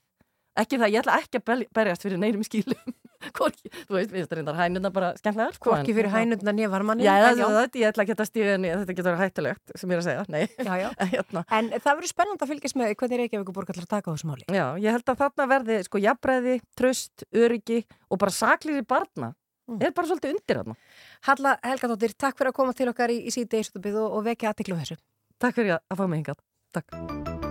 ekki 0.59 0.79
það, 0.81 0.93
ég 0.93 1.03
ætla 1.03 1.19
ekki 1.21 1.41
að 1.41 1.65
berjast 1.75 2.05
fyrir 2.05 2.21
neinum 2.21 2.45
skílum 2.47 2.97
Hvorki, 3.39 3.71
þú 3.89 3.97
veist, 3.99 4.13
við 4.15 4.33
reyndar 4.37 4.57
hænuna 4.59 4.91
bara 4.95 5.11
skemmlegar 5.19 5.57
sko, 5.59 5.71
Hvorki 5.71 5.93
en- 5.93 5.99
fyrir 5.99 6.11
hænundna 6.15 6.55
nýja 6.57 6.71
varmanni 6.73 7.05
Já, 7.07 7.13
það, 7.23 7.43
það, 7.43 7.57
það, 7.59 7.79
ég 7.83 7.93
ætla 7.93 8.07
ekki 8.07 8.17
að 8.17 8.31
stíða 8.31 8.55
henni 8.57 8.73
þetta 8.73 8.97
getur 8.99 9.09
verið 9.11 9.23
hættulegt, 9.27 9.75
sem 9.79 9.93
ég 9.93 9.99
er 9.99 10.03
að 10.03 10.09
segja, 10.09 10.25
nei 10.33 10.43
já, 10.49 10.73
já. 10.83 10.89
hérna. 11.13 11.45
En 11.59 11.71
það 11.77 11.93
verður 12.01 12.13
spennand 12.15 12.43
að 12.47 12.53
fylgjast 12.55 12.79
með 12.83 12.95
hvernig 13.03 13.23
Reykjavíkuborg 13.23 13.73
ætlar 13.75 13.87
að 13.89 13.93
taka 13.97 14.11
á 14.11 14.13
þessu 14.17 14.31
máli. 14.33 14.49
Já, 14.53 14.67
ég 14.83 14.97
held 14.99 15.13
að 15.15 15.21
þarna 15.23 15.49
verði 15.53 15.79
sko 15.87 16.03
jafnbreiði, 16.03 16.57
tröst, 16.79 17.27
öryggi 17.33 17.83
og 18.11 18.21
bara 18.25 18.35
saklir 18.35 18.83
í 18.83 18.87
barna 18.87 19.33
Mm. 19.71 19.79
er 19.79 19.93
bara 19.95 20.09
svolítið 20.11 20.33
undir 20.35 20.59
þarna. 20.59 20.75
Halla 21.29 21.53
Helgadóttir, 21.63 22.17
takk 22.19 22.35
fyrir 22.37 22.51
að 22.51 22.57
koma 22.59 22.75
til 22.75 22.89
okkar 22.91 23.13
í, 23.15 23.21
í 23.31 23.31
síti 23.31 23.61
eisutubið 23.61 24.01
og, 24.03 24.19
og 24.19 24.27
vekja 24.27 24.51
aðtiklu 24.51 24.75
þessu. 24.81 24.99
Takk 25.39 25.55
fyrir 25.61 25.79
að 25.79 26.03
fá 26.03 26.05
mig 26.11 26.19
hingað. 26.25 26.43
Takk. 26.75 27.42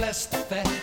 bless 0.00 0.24
the 0.24 0.38
fact 0.38 0.79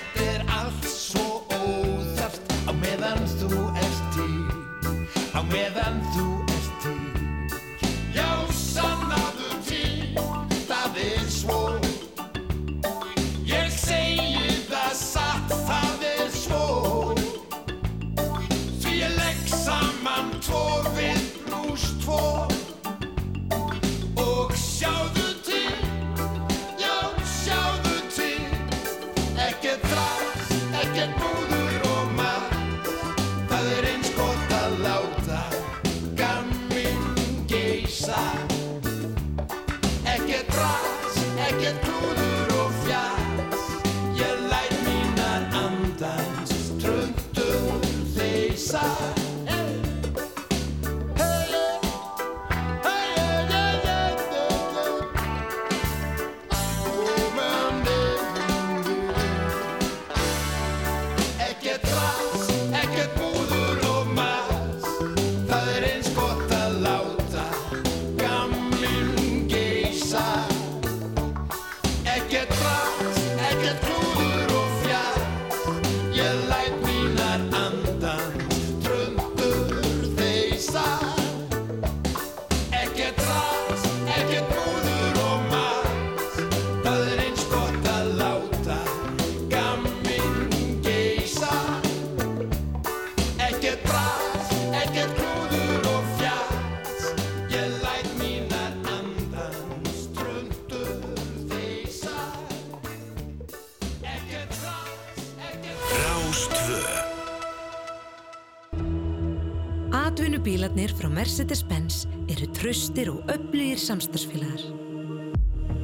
Mercedes-Benz 111.18 112.06
eru 112.30 112.46
tröstir 112.54 113.10
og 113.10 113.26
öflugir 113.34 113.80
samstagsfélagar. 113.82 114.62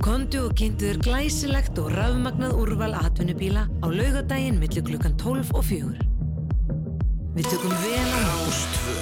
Kondu 0.03 0.43
og 0.45 0.53
kynntuður 0.59 0.99
glæsilegt 1.01 1.79
og 1.81 1.89
rafmagnað 1.95 2.53
úrval 2.61 2.93
atvinnubíla 2.99 3.63
á 3.81 3.87
laugadaginn 3.89 4.59
millir 4.61 4.85
klukkan 4.85 5.17
12 5.17 5.49
og 5.57 5.65
4. 5.65 6.05
Við 7.33 7.49
tökum 7.49 7.73
vel 7.81 8.13
á 8.13 8.19
Rástvö. 8.27 8.95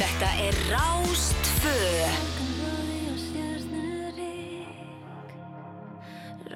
Þetta 0.00 0.32
er 0.48 0.58
Rástvö. 0.72 1.76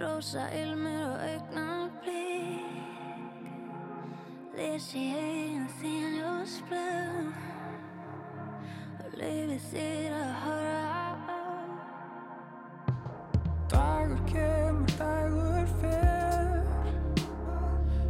Rósa 0.02 0.48
ilmur 0.56 1.02
og 1.12 1.18
augnar 1.28 1.90
blík 2.02 2.72
Þessi 4.56 5.04
heginn 5.14 5.68
þín 5.78 6.18
og 6.26 6.42
splöð 6.48 7.01
lífið 9.22 9.66
þýr 9.70 10.14
að 10.18 10.30
horra 10.42 10.82
Dagur 13.72 14.18
kemur, 14.28 14.90
dagur 14.98 15.68
fer. 15.80 16.58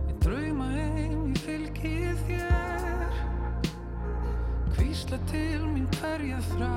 Ég 0.08 0.16
drauma 0.24 0.68
einn, 0.72 1.18
ég 1.34 1.42
fylgi 1.44 1.92
þér. 2.26 3.18
Kvísla 4.72 5.20
til 5.30 5.68
mín 5.68 5.86
hverja 5.98 6.40
þrá. 6.48 6.72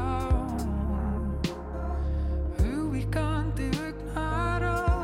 Hugvíkandi 2.59 3.71
augnar 3.87 4.69
á 4.69 4.94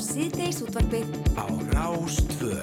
Síðdeis 0.00 0.62
útvarpið 0.64 1.10
á 1.36 1.44
Rástvö. 1.74 2.56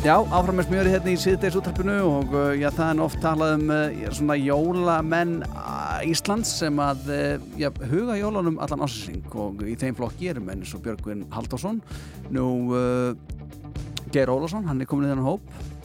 Já, 0.00 0.14
áfram 0.22 0.56
með 0.60 0.68
smjöri 0.68 0.92
hérna 0.94 1.12
í 1.12 1.18
síðdeis 1.20 1.56
úttarpinu 1.58 1.96
og 2.06 2.32
uh, 2.32 2.52
já, 2.56 2.68
það 2.72 2.90
er 2.92 3.02
oft 3.04 3.20
talað 3.24 3.54
um 3.56 3.72
uh, 3.74 4.04
svona 4.14 4.36
jólamenn 4.38 5.34
uh, 5.48 5.98
Íslands 6.08 6.52
sem 6.62 6.78
að 6.80 7.08
uh, 7.10 7.46
já, 7.60 7.68
huga 7.90 8.16
jólunum 8.16 8.60
allan 8.62 8.86
ásensing 8.86 9.34
og 9.34 9.64
í 9.66 9.74
þeim 9.80 9.98
flokki 9.98 10.30
eru 10.32 10.44
menn 10.46 10.62
eins 10.62 10.76
og 10.78 10.84
Björgvin 10.86 11.26
Halldórsson 11.34 11.82
nú 12.32 12.46
uh, 12.70 13.12
Geir 14.14 14.30
Ólafsson, 14.32 14.64
hann 14.70 14.80
er 14.80 14.88
komin 14.88 15.08
í 15.08 15.12
þennan 15.12 15.26
hóp 15.26 15.75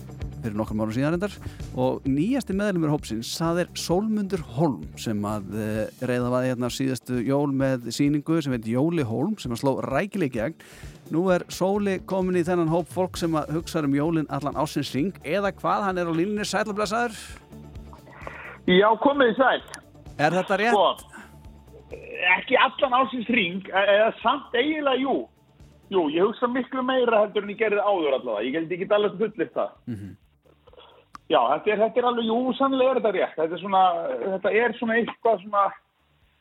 fyrir 0.43 0.57
nokkrum 0.59 0.83
árum 0.83 0.95
síðan 0.95 1.15
reyndar 1.15 1.35
og 1.79 2.07
nýjasti 2.09 2.55
meðlumur 2.57 2.93
hópsins 2.95 3.33
það 3.39 3.63
er 3.63 3.71
Sólmundur 3.79 4.43
Holm 4.57 4.87
sem 5.01 5.21
að 5.27 5.53
uh, 5.55 5.83
reyða 6.01 6.33
vaði 6.33 6.51
hérna 6.53 6.71
síðastu 6.73 7.21
jól 7.27 7.51
með 7.53 7.91
síningu 7.95 8.41
sem 8.41 8.55
heit 8.57 8.67
Jóli 8.71 9.05
Holm 9.07 9.37
sem 9.41 9.53
að 9.53 9.63
sló 9.63 9.77
rækileg 9.85 10.35
gegn 10.37 10.57
Nú 11.11 11.25
er 11.33 11.43
Sóli 11.51 11.97
komin 12.07 12.39
í 12.39 12.45
þennan 12.47 12.71
hóp 12.71 12.87
fólk 12.87 13.17
sem 13.19 13.33
að 13.35 13.49
hugsa 13.57 13.81
um 13.83 13.95
jólinn 13.97 14.29
allan 14.31 14.55
ásins 14.55 14.93
ring 14.95 15.17
eða 15.27 15.51
hvað, 15.51 15.89
hann 15.89 15.99
er 15.99 16.07
á 16.07 16.13
línunni 16.15 16.47
sælablasaður 16.47 17.17
Já, 18.69 18.87
komið 19.01 19.33
í 19.33 19.35
sæl. 19.39 19.61
Er 20.21 20.35
þetta 20.37 20.57
rétt? 20.61 20.75
Sko, 20.75 21.97
ekki 22.37 22.57
allan 22.61 22.97
ásins 23.01 23.29
ring, 23.33 23.61
e- 23.67 23.85
eða 23.97 24.11
samt 24.21 24.53
eiginlega 24.53 25.01
jú. 25.01 25.15
Jú, 25.91 26.05
ég 26.13 26.23
hugsa 26.23 26.47
miklu 26.47 26.83
meira 26.85 27.23
heldur 27.25 27.43
en 27.43 27.51
ég 27.51 27.59
gerði 27.59 27.81
áður 27.83 28.19
allavega. 28.19 28.45
Ég 28.45 28.53
get 28.53 28.75
ekki 28.77 28.87
alveg 28.95 29.17
fullir 29.19 29.49
það. 29.55 29.71
Mhm. 29.87 30.11
Já, 31.32 31.39
þetta 31.53 31.71
er, 31.71 31.79
þetta 31.86 32.01
er 32.01 32.09
alveg, 32.09 32.25
jú, 32.27 32.38
sannlega 32.57 32.91
er 32.91 32.99
þetta 32.99 33.11
rétt. 33.15 33.36
Þetta 33.39 33.55
er 33.57 33.61
svona, 33.63 33.82
þetta 34.25 34.51
er 34.61 34.73
svona 34.79 34.99
eitthvað 34.99 35.41
svona, 35.45 35.63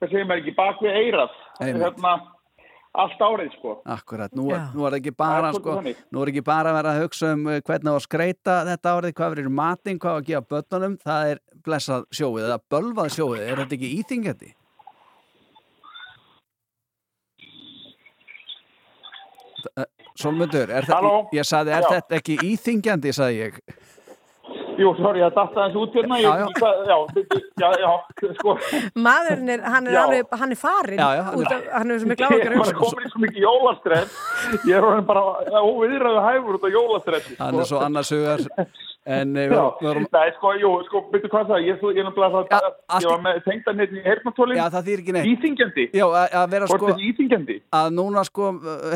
hvað 0.01 0.13
segir 0.15 0.29
maður 0.31 0.43
ekki, 0.45 0.55
bak 0.59 0.81
við 0.85 0.99
eirað. 1.05 1.35
Hérna, 1.61 2.15
allt 3.05 3.21
árið, 3.23 3.53
sko. 3.55 3.75
Akkurat, 3.95 4.33
nú, 4.35 4.49
er- 4.57 4.73
nú 4.75 4.87
er 4.89 4.97
ekki 4.99 5.13
Það 5.15 5.21
bara 5.23 5.53
sko, 5.55 5.75
þannig. 5.79 6.01
nú 6.11 6.23
er 6.25 6.33
ekki 6.33 6.43
bara 6.49 6.73
að 6.73 6.79
vera 6.81 6.95
að 6.97 7.03
hugsa 7.05 7.33
um 7.37 7.45
uh, 7.47 7.61
hvernig 7.69 7.93
að 7.95 8.01
skreita 8.09 8.57
þetta 8.71 8.95
árið, 8.97 9.15
hvað 9.21 9.35
verður 9.37 9.53
matinn, 9.61 10.01
hvað 10.03 10.19
að 10.19 10.27
gefa 10.33 10.49
börnunum, 10.57 10.97
það 11.07 11.31
er 11.37 11.43
blessað 11.69 12.09
sjóið 12.19 12.49
eða 12.49 12.59
bölvað 12.75 13.13
sjóið, 13.15 13.45
er 13.47 13.63
þetta 13.63 13.79
ekki 13.79 13.93
íþingjandi? 14.01 14.51
Er 20.21 20.85
Halló? 20.91 21.11
þetta, 21.25 21.37
ég 21.37 21.47
sagði, 21.49 21.73
er 21.77 21.85
Já. 21.87 21.91
þetta 21.95 22.17
ekki 22.19 22.35
íþingjandi, 22.51 23.13
sagði 23.17 23.39
ég. 23.41 23.59
Jú, 24.81 24.91
sorry, 24.97 25.21
það 25.21 25.35
datta 25.37 25.65
þessu 25.67 25.81
út 25.85 25.93
hérna. 25.99 26.17
Já, 26.21 26.31
Ég- 26.31 26.41
já. 26.41 26.47
hvað- 26.57 26.79
Já, 26.91 26.97
byrju, 27.15 27.41
já, 27.61 27.69
já, 27.85 27.91
sko. 28.39 28.55
Maðurinn 29.07 29.51
er, 29.55 29.61
hann 29.75 29.87
er 29.87 29.93
Já. 29.93 30.03
alveg, 30.05 30.27
hann 30.41 30.53
er 30.53 30.61
farinn 30.63 30.99
Já, 31.03 31.09
já, 31.19 31.23
hann 31.23 31.35
er- 31.35 31.41
út 31.45 31.53
af, 31.53 31.63
hann 31.79 31.91
er 31.91 31.99
sem 32.01 32.11
er 32.11 32.15
Ég 32.15 32.21
gláðugur 32.21 32.53
er 32.55 32.59
bara 32.59 32.79
komin 32.81 33.05
í 33.07 33.11
svo 33.13 33.21
mikið 33.25 33.43
jólastress 33.45 34.11
Ég 34.65 34.77
er 34.97 35.03
bara 35.03 35.23
óviðræðu 35.61 36.23
hæfur 36.29 36.55
út 36.59 36.65
af 36.65 36.73
jólastressi 36.79 37.37
Hann 37.39 37.61
er 37.61 37.65
svo 37.69 37.79
annars 37.85 38.11
hugar 38.11 38.41
en 39.07 39.37
eh, 39.37 39.47
Já, 39.49 39.63
erum 39.91 40.05
nei, 40.13 40.33
sko, 40.37 40.51
jú, 40.61 40.71
sko, 40.87 41.01
byrju 41.13 41.31
hvað 41.33 41.47
það, 41.51 41.63
ég, 41.65 41.79
ég 41.81 42.01
er 42.03 42.05
náttúrulega 42.09 42.43
það, 42.53 42.67
ég 43.01 43.09
var 43.11 43.23
með 43.25 43.39
tengdan 43.47 43.81
hérna 43.81 43.97
í 43.97 44.05
hernatólin 44.05 44.59
Já, 44.61 44.65
það 44.75 44.85
þýr 44.91 45.03
ekki 45.03 45.15
neitt. 45.17 45.31
Íþingjandi 45.33 45.87
Já, 45.97 46.05
að, 46.07 46.27
að 46.43 46.51
vera 46.53 46.69
Hvort 46.69 46.81
sko 46.83 46.91
þessi 46.93 47.09
íþingjandi 47.15 47.57
að 47.81 47.89
núna 47.97 48.25
sko 48.29 48.51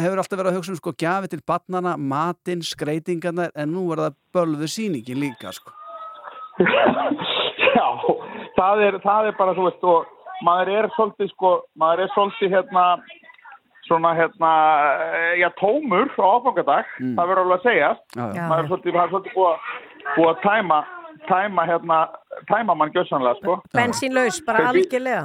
hefur 0.05 0.20
alltaf 0.24 0.38
verið 0.42 0.50
að 0.52 0.59
hugsa 0.61 0.74
um 0.74 0.80
sko 0.82 0.94
gjafi 1.05 1.32
til 1.32 1.40
barnana, 1.48 1.96
matinn, 1.96 2.62
skreitingarnar 2.68 3.55
en 3.57 3.72
nú 3.72 3.86
er 3.96 4.05
það 4.05 4.18
bölvu 4.36 4.68
sýningin 4.68 5.22
líka 5.24 5.55
sko. 5.57 5.72
Já, 7.74 7.88
það 8.59 8.82
er, 8.86 8.98
það 9.02 9.28
er 9.32 9.36
bara 9.38 9.55
svo 9.57 9.64
veist 9.66 9.84
og 9.88 10.11
maður 10.44 10.70
er 10.78 10.88
svolítið 10.94 11.30
sko, 11.32 11.50
maður 11.80 12.05
er 12.05 12.12
svolítið 12.14 12.52
hérna 12.59 12.84
svona 13.84 14.14
hérna, 14.16 14.50
eh, 15.12 15.32
já, 15.42 15.48
tómur 15.61 16.09
á 16.16 16.24
áfangadag, 16.38 16.84
Mm. 17.00 17.16
það 17.18 17.26
verður 17.28 17.42
alveg 17.42 17.59
að 17.59 17.66
segja 17.68 17.90
Já, 18.16 18.24
já. 18.32 18.44
maður 18.48 18.62
er 18.64 18.68
svolítið, 18.70 18.94
maður 18.94 19.05
er 19.05 19.12
svolítið 19.12 19.34
búið 19.34 19.50
að 19.50 19.59
búið 20.16 20.30
að 20.32 20.42
tæma, 20.44 20.82
tæma 21.28 21.66
hérna 21.70 21.98
tæma 22.50 22.74
mann 22.76 22.92
gjössanlega, 22.94 23.38
sko 23.40 23.59
Bensínlaus, 23.74 24.40
bara 24.46 24.68
algjörlega 24.72 25.24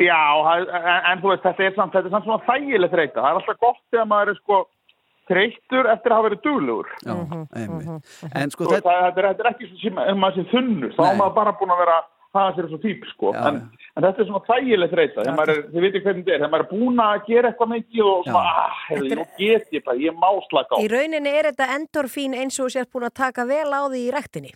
Já, 0.00 0.16
það- 0.46 0.70
en, 0.78 1.00
en 1.12 1.18
þú 1.20 1.28
veist, 1.28 1.42
þetta 1.44 1.64
er 1.66 1.74
samt, 1.76 1.92
þetta 1.92 2.08
er 2.08 2.12
samt 2.14 2.24
svona 2.24 2.44
þægileg 2.46 2.90
þreita. 2.90 3.20
Það 3.20 3.26
er 3.30 3.38
alltaf 3.40 3.58
gott 3.60 3.80
þegar 3.92 4.06
maður 4.08 4.30
er 4.32 4.38
sko 4.38 4.60
þreyttur 5.28 5.88
eftir 5.92 6.10
að 6.12 6.16
hafa 6.16 6.26
verið 6.28 6.40
duglegur. 6.46 6.88
Já, 7.04 7.12
einmitt. 7.60 8.14
En 8.32 8.50
sko 8.54 8.64
þetta, 8.70 8.80
það, 8.86 9.02
þetta, 9.04 9.20
er, 9.20 9.28
þetta 9.28 9.44
er 9.44 9.50
ekki 9.52 9.68
svo 9.68 9.82
sem 9.82 10.00
maður 10.22 10.38
sé 10.38 10.44
þunnur, 10.54 10.94
þá 10.96 11.02
Nei. 11.04 11.10
er 11.10 11.20
maður 11.20 11.34
bara 11.36 11.52
búin 11.60 11.74
að 11.74 11.82
vera 11.84 11.98
að 12.00 12.08
hafa 12.40 12.54
sér 12.56 12.70
svo 12.70 12.80
típ, 12.86 13.04
sko. 13.12 13.34
Já, 13.36 13.44
en, 13.50 13.60
en 13.96 14.06
þetta 14.06 14.22
er 14.22 14.28
svona 14.30 14.42
þægileg 14.48 14.94
þreita. 14.94 15.18
Þegar 15.20 15.38
maður 15.40 15.60
þið 15.66 15.86
veitir 15.86 16.04
hvernig 16.06 16.24
þetta 16.24 16.34
er, 16.34 16.40
þegar 16.40 16.52
maður 16.54 16.66
er 16.66 16.72
búin 16.72 17.04
að 17.04 17.28
gera 17.28 17.52
eitthvað 17.52 17.72
mikið 17.74 18.02
og 18.06 18.24
svona, 18.30 18.54
ah, 18.64 18.80
get 19.40 19.76
ég 19.76 19.86
bara, 19.86 20.00
ég 20.06 20.18
má 20.18 20.30
slaka 20.48 20.76
á. 20.76 20.82
Í 20.82 20.90
rauninni 20.92 21.36
er 21.36 21.50
þetta 21.50 21.70
endorfín 21.76 22.36
eins 22.38 22.58
og 22.58 22.68
þú 22.68 22.74
sért 22.76 22.92
búin 22.92 23.08
að 23.10 23.16
taka 23.22 23.46
vel 23.50 23.68
á 23.70 23.82
því 23.86 24.02
í 24.06 24.10
rektinni 24.14 24.52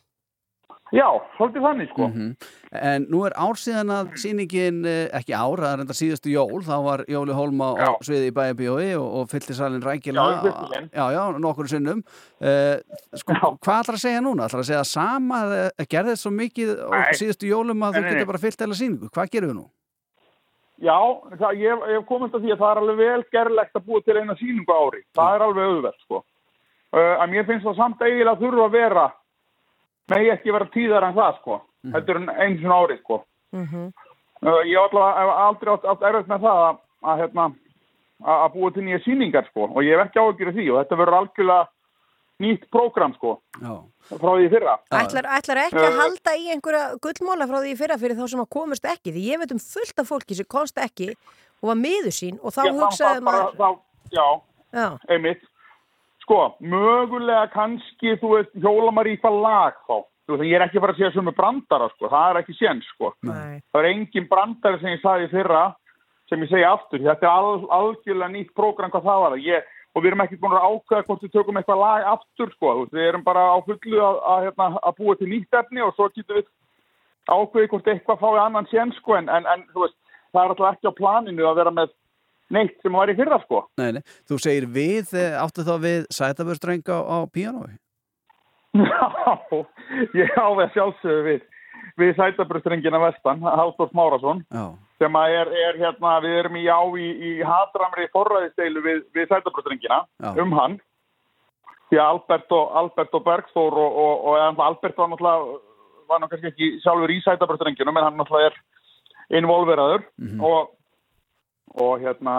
Já, 0.95 1.09
svolítið 1.35 1.65
þannig, 1.65 1.89
sko. 1.91 2.07
Mhm. 2.09 2.37
en 2.75 3.07
nú 3.07 3.25
er 3.27 3.33
ár 3.39 3.55
síðan 3.59 3.91
að 3.91 4.15
sýningin, 4.19 4.85
eh, 4.87 5.09
ekki 5.15 5.33
ár, 5.35 5.59
það 5.59 5.73
er 5.73 5.81
enda 5.83 5.95
síðustu 5.95 6.31
jól, 6.31 6.63
þá 6.63 6.77
var 6.83 7.05
Jóli 7.07 7.33
Hólma 7.35 7.75
á 7.79 7.99
sviði 8.03 8.31
í 8.31 8.35
bæjabíói 8.35 8.95
og, 8.99 9.09
og 9.15 9.29
fyllti 9.31 9.55
salin 9.55 9.83
rækilega. 9.83 10.43
Já. 10.43 10.53
Já, 10.95 11.05
já, 11.15 11.25
nokkur 11.39 11.69
sinnum. 11.71 12.03
Uh, 12.43 12.79
sko, 13.15 13.33
hvað 13.63 13.81
ætlar 13.83 13.99
að 13.99 14.05
segja 14.05 14.21
núna? 14.23 14.47
ætlar 14.47 14.63
að 14.63 14.71
segja 14.71 14.85
sama, 14.85 15.37
eða 15.45 15.87
gerði 15.89 16.11
þetta 16.15 16.23
svo 16.23 16.33
mikið 16.35 16.69
á 16.87 16.89
síðustu 17.15 17.47
jólum 17.51 17.83
að 17.83 17.93
þú 17.95 18.01
getur 18.11 18.31
bara 18.31 18.45
fyllt 18.45 18.63
eða 18.63 18.79
sýningu? 18.79 19.07
Hvað 19.11 19.31
gerum 19.35 19.51
við 19.51 19.59
nú? 19.59 19.67
Já, 20.83 20.99
það, 21.39 21.53
ég, 21.59 21.73
ég 21.91 21.97
hef 21.99 22.07
komist 22.07 22.35
að 22.35 22.43
því 22.43 22.51
að 22.55 22.61
það 22.63 22.71
er 22.71 22.79
alveg 22.83 22.99
vel 23.03 23.23
gerlegt 23.31 23.77
að 23.79 23.87
búa 23.87 24.01
til 24.03 24.19
eina 24.19 24.35
sýningu 24.39 24.71
á 24.71 24.79
ári. 24.83 25.03
Það 25.15 25.31
er 25.35 25.41
alveg 25.47 25.65
auðvelt, 25.71 26.01
sko. 26.07 26.19
Uh, 26.95 27.15
megi 30.13 30.33
ekki 30.35 30.53
vera 30.55 30.69
tíðar 30.75 31.07
en 31.09 31.15
það, 31.17 31.39
sko. 31.41 31.61
Þetta 31.95 32.15
er 32.15 32.21
einu 32.45 32.59
svona 32.61 32.81
ári, 32.85 32.97
sko. 33.03 33.21
Uh, 33.55 34.61
ég 34.69 34.77
hef 34.77 34.97
aldrei 34.99 35.73
átt, 35.75 35.87
átt 35.89 36.03
erfitt 36.09 36.29
með 36.33 36.43
það 36.45 36.63
að, 36.65 36.81
að, 37.05 37.21
hérna, 37.23 37.45
að 38.25 38.43
að 38.45 38.53
búa 38.57 38.73
til 38.75 38.85
nýja 38.85 39.01
sýningar, 39.05 39.47
sko. 39.53 39.69
Og 39.71 39.81
ég 39.87 39.97
hef 39.97 40.07
ekki 40.09 40.21
áhyggjur 40.21 40.51
af 40.53 40.59
því 40.59 40.67
og 40.73 40.79
þetta 40.83 40.99
verður 41.01 41.19
algjörlega 41.21 41.69
nýtt 42.45 42.67
prógram, 42.75 43.15
sko. 43.17 43.37
Já. 43.63 43.75
Frá 44.11 44.31
því 44.35 44.45
í 44.45 44.51
fyrra. 44.53 44.75
Ætlar, 44.93 45.29
ætlar 45.39 45.63
ekki 45.65 45.81
að 45.81 45.95
Uh, 45.95 46.01
halda 46.03 46.35
í 46.37 46.51
einhverja 46.53 46.83
gullmóla 47.01 47.47
frá 47.49 47.57
því 47.63 47.71
í 47.73 47.79
fyrra 47.79 47.97
fyrir 48.03 48.19
þá 48.19 48.27
sem 48.35 48.43
að 48.43 48.51
komast 48.53 48.85
ekki 48.91 49.15
því 49.15 49.23
ég 49.31 49.41
veit 49.41 49.55
um 49.55 49.63
fullt 49.63 50.03
af 50.03 50.11
fólki 50.11 50.37
sem 50.37 50.49
komst 50.51 50.81
ekki 50.83 51.09
og 51.63 51.71
var 51.71 51.79
miður 51.81 52.13
sín 52.13 52.37
og 52.43 52.53
þá 52.53 52.61
Já, 52.67 52.73
hugsaði 52.77 53.23
maður 53.25 53.79
Já, 54.13 54.27
Já. 54.75 54.89
einmitt. 55.09 55.41
Sko, 56.25 56.55
mögulega 56.65 57.45
kannski, 57.53 58.17
þú 58.17 58.31
veist, 58.39 58.53
hjólamar 58.57 59.09
í 59.11 59.19
hvað 59.21 59.41
lag 59.45 59.79
þá. 59.85 59.97
Þú 60.25 60.37
veist, 60.39 60.49
ég 60.49 60.57
er 60.57 60.65
ekki 60.65 60.81
bara 60.81 60.95
að 60.95 61.01
segja 61.03 61.13
sömu 61.19 61.35
brandara, 61.37 61.91
sko. 61.93 62.09
Það 62.09 62.29
er 62.31 62.39
ekki 62.41 62.55
séns, 62.57 62.87
sko. 62.95 63.11
Nei. 63.29 63.59
Það 63.75 63.81
er 63.81 63.89
engin 63.91 64.29
brandari 64.31 64.81
sem 64.81 64.95
ég 64.95 65.03
sagði 65.03 65.27
í 65.29 65.33
fyrra, 65.35 65.65
sem 66.33 66.45
ég 66.47 66.49
segi 66.49 66.65
aftur. 66.65 67.03
Þetta 67.05 67.29
er 67.29 67.35
al, 67.35 67.67
algjörlega 67.77 68.33
nýtt 68.33 68.55
prógram 68.57 68.95
hvað 68.95 69.05
það 69.11 69.25
var. 69.27 69.37
Ég, 69.45 69.69
og 69.93 70.01
við 70.01 70.11
erum 70.11 70.25
ekki 70.25 70.39
búin 70.41 70.57
að 70.57 70.65
ákveða 70.71 71.07
hvort 71.11 71.27
við 71.27 71.35
tökum 71.35 71.61
eitthvað 71.61 71.83
lag 71.83 72.09
aftur, 72.15 72.55
sko. 72.57 72.73
Þú 72.73 72.87
veist, 72.87 72.97
við 72.97 73.09
erum 73.11 73.27
bara 73.27 73.43
á 73.53 73.57
fullu 73.69 74.01
að, 74.01 74.23
að, 74.33 74.47
hérna, 74.49 74.71
að 74.81 74.97
búa 75.03 75.17
til 75.21 75.29
nýtt 75.35 75.59
efni 75.61 75.85
og 75.85 75.93
svo 75.99 76.09
getum 76.15 76.41
við 76.41 76.49
ákveði 77.29 77.71
hvort 77.75 77.93
eitthvað 77.93 78.25
fái 78.25 78.41
annan 78.47 78.71
séns, 78.73 78.97
sko. 79.03 79.19
En, 79.21 79.29
en, 79.29 79.45
en 79.45 79.69
þú 79.77 79.85
veist, 79.85 79.99
það 80.33 80.41
er 80.41 80.57
alltaf 80.57 80.73
ekki 80.73 80.89
á 80.89 81.01
planinu 81.03 81.51
að 81.51 81.61
vera 81.61 81.75
með 81.83 81.93
neitt 82.53 82.77
sem 82.83 82.93
var 82.93 83.09
í 83.09 83.17
fyrra, 83.17 83.41
sko. 83.47 83.65
Nei, 83.81 83.93
nei. 83.97 84.03
Þú 84.29 84.41
segir 84.43 84.69
við, 84.69 85.15
eh, 85.17 85.39
áttu 85.41 85.65
þá 85.65 85.75
við 85.81 86.07
sætabörstreng 86.13 86.85
á, 86.93 86.99
á 87.01 87.19
píanói? 87.31 87.75
Já, 88.75 89.65
ég 90.19 90.33
á 90.35 90.49
við 90.59 90.73
sjálfsögðu 90.75 91.21
við, 91.29 91.43
við 92.01 92.17
sætabröstrengina 92.19 92.99
vestan, 93.03 93.45
Halldór 93.45 93.91
Smárasson, 93.93 94.43
sem 94.99 95.19
að 95.21 95.35
er, 95.39 95.53
er 95.69 95.79
hérna, 95.79 96.17
við 96.25 96.39
erum 96.41 96.59
í 96.59 96.65
á 96.67 96.83
í, 96.99 97.07
í 97.15 97.31
hatramri 97.47 98.09
forræðisteilu 98.15 98.83
við, 98.83 99.05
við 99.15 99.31
sætabröstrengina 99.31 100.03
Já. 100.19 100.33
um 100.43 100.57
hann. 100.59 100.81
Því 101.91 102.01
að 102.01 102.11
Albert 102.17 102.57
og, 102.57 102.75
Albert 102.81 103.15
og 103.15 103.25
Bergþór 103.29 103.79
og, 103.79 103.99
og, 104.03 104.27
og 104.33 104.63
Albert 104.67 104.99
var 104.99 105.13
náttúrulega, 105.13 105.59
var 106.11 106.23
náttúrulega 106.25 106.51
ekki 106.51 106.71
sjálfur 106.83 107.15
í 107.15 107.21
sætabröstrenginum, 107.29 108.01
en 108.01 108.09
hann 108.09 108.19
náttúrulega 108.19 108.51
er 108.51 109.39
involveraður 109.39 110.03
og, 110.43 110.74
og 111.75 112.01
hérna, 112.01 112.35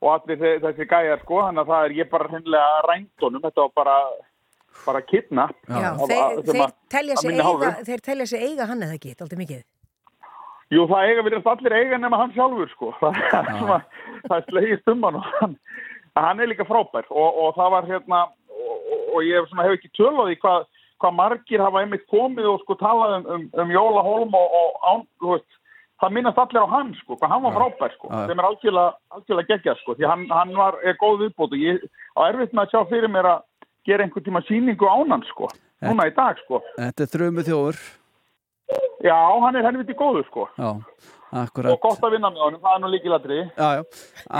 og 0.00 0.08
allir 0.14 0.38
þe- 0.40 0.58
þessi 0.64 0.86
gæjar 0.90 1.20
sko, 1.24 1.40
þannig 1.46 1.64
að 1.64 1.70
það 1.72 1.84
er 1.88 1.96
ég 2.00 2.10
bara 2.10 2.28
hreinlega 2.28 2.82
rændunum, 2.88 3.42
þetta 3.46 3.64
var 3.66 3.72
bara 3.76 3.96
bara 4.86 5.00
Af- 5.90 6.08
þeir, 6.08 6.42
þeir, 7.74 7.84
þeir 7.90 8.00
telja 8.06 8.26
sig 8.30 8.42
eiga 8.48 8.66
hann 8.70 8.82
eða 8.86 8.94
ekki, 8.96 9.14
alltaf 9.20 9.38
mikið. 9.40 9.62
Jú, 10.70 10.84
það 10.86 11.08
eiga 11.10 11.22
við 11.26 11.36
allir 11.52 11.74
eiga 11.74 11.98
nema 11.98 12.16
hann 12.20 12.32
sjálfur 12.36 12.70
sko. 12.70 12.92
það 13.00 13.18
er, 13.18 13.48
svona, 13.58 13.78
það 14.28 14.36
er 14.38 14.44
slegist 14.48 14.88
um 14.92 15.02
hann 15.08 15.18
og 15.18 15.26
hann, 15.40 15.56
hann 16.16 16.40
er 16.40 16.46
líka 16.52 16.64
frábær. 16.68 17.08
Og, 17.10 17.40
og 17.44 17.56
það 17.58 17.72
var 17.74 17.88
hérna 17.90 18.20
og, 18.30 18.92
og- 19.16 19.24
ég 19.26 19.40
hef, 19.40 19.48
svona, 19.50 19.66
hef 19.66 19.76
ekki 19.80 19.90
töluð 19.98 20.30
í 20.32 20.38
hvað, 20.40 20.68
hvað 21.02 21.16
margir 21.18 21.64
hafa 21.66 21.82
einmitt 21.82 22.06
komið 22.12 22.46
og 22.54 22.62
sko 22.62 22.78
talað 22.78 23.16
um, 23.18 23.26
um, 23.34 23.48
um 23.64 23.74
Jóla 23.74 24.04
Holm 24.06 24.34
og, 24.38 24.54
og 24.62 24.86
án, 24.92 25.04
þú 25.20 25.34
veist, 25.34 25.59
það 26.00 26.16
minnast 26.16 26.40
allir 26.40 26.64
á 26.64 26.74
hann 26.74 26.90
sko, 27.02 27.16
hvað 27.20 27.32
hann 27.34 27.44
var 27.44 27.56
frábær 27.58 27.94
sko, 27.96 28.10
já. 28.10 28.24
sem 28.30 28.42
er 28.42 28.48
algjörlega, 28.48 28.96
algjörlega 29.16 29.52
geggjað 29.52 29.80
sko, 29.82 29.96
því 29.98 30.10
hann, 30.10 30.26
hann 30.32 30.52
var, 30.56 30.80
er 30.84 30.98
góð 31.00 31.24
viðbót 31.26 31.56
og 31.56 31.62
ég 31.62 31.86
á 32.16 32.20
erfitt 32.28 32.56
með 32.56 32.66
að 32.66 32.74
sjá 32.74 32.90
fyrir 32.92 33.12
mér 33.12 33.30
að 33.34 33.46
gera 33.88 34.06
einhvern 34.06 34.26
tíma 34.26 34.44
sýningu 34.48 34.90
ánan 34.90 35.24
sko, 35.30 35.48
núna 35.84 36.08
í 36.08 36.14
dag 36.16 36.40
sko. 36.44 36.62
Þetta 36.76 37.06
er 37.06 37.14
þrjumu 37.14 37.46
þjóður. 37.48 37.80
Já, 39.02 39.16
hann 39.16 39.56
er 39.56 39.66
helviti 39.66 39.96
góður 39.98 40.26
sko 40.28 40.44
Já, 40.60 40.68
akkurat. 41.40 41.72
og 41.72 41.80
gott 41.82 42.02
að 42.04 42.12
vinna 42.14 42.28
með 42.30 42.42
honum, 42.44 42.60
það 42.62 42.74
er 42.74 42.82
nú 42.82 42.90
líkilatri. 42.92 43.38
Já, 43.56 43.68
já, 43.78 43.82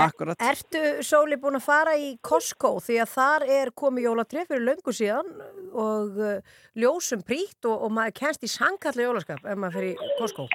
akkurat. 0.03 0.45
Ertu, 0.51 0.83
Sóli, 1.07 1.39
búin 1.41 1.57
að 1.57 1.65
fara 1.65 1.95
í 1.97 2.11
Costco 2.23 2.75
því 2.85 2.99
að 3.01 3.15
þar 3.15 3.47
er 3.57 3.73
komið 3.81 4.07
jólatrið 4.07 4.51
fyrir 4.51 4.67
löngu 4.69 4.93
síðan 4.95 5.33
og 5.71 6.21
uh, 6.21 6.37
ljósum 6.77 7.25
prýtt 7.25 7.65
og, 7.65 7.87
og 7.87 7.95
maður 7.97 8.15
kennst 8.21 8.45
í 8.45 8.51
sangkalli 8.53 9.07
jólaskap 9.07 9.41
ef 9.41 9.57
maður 9.57 9.79
fyrir 9.79 9.97
í 9.97 10.13
Costco. 10.21 10.47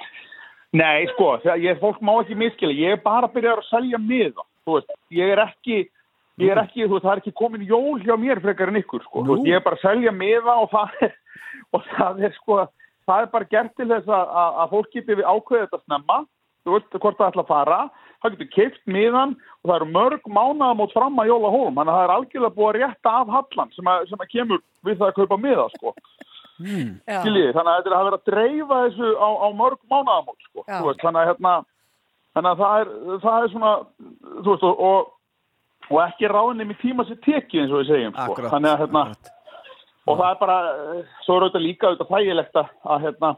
Nei, 0.77 1.07
sko, 1.13 1.35
ég, 1.57 1.77
fólk 1.81 1.99
má 2.03 2.13
ekki 2.21 2.37
miskila, 2.37 2.75
ég 2.75 2.97
er 2.97 3.03
bara 3.03 3.27
að 3.27 3.37
byrja 3.37 3.53
að 3.55 3.67
selja 3.69 3.99
miða, 4.01 4.45
þú 4.67 4.77
veist, 4.77 4.97
ég 5.15 5.33
er 5.33 5.41
ekki, 5.41 5.77
ég 6.43 6.53
er 6.53 6.61
ekki, 6.61 6.85
þú 6.85 6.97
veist, 6.97 7.05
það 7.05 7.13
er 7.13 7.21
ekki 7.23 7.35
komin 7.39 7.67
jól 7.67 8.01
hjá 8.03 8.15
mér 8.19 8.41
frekar 8.43 8.71
en 8.71 8.81
ykkur, 8.81 9.05
sko, 9.07 9.23
þú 9.23 9.37
veist, 9.37 9.47
ég 9.49 9.59
er 9.59 9.63
bara 9.65 9.79
að 9.79 9.85
selja 9.85 10.13
miða 10.15 10.57
og 10.63 10.73
það 10.73 10.97
er, 11.07 11.15
og 11.73 11.87
það 11.93 12.25
er, 12.27 12.35
sko, 12.41 12.59
það 13.07 13.23
er 13.23 13.31
bara 13.37 13.51
gert 13.55 13.77
til 13.79 13.87
þess 13.93 14.11
að, 14.11 14.35
að, 14.43 14.59
að 14.63 14.75
fólk 14.75 14.91
geti 14.97 15.17
við 15.21 15.31
ákveðið 15.31 15.65
þetta 15.65 15.81
snemma, 15.85 16.19
þú 16.67 16.75
veist, 16.75 16.99
hvort 16.99 17.21
það 17.21 17.31
ætla 17.31 17.45
að 17.45 17.51
fara, 17.53 17.79
það 18.21 18.35
getur 18.35 18.53
keift 18.53 18.83
miðan 18.91 19.35
og 19.63 19.69
það 19.69 19.75
eru 19.79 19.89
mörg 19.95 20.31
mánaðamót 20.37 20.95
fram 20.95 21.21
að 21.21 21.31
jóla 21.31 21.53
hólum, 21.53 21.77
þannig 21.79 21.93
að 21.93 21.97
það 21.97 22.07
er 22.07 22.15
algjörlega 22.17 22.57
búið 22.57 22.69
að 22.69 22.79
rétta 22.81 23.13
af 23.21 23.35
hallan 23.35 23.75
sem 23.75 23.91
að, 23.91 24.07
sem 24.11 24.23
að 24.23 24.31
kemur 24.33 24.63
við 24.87 24.97
það 24.99 25.11
að 25.11 25.19
kaupa 25.21 25.39
miða, 25.45 25.67
sko. 25.77 25.93
Já. 26.57 27.19
Skiljiði, 27.21 27.51
þannig 27.53 27.71
að 27.71 27.77
þetta 27.77 27.91
er 27.91 27.97
að 27.97 28.05
vera 28.07 28.17
að 28.17 28.29
dreifa 28.31 28.77
þessu 28.87 29.09
á, 29.21 29.29
á 29.29 29.47
mörg 29.61 29.79
mánaðamót 29.91 30.39
sko. 30.47 30.63
Já. 30.67 30.77
Þú 30.81 30.87
veist, 30.89 31.03
þannig 31.05 31.21
að 31.21 31.29
hérna 31.31 31.53
þannig 32.37 32.51
að 32.51 32.61
það 32.63 32.79
er, 32.81 32.91
það 33.25 33.43
er 33.43 33.51
svona 33.53 33.73
þú 34.43 34.47
veist 34.53 34.65
og, 34.69 34.81
og, 34.89 35.11
og 35.91 35.99
ekki 36.07 36.31
ráðinni 36.33 36.67
með 36.71 36.79
tíma 36.81 37.05
sér 37.07 37.19
tekið 37.25 37.61
eins 37.63 37.73
og 37.75 37.81
við 37.83 37.91
segjum 37.93 38.15
sko. 38.17 38.25
Akkurat, 38.31 38.51
þannig 38.55 38.71
að 38.73 38.81
hérna 38.85 39.03
og 40.07 40.17
það 40.21 40.29
er 40.33 40.39
bara, 40.41 40.57
svo 41.25 41.35
er 41.37 41.45
auðvitað 41.47 41.65
líka 41.67 41.87
auðvitað 41.91 42.11
þægilegt 42.15 42.59
að, 42.61 42.73
að 42.95 43.05
hérna 43.07 43.31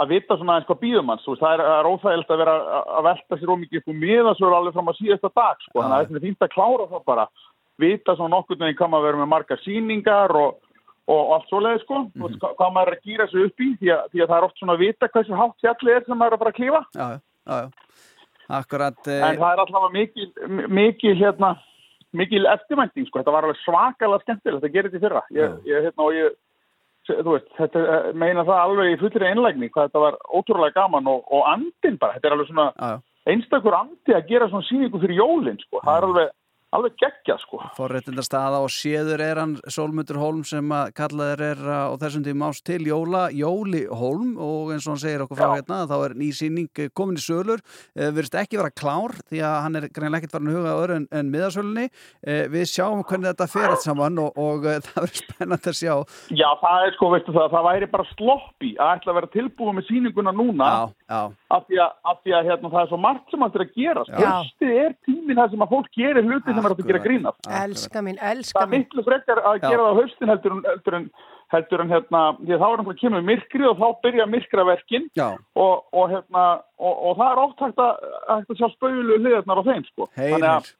að 0.00 0.08
vita 0.14 0.36
svona 0.40 0.54
eins 0.56 0.66
hvað 0.68 0.78
býðum 0.80 1.10
hans, 1.12 1.22
þú 1.26 1.34
veist, 1.34 1.42
það 1.44 1.52
er, 1.54 1.62
það 1.66 1.78
er 1.82 1.88
óþægilegt 1.90 2.30
að 2.34 2.38
vera 2.40 2.52
að- 2.80 3.02
velta 3.04 3.36
sér 3.40 3.50
ómikið 3.52 3.80
upp 3.82 3.88
og 3.92 3.96
miða 4.00 4.34
svo 4.38 4.50
alveg 4.56 4.76
fram 4.76 4.88
að 4.92 4.98
síðasta 5.00 5.30
dag, 5.36 5.58
sko, 5.66 5.76
þannig 5.82 5.96
að 5.96 6.04
þetta 6.06 6.20
er 6.20 6.24
fínt 6.26 6.46
að 6.46 6.52
klára 6.54 6.86
það 6.94 7.02
bara, 7.10 7.26
vita 7.80 8.14
svona 8.16 8.32
nokkurn 8.36 8.60
veginn 8.64 8.78
hvað 8.80 8.90
maður 8.94 9.06
verður 9.08 9.20
með 9.24 9.30
margar 9.34 9.60
sýningar 9.64 10.34
og, 10.40 10.56
og, 11.08 11.20
og 11.20 11.32
allt 11.36 11.48
svoleiði, 11.50 11.80
sko, 11.84 12.00
þú 12.16 12.26
veist, 12.28 12.38
hvað- 12.42 12.56
hvað 12.60 12.72
maður 12.76 12.92
er 12.92 12.96
að 12.98 13.06
gýra 13.08 13.26
sig 13.30 13.44
upp 13.48 13.60
í, 13.60 13.68
því 13.80 13.88
að, 13.96 14.02
því 14.12 14.20
að 14.24 14.28
það 14.30 14.36
er 14.40 14.44
oft 14.48 14.58
svona 14.58 14.74
að 14.76 14.82
vita 14.84 15.08
hversu 15.14 15.38
hátt 15.40 15.56
fjallið 15.64 15.96
er 15.96 16.04
sem 16.06 16.18
maður 16.18 16.32
er 16.32 16.36
að 16.36 16.42
fara 16.44 16.52
að 16.54 16.58
klífa, 16.60 16.82
Já, 16.94 17.06
já, 17.10 17.56
já. 17.60 17.70
Akkurat. 18.50 18.98
eh, 19.06 19.22
en 19.30 19.36
það 19.38 19.52
er 19.52 19.60
alltaf 19.64 19.92
mikil, 19.94 20.28
mikil, 20.68 21.14
hérna, 21.20 21.50
mikil 22.12 22.46
eftirmænting, 22.50 23.06
sko, 23.06 23.20
þetta 23.22 23.32
var 23.36 23.44
alveg 23.46 23.60
svakalega 23.64 24.22
skemmtilegt 24.24 24.64
að 24.64 24.72
gera 24.74 24.88
þetta 24.90 24.98
í 24.98 25.04
fyrra, 25.04 25.22
ég, 25.30 25.58
ég, 25.70 25.84
hérna, 25.86 26.06
og 26.06 26.12
ég, 26.14 26.34
veist, 27.30 27.46
þetta 27.58 27.84
eh, 27.94 28.12
meina 28.14 28.44
það 28.46 28.64
alveg 28.64 28.92
í 28.94 28.98
fullri 29.00 29.26
einlægni 29.30 29.70
hvað 29.70 29.88
þetta 29.90 30.02
var 30.04 30.18
ótrúlega 30.34 30.74
gaman 30.80 31.06
og, 31.10 31.22
og 31.30 31.46
andin 31.52 31.96
bara, 31.98 32.14
þetta 32.18 32.26
er 32.28 32.36
alveg 32.36 32.50
svona 32.50 32.66
Já, 32.74 32.90
já. 32.90 32.98
einstakur 33.30 33.76
andi 33.78 34.14
að 34.18 34.26
gera 34.28 34.48
svona 34.50 34.66
sýningu 34.68 35.00
fyrir 35.02 35.18
jólinn, 35.22 35.58
sko, 35.62 35.80
það 35.86 35.96
er 36.00 36.08
alveg, 36.10 36.30
alveg 36.76 36.96
geggja, 37.00 37.36
sko. 37.42 37.60
Forréttindar 37.76 38.26
staða 38.26 38.60
og 38.62 38.70
séður 38.72 39.22
er 39.24 39.40
hann 39.42 39.56
Sólmundur 39.70 40.20
Holm 40.20 40.42
sem 40.46 40.70
að 40.74 40.92
kallaður 40.98 41.42
er 41.48 41.62
á 41.66 41.92
þessum 42.00 42.24
tíma 42.26 42.50
ást 42.50 42.64
til 42.68 42.80
Jóla, 42.86 43.26
Jóli 43.34 43.82
Holm 43.90 44.36
og 44.40 44.70
eins 44.74 44.86
og 44.86 44.94
hann 44.94 45.02
segir 45.02 45.24
okkur 45.24 45.40
frá 45.40 45.56
hérna 45.56 45.82
þá 45.90 45.96
er 45.98 46.16
ný 46.20 46.30
sýning 46.36 46.70
komin 46.94 47.18
í 47.18 47.24
sölur. 47.24 47.62
Eh, 47.96 48.12
virðist 48.14 48.38
ekki 48.38 48.60
vera 48.60 48.70
klár 48.70 49.16
því 49.26 49.42
að 49.46 49.56
hann 49.66 49.80
er 49.80 49.88
greinlega 49.90 50.22
ekkert 50.22 50.36
farin 50.36 50.52
að 50.52 50.58
huga 50.60 50.76
öðru 50.84 50.98
en, 51.00 51.08
en 51.20 51.34
miðasölunni. 51.34 51.86
Eh, 52.22 52.44
við 52.52 52.66
sjáum 52.70 53.02
hvernig 53.02 53.32
þetta 53.32 53.50
fer 53.50 53.68
allt 53.74 53.86
saman 53.86 54.22
og, 54.22 54.38
og 54.38 54.70
eh, 54.70 54.80
það 54.86 55.04
verður 55.04 55.22
spennandi 55.24 55.72
að 55.72 55.78
sjá. 55.82 55.94
Já, 56.30 56.48
það 56.62 56.86
er 56.86 56.96
sko, 56.98 57.12
veistu 57.16 57.36
það, 57.36 57.52
það 57.56 57.68
væri 57.70 57.92
bara 57.96 58.10
sloppi 58.14 58.74
að 58.78 58.96
ætla 58.96 59.14
að 59.14 59.20
vera 59.20 59.34
tilbúið 59.36 59.78
með 59.80 59.88
sýninguna 59.90 60.36
núna. 60.36 60.70
Já, 60.70 60.82
já, 61.10 61.22
af 61.50 61.64
því 61.66 61.78
að, 61.82 61.92
af 62.12 62.18
því 62.22 62.32
að 62.38 62.48
hérna, 62.50 62.70
það 62.72 62.80
er 62.84 62.88
svo 62.90 62.98
margt 63.02 63.32
sem 63.32 63.42
hættir 63.44 63.64
að 63.64 63.72
gera 63.80 64.04
Já. 64.06 64.18
Höstið 64.20 64.72
er 64.84 64.94
tíminn 65.08 65.40
það 65.40 65.50
sem 65.54 65.64
að 65.66 65.72
fólk 65.74 65.90
gerir 65.98 66.28
hluti 66.28 66.54
sem 66.54 66.60
er 66.60 66.68
hægt 66.70 66.82
að 66.84 66.90
gera 66.92 67.02
grín 67.06 67.26
af 67.30 67.50
Elska 67.64 68.02
mín, 68.06 68.18
Það 68.20 68.34
elska 68.36 68.62
er 68.62 68.70
mín. 68.70 68.84
miklu 68.84 69.04
frekar 69.08 69.42
að 69.42 69.58
Já. 69.58 69.68
gera 69.68 69.82
það 69.86 69.90
á 69.90 69.98
haustin 70.00 70.32
heldur 70.32 70.54
en, 70.56 70.62
heldur 70.70 70.98
en, 71.00 71.08
heldur 71.54 71.84
en 71.84 71.90
hérna, 71.94 72.20
því 72.40 72.54
að 72.54 72.62
þá 72.62 72.66
er 72.70 72.76
náttúrulega 72.80 73.00
kemur 73.02 73.26
myrkrið 73.30 73.68
og 73.70 73.80
þá 73.80 73.88
byrja 74.06 74.28
myrkraverkin 74.34 75.08
og, 75.26 75.74
og, 75.90 76.04
hérna, 76.14 76.44
og, 76.78 76.94
og 77.10 77.18
það 77.18 77.32
er 77.34 77.42
oft 77.46 77.64
hægt 77.66 77.82
að, 77.86 78.06
hægt 78.30 78.54
að 78.54 78.60
sjá 78.62 78.68
spöðulu 78.76 79.18
hliðarnar 79.24 79.62
á 79.62 79.68
þeim 79.70 79.84
sko. 79.90 80.10
Þannig 80.14 80.50
að 80.54 80.70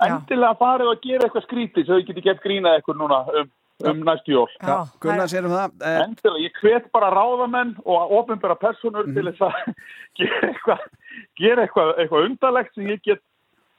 endilega 0.00 0.56
farið 0.56 0.90
að 0.94 1.00
gera 1.04 1.26
eitthvað 1.28 1.44
skrítið 1.44 1.84
svo 1.84 1.98
þau 2.00 2.06
geti 2.08 2.22
gett 2.24 2.40
grínað 2.44 2.78
eitthvað 2.78 3.00
núna 3.02 3.18
um, 3.36 3.50
um 3.88 4.02
næstu 4.04 4.32
jól. 4.34 4.48
Já, 4.60 4.76
Gunnar 5.00 5.28
sér 5.32 5.44
um 5.48 5.52
það 5.54 5.70
eh, 5.86 6.00
Endilega, 6.04 6.42
ég 6.46 6.60
hvet 6.62 6.90
bara 6.92 7.10
ráðamenn 7.14 7.74
og 7.84 8.10
ofinbæra 8.18 8.56
personur 8.60 9.06
Mhm. 9.06 9.14
til 9.14 9.24
þess 9.30 9.40
að 9.40 9.74
gera 10.20 10.48
eitthvað, 10.50 10.84
gera 11.40 11.62
eitthvað, 11.66 11.94
eitthvað 11.98 12.26
undarlegt 12.30 12.74
sem 12.74 12.86
ég 12.86 13.00
get, 13.02 13.22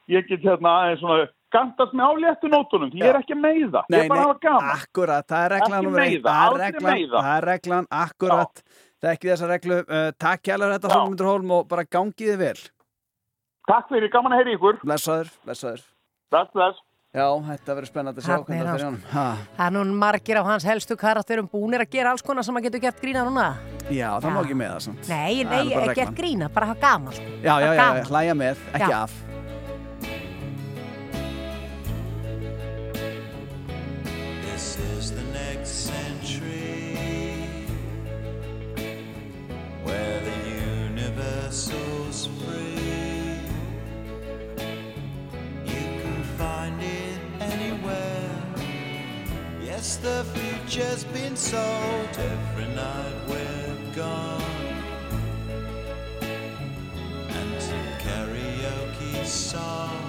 ég 0.08 0.26
get 0.28 0.40
hérna 0.42 0.74
aðeins 0.82 1.00
svona 1.00 1.28
gandast 1.52 1.92
með 1.92 2.06
áléttu 2.10 2.48
nótunum, 2.48 2.90
því 2.90 2.98
ég 3.02 3.08
er 3.12 3.18
ekki 3.20 3.34
að 3.36 3.42
meiða, 3.44 3.82
ég 3.92 3.98
er 4.04 4.08
bara 4.08 4.20
að 4.22 4.26
hafa 4.26 4.38
gaman. 4.40 4.70
akkurat, 4.82 5.26
það 5.28 5.44
er 5.44 5.50
reglan 5.52 5.82
Ekki 5.82 5.96
meiða, 5.96 6.22
Það 6.22 6.38
er 6.42 6.46
aldrei 6.48 6.70
reglan, 6.72 6.92
meiða. 6.96 7.18
það 7.22 7.36
er 7.36 7.46
reglan, 7.52 7.86
akkurat 7.90 8.62
þekki 9.02 9.28
þessa 9.32 9.48
reglu, 9.50 9.76
uh, 9.88 10.10
takk 10.18 10.42
kjærlega 10.42 10.78
þetta 10.78 10.92
Sólmundur 10.94 11.26
Holm 11.28 11.50
og 11.50 11.68
bara 11.68 11.84
gangiði 11.84 12.38
vel 12.38 12.60
Takk 13.68 13.88
fyrir, 13.92 14.08
gaman 14.10 14.32
að 14.34 14.40
heyra 14.42 14.54
ykkur. 14.56 14.78
Blessaður, 14.82 15.28
blessaður 15.46 15.82
Bless, 16.32 16.50
bless. 16.56 16.78
Já, 17.12 17.26
þetta 17.44 17.74
verður 17.76 17.88
spennandi 17.90 18.22
að 18.22 18.24
sjá 18.24 18.36
hvernig 18.40 18.60
er 18.62 18.68
það 18.68 18.76
fyrir 18.78 18.86
honum 18.86 19.02
Ha, 19.12 19.24
Það 19.58 19.66
er 19.66 19.74
nú 19.74 19.96
margir 20.00 20.38
af 20.40 20.46
hans 20.48 20.64
helstu 20.64 20.96
karakterum 20.96 21.50
búnir 21.52 21.84
að 21.84 21.90
gera 21.92 22.14
alls 22.14 22.24
konar 22.24 22.46
sem 22.46 22.56
að 22.56 22.64
getur 22.70 22.80
gert 22.86 23.02
grína 23.04 23.26
núna. 23.28 23.50
Já, 23.92 24.06
það 24.16 24.30
má 24.32 24.38
ekki 24.46 24.56
með 24.56 24.70
það 24.72 24.80
samt 24.86 25.10
Nei, 25.12 25.42
nei, 25.44 25.92
gert 25.98 26.14
grína, 26.16 26.48
bara 26.54 26.70
hafa 26.72 26.80
gaman. 26.86 27.20
Já, 27.44 27.52
já, 27.60 27.68
já, 27.68 27.82
gaman. 27.82 28.08
hlæja 28.08 28.38
með, 28.40 28.64
ekki 28.72 28.88
Já. 28.94 29.02
af 29.02 29.31
the 50.02 50.24
future's 50.34 51.04
been 51.04 51.36
sold. 51.36 52.08
Every 52.18 52.66
night 52.74 53.14
we're 53.28 53.94
gone. 53.94 54.42
And 57.38 57.62
some 57.62 57.88
karaoke 58.04 59.24
songs. 59.24 60.00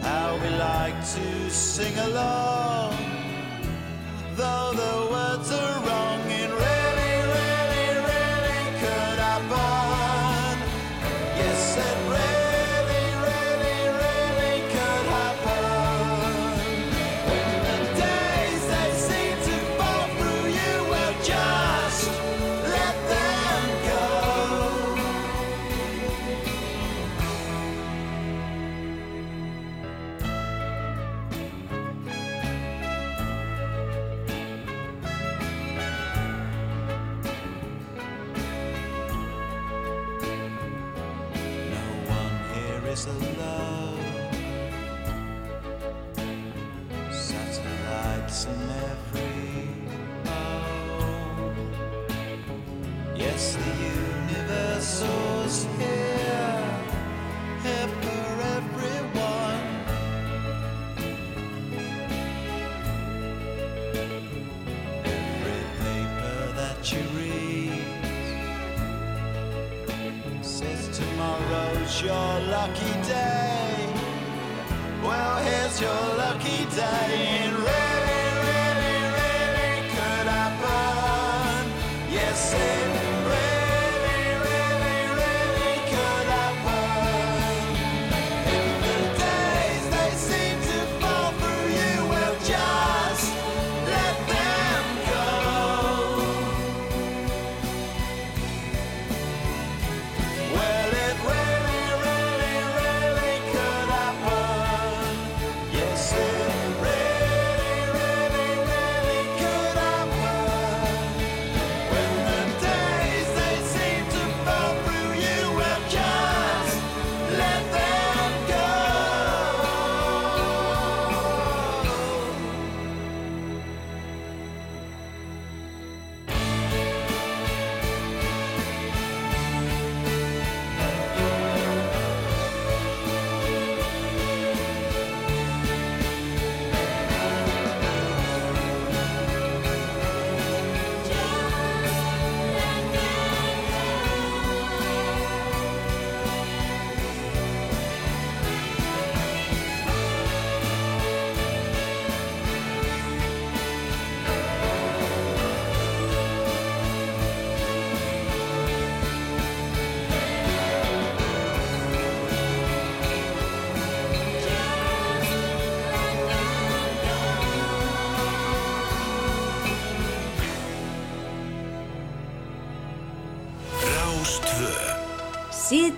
How 0.00 0.38
we 0.42 0.48
like 0.56 0.98
to 1.14 1.50
sing 1.50 1.96
along, 1.98 2.96
though 4.36 4.72
the 4.72 5.12
words 5.12 5.52
are 5.52 5.77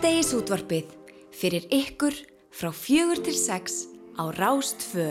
Síðdegisútvarpið 0.00 0.92
fyrir 1.36 1.64
ykkur 1.76 2.14
frá 2.56 2.70
fjögur 2.72 3.18
til 3.20 3.34
sex 3.36 3.82
á 4.16 4.32
Rástfö. 4.32 5.10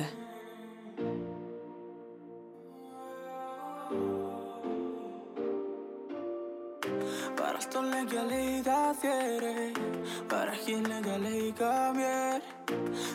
Var 7.38 7.54
allt 7.54 7.78
og 7.78 7.86
lengi 7.92 8.18
að 8.18 8.34
leita 8.34 8.80
þér, 9.04 9.46
var 10.34 10.50
ekki 10.56 10.80
lengi 10.88 11.14
að 11.14 11.28
leika 11.28 11.76
mér. 11.94 12.50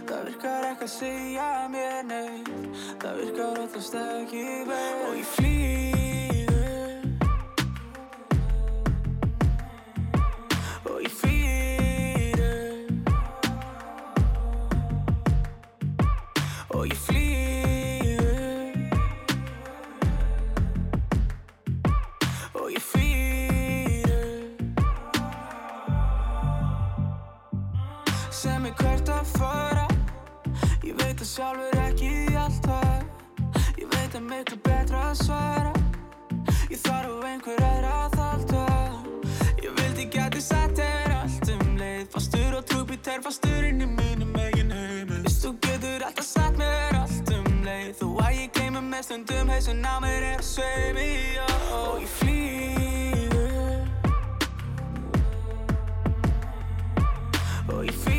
Það 0.07 0.31
virkar 0.31 0.69
ekki 0.71 0.87
að 0.87 0.95
segja 0.95 1.51
mér 1.75 2.07
neitt, 2.07 2.55
það 3.03 3.19
virkar 3.25 3.65
alltaf 3.65 3.91
stekki 3.91 4.47
veið. 4.71 5.54
sjálfur 31.35 31.79
ekki 31.83 32.37
alltaf 32.39 33.03
Ég 33.81 33.89
veit 33.91 34.15
að 34.15 34.23
miklu 34.29 34.59
betra 34.63 35.01
að 35.11 35.17
svara. 35.25 35.73
Ég 36.71 36.79
þarf 36.85 37.25
einhver 37.27 37.65
aðra 37.67 37.95
að 38.05 38.15
þalda 38.21 38.63
Ég 39.65 39.75
vildi 39.81 40.07
geti 40.15 40.43
sagt 40.45 40.79
þér 40.79 41.17
allt 41.17 41.51
um 41.57 41.75
leið. 41.81 42.07
Fastur 42.15 42.55
og 42.61 42.65
trúbíter, 42.71 43.19
fastur 43.27 43.67
inn 43.67 43.83
í 43.83 43.91
mínum 43.91 44.39
eigin 44.39 44.71
heim 44.75 45.11
Vist 45.27 45.43
þú 45.43 45.57
getur 45.67 46.07
alltaf 46.07 46.29
sagt 46.29 46.61
mér 46.61 47.01
allt 47.03 47.35
um 47.35 47.51
leið. 47.67 47.93
Þó 47.99 48.07
að 48.29 48.33
ég 48.39 48.57
geymur 48.61 48.89
með 48.95 49.07
stundum 49.11 49.55
heið 49.57 49.69
sem 49.69 49.83
á 49.83 49.97
mér 50.07 50.31
er 50.37 50.49
sveimi 50.55 51.13
Og 51.83 52.03
ég 52.05 52.19
flý 52.21 52.43
Og 57.75 57.81
ég 57.89 57.97
fyrir 58.05 58.14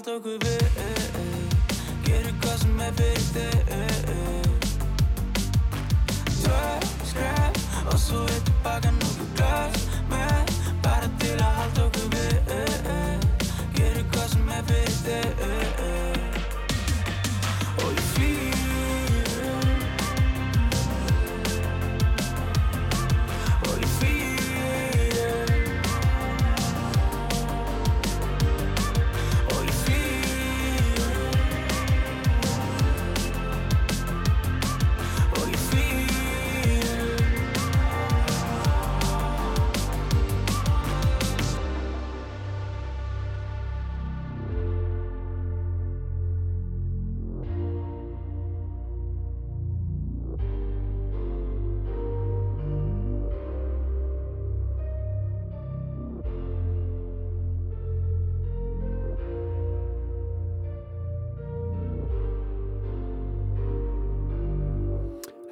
alto 0.00 0.22
que 0.22 0.38
ver. 0.38 0.69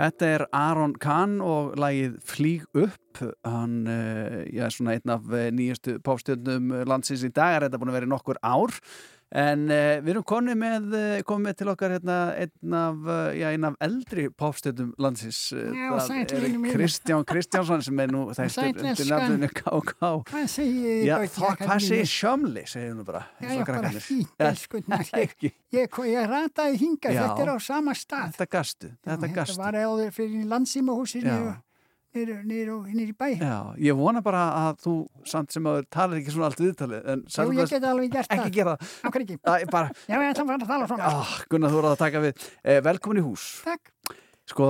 Þetta 0.09 0.29
er 0.33 0.43
Aron 0.57 0.95
Kahn 0.97 1.35
og 1.45 1.75
lagið 1.77 2.15
Flýg 2.25 2.63
upp. 2.81 3.19
Hann 3.45 3.83
er 3.91 4.73
svona 4.73 4.95
einn 4.97 5.13
af 5.13 5.27
eh, 5.37 5.51
nýjustu 5.53 5.99
popstjörnum 6.01 6.71
landsins 6.89 7.27
í 7.27 7.29
dag. 7.29 7.59
Er 7.59 7.67
þetta 7.67 7.81
búin 7.83 7.93
að 7.93 7.99
vera 7.99 8.09
nokkur 8.09 8.41
ár 8.41 8.73
en 9.33 9.67
uh, 9.69 9.99
við 10.05 10.11
erum 10.15 10.25
komið 10.29 10.57
með, 10.61 10.87
uh, 10.97 11.17
komið 11.29 11.45
með 11.49 11.57
til 11.61 11.69
okkar 11.75 11.95
hérna, 11.97 12.19
einn 12.41 12.77
af, 12.79 13.01
uh, 13.05 13.29
já, 13.37 13.49
einn 13.53 13.67
af 13.69 13.77
eldri 13.85 14.29
popstjörnum 14.33 14.95
landsins 14.99 15.41
Uh, 15.49 15.71
Já, 15.73 15.93
það 16.05 16.19
er. 16.19 16.57
Kristján 16.73 17.25
Kristjánsson 17.29 17.83
sem 17.87 18.01
er 18.03 18.11
nú 18.13 18.25
Sæll, 18.37 18.73
undir 18.75 19.09
nafninu 19.09 19.49
KK 19.55 19.95
Hvað 20.29 20.47
segir 20.53 20.83
þið, 20.83 21.05
Já, 21.07 21.15
krakkar 21.35 21.71
hvað 21.71 21.85
segir 21.87 22.11
sjömli, 22.13 22.65
segir 22.69 22.97
nú 22.99 23.05
bara 23.09 23.23
Já, 23.41 23.49
og 23.49 23.55
já, 23.55 23.65
bara 23.71 23.93
fínt, 24.05 24.35
Já, 24.35 24.49
elskunnar. 24.51 25.07
Ég, 25.23 25.35
ég, 25.73 25.99
ég 26.13 26.29
rataði 26.33 26.81
hingað, 26.83 27.17
Já. 27.17 27.23
þetta 27.25 27.45
er 27.47 27.53
á 27.53 27.57
sama 27.65 27.95
stað. 27.97 28.35
Þetta 28.37 28.49
gastu, 28.57 28.91
þetta 29.05 29.17
Þetta 29.23 29.33
gastu 29.39 29.63
var 29.63 29.79
áður 29.79 30.13
fyrir 30.19 30.45
landsýmahúsinu 30.53 31.33
Já. 31.33 31.57
Nýr 32.49 33.09
í 33.09 33.15
bæ. 33.17 33.29
Já, 33.39 33.75
ég 33.79 33.97
vona 33.97 34.21
bara 34.25 34.43
að 34.69 34.81
þú 34.85 34.95
samt 35.29 35.53
sem 35.55 35.65
að 35.71 35.85
talar 35.91 36.19
ekki 36.19 36.35
svona 36.35 36.49
allt 36.51 36.59
viðtalið 36.63 37.07
Jú, 37.07 37.53
ég 37.53 37.63
það- 37.63 37.71
get 37.71 37.83
alveg 37.85 38.11
gert 38.13 38.29
það. 38.29 38.39
Ekki 38.39 38.53
gera 38.59 38.77
það 38.79 39.71
bara, 39.71 39.91
Já, 40.09 40.15
ég 40.19 40.35
ætla 40.35 40.45
að 40.45 40.47
fara 40.47 40.59
að 40.59 40.69
tala 40.69 40.87
svona. 40.89 41.05
ah, 41.13 41.33
Gunnar, 41.51 41.71
þú 41.71 41.79
voru 41.81 41.93
að 41.93 41.99
taka 41.99 42.23
við 42.27 42.49
eh, 42.65 42.81
Velkomin 42.81 43.23
í 43.23 43.27
hús 43.29 43.47
Takk 43.65 43.93
Sko, 44.49 44.69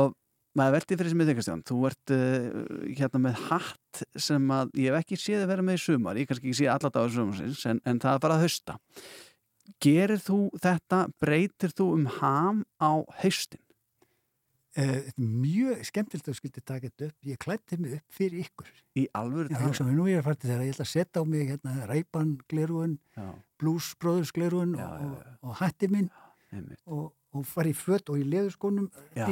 maður 0.59 0.75
veldi 0.79 0.97
fyrir 0.99 1.11
sem 1.15 1.21
ég 1.23 1.31
þykast 1.33 1.65
Þú 1.69 1.79
ert 1.87 2.11
uh, 2.11 2.49
hérna 2.99 3.21
með 3.29 3.35
hatt 3.49 4.03
sem 4.19 4.49
að 4.51 4.71
ég 4.75 4.91
hef 4.93 5.05
ekki 5.05 5.17
séð 5.21 5.45
að 5.47 5.49
vera 5.55 5.63
með 5.63 5.79
í 5.79 5.85
sumar 5.87 6.17
ég 6.19 6.27
kannski 6.29 6.49
ekki 6.51 6.59
séð 6.65 6.73
alla 6.75 6.91
dagar 6.91 7.11
sumarsins 7.15 7.65
en, 7.71 7.81
en 7.87 7.99
það 8.03 8.15
er 8.15 8.23
bara 8.27 8.35
að 8.39 8.45
hausta 8.49 8.79
Gerir 9.85 10.19
þú 10.25 10.39
þetta, 10.59 11.03
breytir 11.21 11.71
þú 11.77 11.87
um 11.95 12.07
ham 12.19 12.63
á 12.81 13.05
haustin? 13.23 13.61
Uh, 14.79 15.09
mjög 15.19 15.81
skemmtilegt 15.89 16.29
að 16.29 16.31
þú 16.31 16.39
skildi 16.39 16.63
taka 16.63 16.87
þetta 16.87 17.09
upp. 17.09 17.17
Ég 17.27 17.39
klætti 17.43 17.79
mig 17.83 17.97
upp 17.99 18.15
fyrir 18.15 18.45
ykkur. 18.45 18.73
Í 18.95 19.07
alvöru 19.19 19.51
mig, 19.51 19.95
nú 19.97 20.07
er 20.07 20.13
ég 20.13 20.21
að 20.21 20.29
fara 20.29 20.39
til 20.39 20.51
þeirra. 20.53 20.67
Ég 20.69 20.77
ætla 20.77 20.87
að 20.87 20.93
setja 20.93 21.23
á 21.23 21.25
mig 21.27 21.51
hérna, 21.51 21.75
ræpan 21.91 22.35
glerugun, 22.53 22.97
brothers 23.59 24.33
glerugun 24.37 24.77
og, 24.79 25.07
og, 25.09 25.17
og 25.43 25.59
hatti 25.59 25.91
minn 25.91 26.11
og, 26.87 27.09
og 27.35 27.47
fara 27.51 27.73
í 27.73 27.77
fött 27.77 28.13
og 28.13 28.23
í 28.23 28.27
leðurskónum, 28.31 28.89
já. 29.19 29.27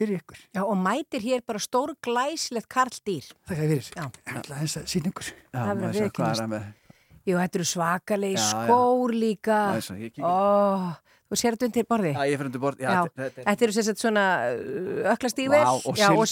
fyrir 0.00 0.22
ykkur. 0.22 0.40
Já, 0.56 0.62
og 0.64 0.76
mætir 0.80 1.28
hér 1.28 1.44
bara 1.46 1.60
stór 1.62 1.92
glæslegt 2.02 2.70
karldýr. 2.72 3.28
Þakka 3.50 3.66
fyrir. 3.68 3.90
Já. 3.92 4.06
Ég 4.08 4.38
ætla 4.40 4.56
að 4.56 4.64
þess 4.64 4.80
að 4.80 4.88
sína 4.94 5.12
ykkur. 5.12 5.34
Það 5.52 5.74
er 5.74 5.82
viðurkennast. 5.98 6.46
að 6.46 6.54
með 6.56 6.70
Jú, 7.22 7.36
þetta 7.38 7.58
eru 7.60 7.66
svakalegi 7.70 8.38
skór 8.42 9.12
líka. 9.14 9.58
Já, 9.62 9.78
ég 9.78 9.84
svo, 9.86 9.94
ég 10.00 10.10
kíki. 10.10 10.24
Ó, 10.26 11.11
þú 11.32 11.38
sér 11.40 11.56
þetta 11.56 11.68
undir 11.70 11.86
borði? 11.88 12.10
Já, 12.12 12.22
ég 12.28 12.38
fyrir 12.40 12.48
undir 12.50 12.62
borð 12.62 12.82
Já, 12.82 12.88
Já, 12.92 13.02
þetta- 13.16 13.42
er- 13.42 13.66
eru 13.66 13.74
sagt 13.76 14.02
svona 14.02 14.24
uh, 14.52 15.12
öklastígvel 15.14 15.62
og 15.64 16.00
og. 16.02 16.26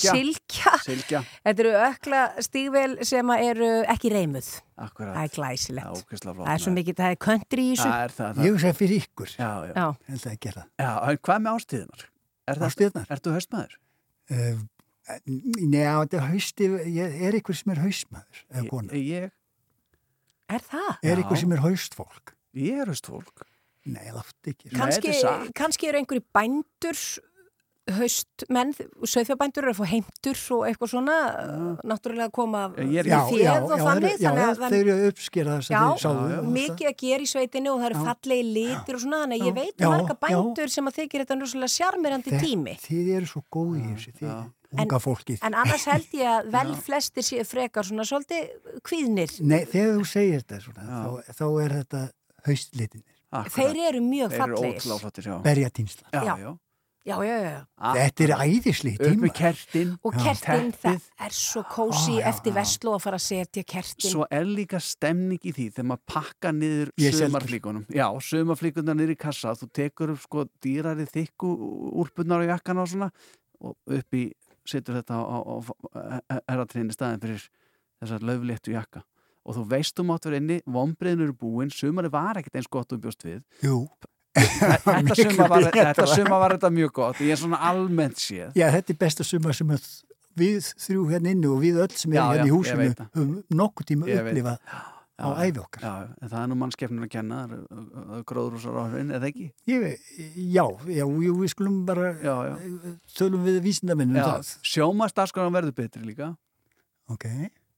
Sylgja. 0.84 1.22
Þetta 1.46 1.64
eru 1.64 1.72
öklastígvel 1.88 2.96
sem 3.08 3.32
að 3.34 3.44
eru 3.50 3.70
ekki 3.94 4.12
reymuð. 4.12 4.50
Akkurat. 4.80 5.14
Það 5.16 5.26
er 5.26 5.32
glæsilegt. 5.34 6.04
Já, 6.10 6.28
það 6.30 6.52
er 6.54 6.62
svo 6.64 6.72
mikið, 6.76 6.98
það 7.00 7.14
er 7.14 7.18
country 7.26 7.64
í 7.66 7.72
þessu. 7.74 7.88
Það 7.90 8.04
er 8.04 8.14
það, 8.16 8.30
það. 8.36 8.44
Ég 8.46 8.54
hugsa 8.56 8.72
fyrir 8.80 9.04
ykkur. 9.04 9.32
Já, 9.36 9.50
já. 9.68 9.72
Já. 9.76 9.86
Ég 10.10 10.20
ætla 10.20 10.32
að 10.34 10.40
gera 10.46 10.60
það. 10.60 10.68
Já, 10.84 10.90
en 11.10 11.20
hvað 11.28 11.42
með 11.46 11.58
ástíðunar? 11.60 12.04
Er 12.50 12.60
það- 12.60 12.68
Árstíðirnar? 12.70 13.10
Ertu 13.16 13.34
haustmaður? 13.36 13.76
Uh, 14.30 14.62
Njá, 15.26 15.92
þetta 16.04 16.16
er 16.20 16.26
hausti, 16.30 16.66
ég, 16.94 17.14
er 17.26 17.36
ykkur 17.40 17.56
sem 17.58 17.72
er 17.74 17.80
haustmaður 17.82 18.42
eða 18.54 18.68
kona? 18.70 18.92
Ég. 18.94 19.30
Er 20.50 20.64
það? 20.66 20.90
Er 21.06 21.22
ykkur 21.22 21.40
sem 21.40 21.52
er 21.54 21.62
haustfólk? 21.64 22.34
Ég 22.58 22.80
er 22.82 22.90
haustfólk. 22.90 23.44
Nei, 23.90 24.06
látt 24.14 24.52
ekki. 24.52 24.70
Kannski, 24.76 25.16
kannski 25.58 25.88
eru 25.90 25.98
einhverju 26.04 26.24
bændur 26.36 27.00
haustmenn, 27.90 28.70
söðfjabændur 29.08 29.64
eru 29.64 29.72
að 29.72 29.78
fá 29.80 29.86
heimtur 29.90 30.38
og 30.54 30.60
eitthvað 30.68 30.90
svona 30.92 31.14
náttúrulega 31.90 32.30
koma 32.36 32.60
af 32.68 32.76
Ég 32.78 33.00
er 33.00 33.08
við 33.08 33.14
ekki- 33.16 33.32
féð 33.32 33.42
Já, 33.42 33.54
og 33.56 33.72
já, 33.72 33.84
þannig 33.88 34.12
já, 34.12 34.18
þannig 34.20 34.42
já, 34.44 34.50
að 34.50 34.74
þeir 34.74 34.80
eru 34.80 34.94
að 34.94 35.08
það 35.10 35.64
sem 35.64 35.74
Já, 35.74 35.80
þeir 35.80 36.02
sáðu. 36.04 36.52
mikið 36.54 36.86
að 36.90 36.96
gera 37.02 37.22
í 37.26 37.30
sveitinu 37.32 37.72
og 37.72 37.80
það 37.80 37.88
eru 37.90 37.98
Já. 37.98 38.04
fallegi 38.10 38.46
litir 38.54 38.94
og 38.94 39.00
svona 39.02 39.20
þannig 39.24 39.40
að 39.40 39.48
ég 39.50 39.54
veit 39.58 39.74
Já, 39.80 39.86
um 39.88 39.90
marga 39.96 40.14
já. 40.14 40.20
bændur 40.28 40.68
sem 40.76 40.86
að 40.86 40.96
þykir 41.00 41.24
þetta 41.24 41.40
rosalega 41.40 41.74
sjarmirandi 41.74 42.30
Þe- 42.30 42.40
tími 42.44 42.74
Þið 42.84 43.10
eru 43.16 43.26
svo 43.26 43.42
góði 43.50 43.80
í 43.80 43.90
þessu, 43.96 44.12
þið 44.20 44.80
unga 44.84 44.98
fólkið. 45.02 45.38
en 45.42 45.54
annars 45.64 45.84
held 45.90 46.10
ég 46.14 46.30
að 46.30 46.50
vel 46.54 46.74
flestir 46.76 47.22
séu 47.26 47.44
frekar 47.48 47.82
svona 47.90 48.06
svolítið 48.06 48.54
kvíðnir 48.86 49.30
Nei, 49.42 49.64
þegar 49.66 49.98
þú 49.98 50.06
segir 50.06 50.44
þetta 50.44 50.60
svona, 50.62 50.82
þá, 50.86 51.32
þá 51.34 51.46
er 51.64 51.70
þetta 51.80 52.04
haustlitinir. 52.46 53.16
Þeir 53.30 53.76
eru 53.88 54.00
mjög 54.02 54.30
Þeir 54.34 54.40
eru 54.42 54.56
fallegir 54.56 54.80
ótrúlega 54.80 55.00
flottir, 55.04 55.24
já. 55.30 55.38
Berjatýnsla. 55.44 56.08
Já, 56.12 56.22
Já. 56.24 56.34
já. 56.38 56.56
já, 57.06 57.16
já, 57.24 57.36
já, 57.42 57.66
Ah, 57.78 57.94
Þetta 57.96 58.24
er 58.26 58.32
æðisli 58.44 58.90
Upp 58.98 59.06
tíma. 59.06 59.22
með 59.26 59.32
kertin. 59.38 59.92
og 60.04 60.12
kertin, 60.20 60.72
það 60.82 61.00
er 61.26 61.30
svo 61.32 61.62
kósi 61.64 62.18
eftir 62.22 62.52
veslu 62.52 62.92
að 62.94 63.00
fara 63.06 63.16
að 63.16 63.24
setja 63.24 63.64
kertin 63.64 64.10
Svo 64.10 64.26
er 64.30 64.44
líka 64.44 64.80
stemning 64.80 65.40
í 65.40 65.52
því 65.56 65.70
þegar 65.72 65.88
maður 65.88 66.04
pakka 66.06 66.52
niður 66.52 66.90
er 67.00 67.12
sumarflíkunum. 67.16 67.86
Já, 67.88 68.06
sumarflíkunar 68.20 68.94
niður 68.98 69.14
í 69.14 69.18
kassa. 69.18 69.54
Þú 69.56 69.70
tekur 69.72 70.10
upp 70.12 70.20
sko 70.20 70.44
dýrari 70.60 71.06
þykku 71.08 71.48
úrpunnar 72.04 72.44
og 72.44 72.50
jakkana 72.52 72.82
og 72.84 72.88
svona 72.92 73.10
og 73.60 73.76
upp 73.86 74.14
í, 74.14 74.30
setur 74.68 75.00
þetta 75.00 75.14
á, 75.16 75.24
á, 75.40 75.54
á 76.30 76.36
erratrinni 76.48 76.92
staðin 76.92 77.20
fyrir 77.24 77.48
þessar 78.00 78.20
löfléttu 78.28 78.72
jakka. 78.76 79.02
Og 79.48 79.56
þú 79.56 79.64
veist 79.70 79.96
þú 79.96 80.04
mátt 80.10 80.28
vera 80.28 80.40
inni, 80.40 80.60
vombriðin 80.68 81.24
eru 81.26 81.36
búin, 81.40 81.72
sumari 81.72 82.10
var 82.12 82.40
ekkert 82.40 82.60
eins 82.60 82.68
gott 82.70 82.92
og 82.92 83.00
bjóst 83.02 83.24
við. 83.24 83.40
Jú. 83.64 83.86
Þetta 84.36 85.16
sumar 85.16 85.50
var, 85.50 86.44
var 86.44 86.52
þetta 86.54 86.70
mjög 86.70 86.92
gott. 87.00 87.18
Ég 87.24 87.34
er 87.34 87.40
svona 87.40 87.58
almennt 87.66 88.20
séð. 88.20 88.52
Já, 88.54 88.68
þetta 88.70 88.94
er 88.94 88.98
besta 89.00 89.26
sumar 89.26 89.56
sem 89.58 89.72
við 90.38 90.68
þrjú 90.78 91.08
hérna 91.10 91.32
inni 91.34 91.50
og 91.50 91.58
við 91.64 91.80
öll 91.82 91.90
sem 91.98 92.14
erum 92.14 92.30
hérna 92.36 92.46
í 92.46 92.54
húsinu 92.54 92.86
höfum 93.00 93.32
nokkuð 93.58 93.88
tíma 93.90 94.06
upplifað 94.06 94.60
á 95.20 95.28
æfi 95.44 95.60
okkar. 95.60 95.82
Já, 95.84 95.94
en 96.16 96.30
það 96.32 96.42
er 96.42 96.50
nú 96.50 96.58
mannskeppnum 96.60 97.06
að 97.06 97.10
kenna, 97.12 97.40
gróðrúsar 98.30 98.78
áhrifin, 98.80 99.10
eða 99.18 99.28
ekki? 99.28 99.48
Ég, 99.68 100.06
já, 100.54 100.64
já, 100.88 101.04
við 101.10 101.50
skulum 101.52 101.82
bara 101.88 102.12
Já, 102.22 102.34
já. 102.48 102.54
tölum 103.18 103.44
við 103.44 103.60
vísindamenn 103.66 104.14
um 104.14 104.22
það. 104.22 104.54
sjómaðstarskólan 104.72 105.58
verður 105.58 105.76
betri 105.82 106.06
líka 106.06 106.30
Ok. 107.10 107.26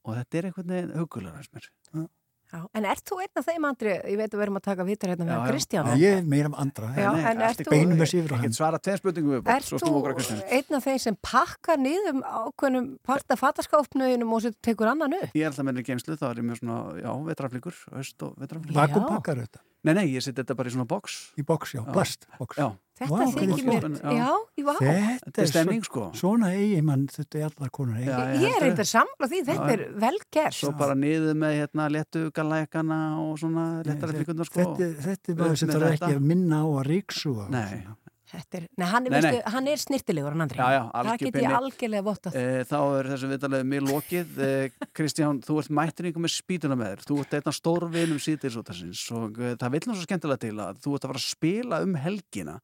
Og 0.05 0.17
þetta 0.19 0.39
er 0.43 0.51
einhvern 0.51 0.75
veginn. 0.77 2.09
Já, 2.53 2.59
en 2.77 2.85
ert 2.85 3.01
þú 3.09 3.17
einn 3.25 3.39
af 3.41 3.47
þeim 3.49 3.65
andri, 3.65 3.93
ég 4.13 4.19
veit 4.21 4.29
að 4.29 4.37
við 4.37 4.43
erum 4.45 4.57
að 4.59 4.65
taka 4.67 4.85
vitar 4.85 5.09
hérna 5.09 5.25
með 5.25 5.39
já. 5.39 5.45
Kristján 5.49 5.87
Já, 5.89 5.95
ég 6.03 6.17
er 6.19 6.27
meira 6.29 6.51
um 6.51 6.57
andra. 6.61 6.91
Ert 6.93 7.41
allt 7.47 7.63
í 7.63 7.65
þú- 7.65 7.73
Beinum 7.73 8.03
þessi 8.03 8.19
yfir 8.21 8.29
á 8.29 8.37
hann. 8.37 8.43
Ég 8.45 8.51
get 8.53 8.59
svara 8.59 8.81
tveim 8.85 8.99
spurningum 9.01 9.33
við 9.39 9.49
Ert 9.55 9.65
svo 9.65 9.79
þú 9.79 9.87
snúum 9.87 9.97
okkur 10.03 10.13
að 10.13 10.19
Kristján. 10.19 10.43
einn 10.59 10.77
af 10.77 10.85
þeim 10.85 11.01
sem 11.01 11.17
pakkar 11.25 11.81
niðum 11.81 12.21
ákveðnum 12.29 12.91
parta 13.09 13.39
fataskápnöðunum 13.41 14.35
og 14.37 14.43
svo 14.45 14.53
tekur 14.61 14.91
annan 14.93 15.17
upp? 15.17 15.33
Ég 15.33 15.47
er 15.47 15.49
alltaf 15.49 15.65
með 15.65 15.81
í 15.81 15.85
geimslu, 15.89 16.19
þá 16.21 16.27
er 16.29 16.43
með 16.45 16.61
svona, 16.61 16.77
já, 17.01 17.11
vetraflíkur, 17.33 17.75
höst 17.97 18.23
og 18.29 18.37
vetraflíkur. 18.37 18.77
Vakuumpakkar 18.77 19.41
þetta? 19.47 19.65
Nei, 19.83 19.95
nei, 19.95 20.07
ég 20.13 20.21
seti 20.23 20.43
þetta 20.45 20.55
bara 20.55 20.69
í 20.69 20.73
svona 20.77 20.87
box. 20.87 21.33
Í 21.41 21.43
box, 21.47 21.73
já, 21.73 21.81
plast, 21.91 22.29
box. 22.39 22.57
Já. 22.61 22.69
Þetta 23.03 23.19
Vá, 23.19 23.33
þykir 23.37 23.65
mér, 23.69 23.87
já, 24.03 24.29
já, 24.57 24.65
vá. 24.67 24.73
Þetta 24.83 25.43
er 25.43 25.51
stemning, 25.53 25.83
sko. 25.87 26.05
Svona 26.19 26.51
eigi 26.57 26.83
mann, 26.87 27.07
þetta 27.13 27.39
er 27.41 27.47
allar 27.51 27.71
konur 27.75 27.97
eigi. 27.99 28.07
Já, 28.09 28.19
Ég 28.19 28.43
er 28.43 28.53
heldur. 28.53 28.69
eitthvað 28.69 28.91
samla 28.93 29.29
því, 29.33 29.41
þetta 29.49 29.67
Já, 29.69 29.73
er 29.77 29.85
vel 30.07 30.19
gert. 30.37 30.59
Svo 30.59 30.73
bara 30.79 30.95
niður 30.99 31.35
með 31.43 31.57
hérna 31.61 31.89
léttu 31.93 32.25
galækana 32.37 33.01
og 33.23 33.35
svona 33.43 33.67
léttara 33.87 34.13
flíkunar 34.17 34.49
sko. 34.51 34.61
Þetta, 34.63 34.91
þetta 35.09 35.33
er 35.33 35.41
maður 35.43 35.59
sem 35.63 35.69
þarf 35.75 35.89
þetta. 35.89 36.07
ekki 36.09 36.17
að 36.21 36.27
minna 36.33 36.63
á 36.63 36.67
að 36.73 36.87
ríksu. 36.93 37.35
Nei. 37.51 37.67
Þetta 37.83 38.02
er, 38.33 38.65
nei, 38.81 38.87
hann, 38.89 39.05
Nei, 39.07 39.13
veistu, 39.13 39.33
nei. 39.37 39.53
hann 39.55 39.69
er 39.69 39.81
snirtilegur, 39.83 40.35
hann 40.35 40.45
andri. 40.47 40.59
Já, 40.61 40.69
já, 40.73 40.83
Það 40.97 41.19
get 41.23 41.39
ég 41.43 41.55
algjörlega 41.59 42.05
vottað. 42.07 42.39
E, 42.39 42.65
þá 42.71 42.77
er 42.81 43.09
þessum 43.13 43.33
viðtalegu 43.35 43.69
mér 43.73 43.87
lokið. 43.89 44.33
E, 44.41 44.51
Kristján, 44.97 45.41
þú 45.45 45.59
ert 45.63 46.03
ykkur 46.11 46.25
með 46.25 46.35
spýtuna 46.37 46.79
með 46.81 46.93
þér. 46.93 47.05
Þú 47.09 47.19
ert 47.23 47.37
einn 47.39 47.51
af 47.53 47.59
stórvinum 47.59 48.23
síðdeisútarsins 48.25 49.05
og 49.19 49.41
e, 49.43 49.53
það 49.61 49.77
vil 49.77 49.83
nú 49.85 49.97
svo 49.97 50.07
skemmtilega 50.09 50.45
til 50.47 50.55
að 50.65 50.81
þú 50.85 50.97
ert 50.97 51.07
að 51.07 51.13
fara 51.13 51.23
að 51.23 51.29
spila 51.29 51.83
um 51.85 51.97
helgina 52.07 52.59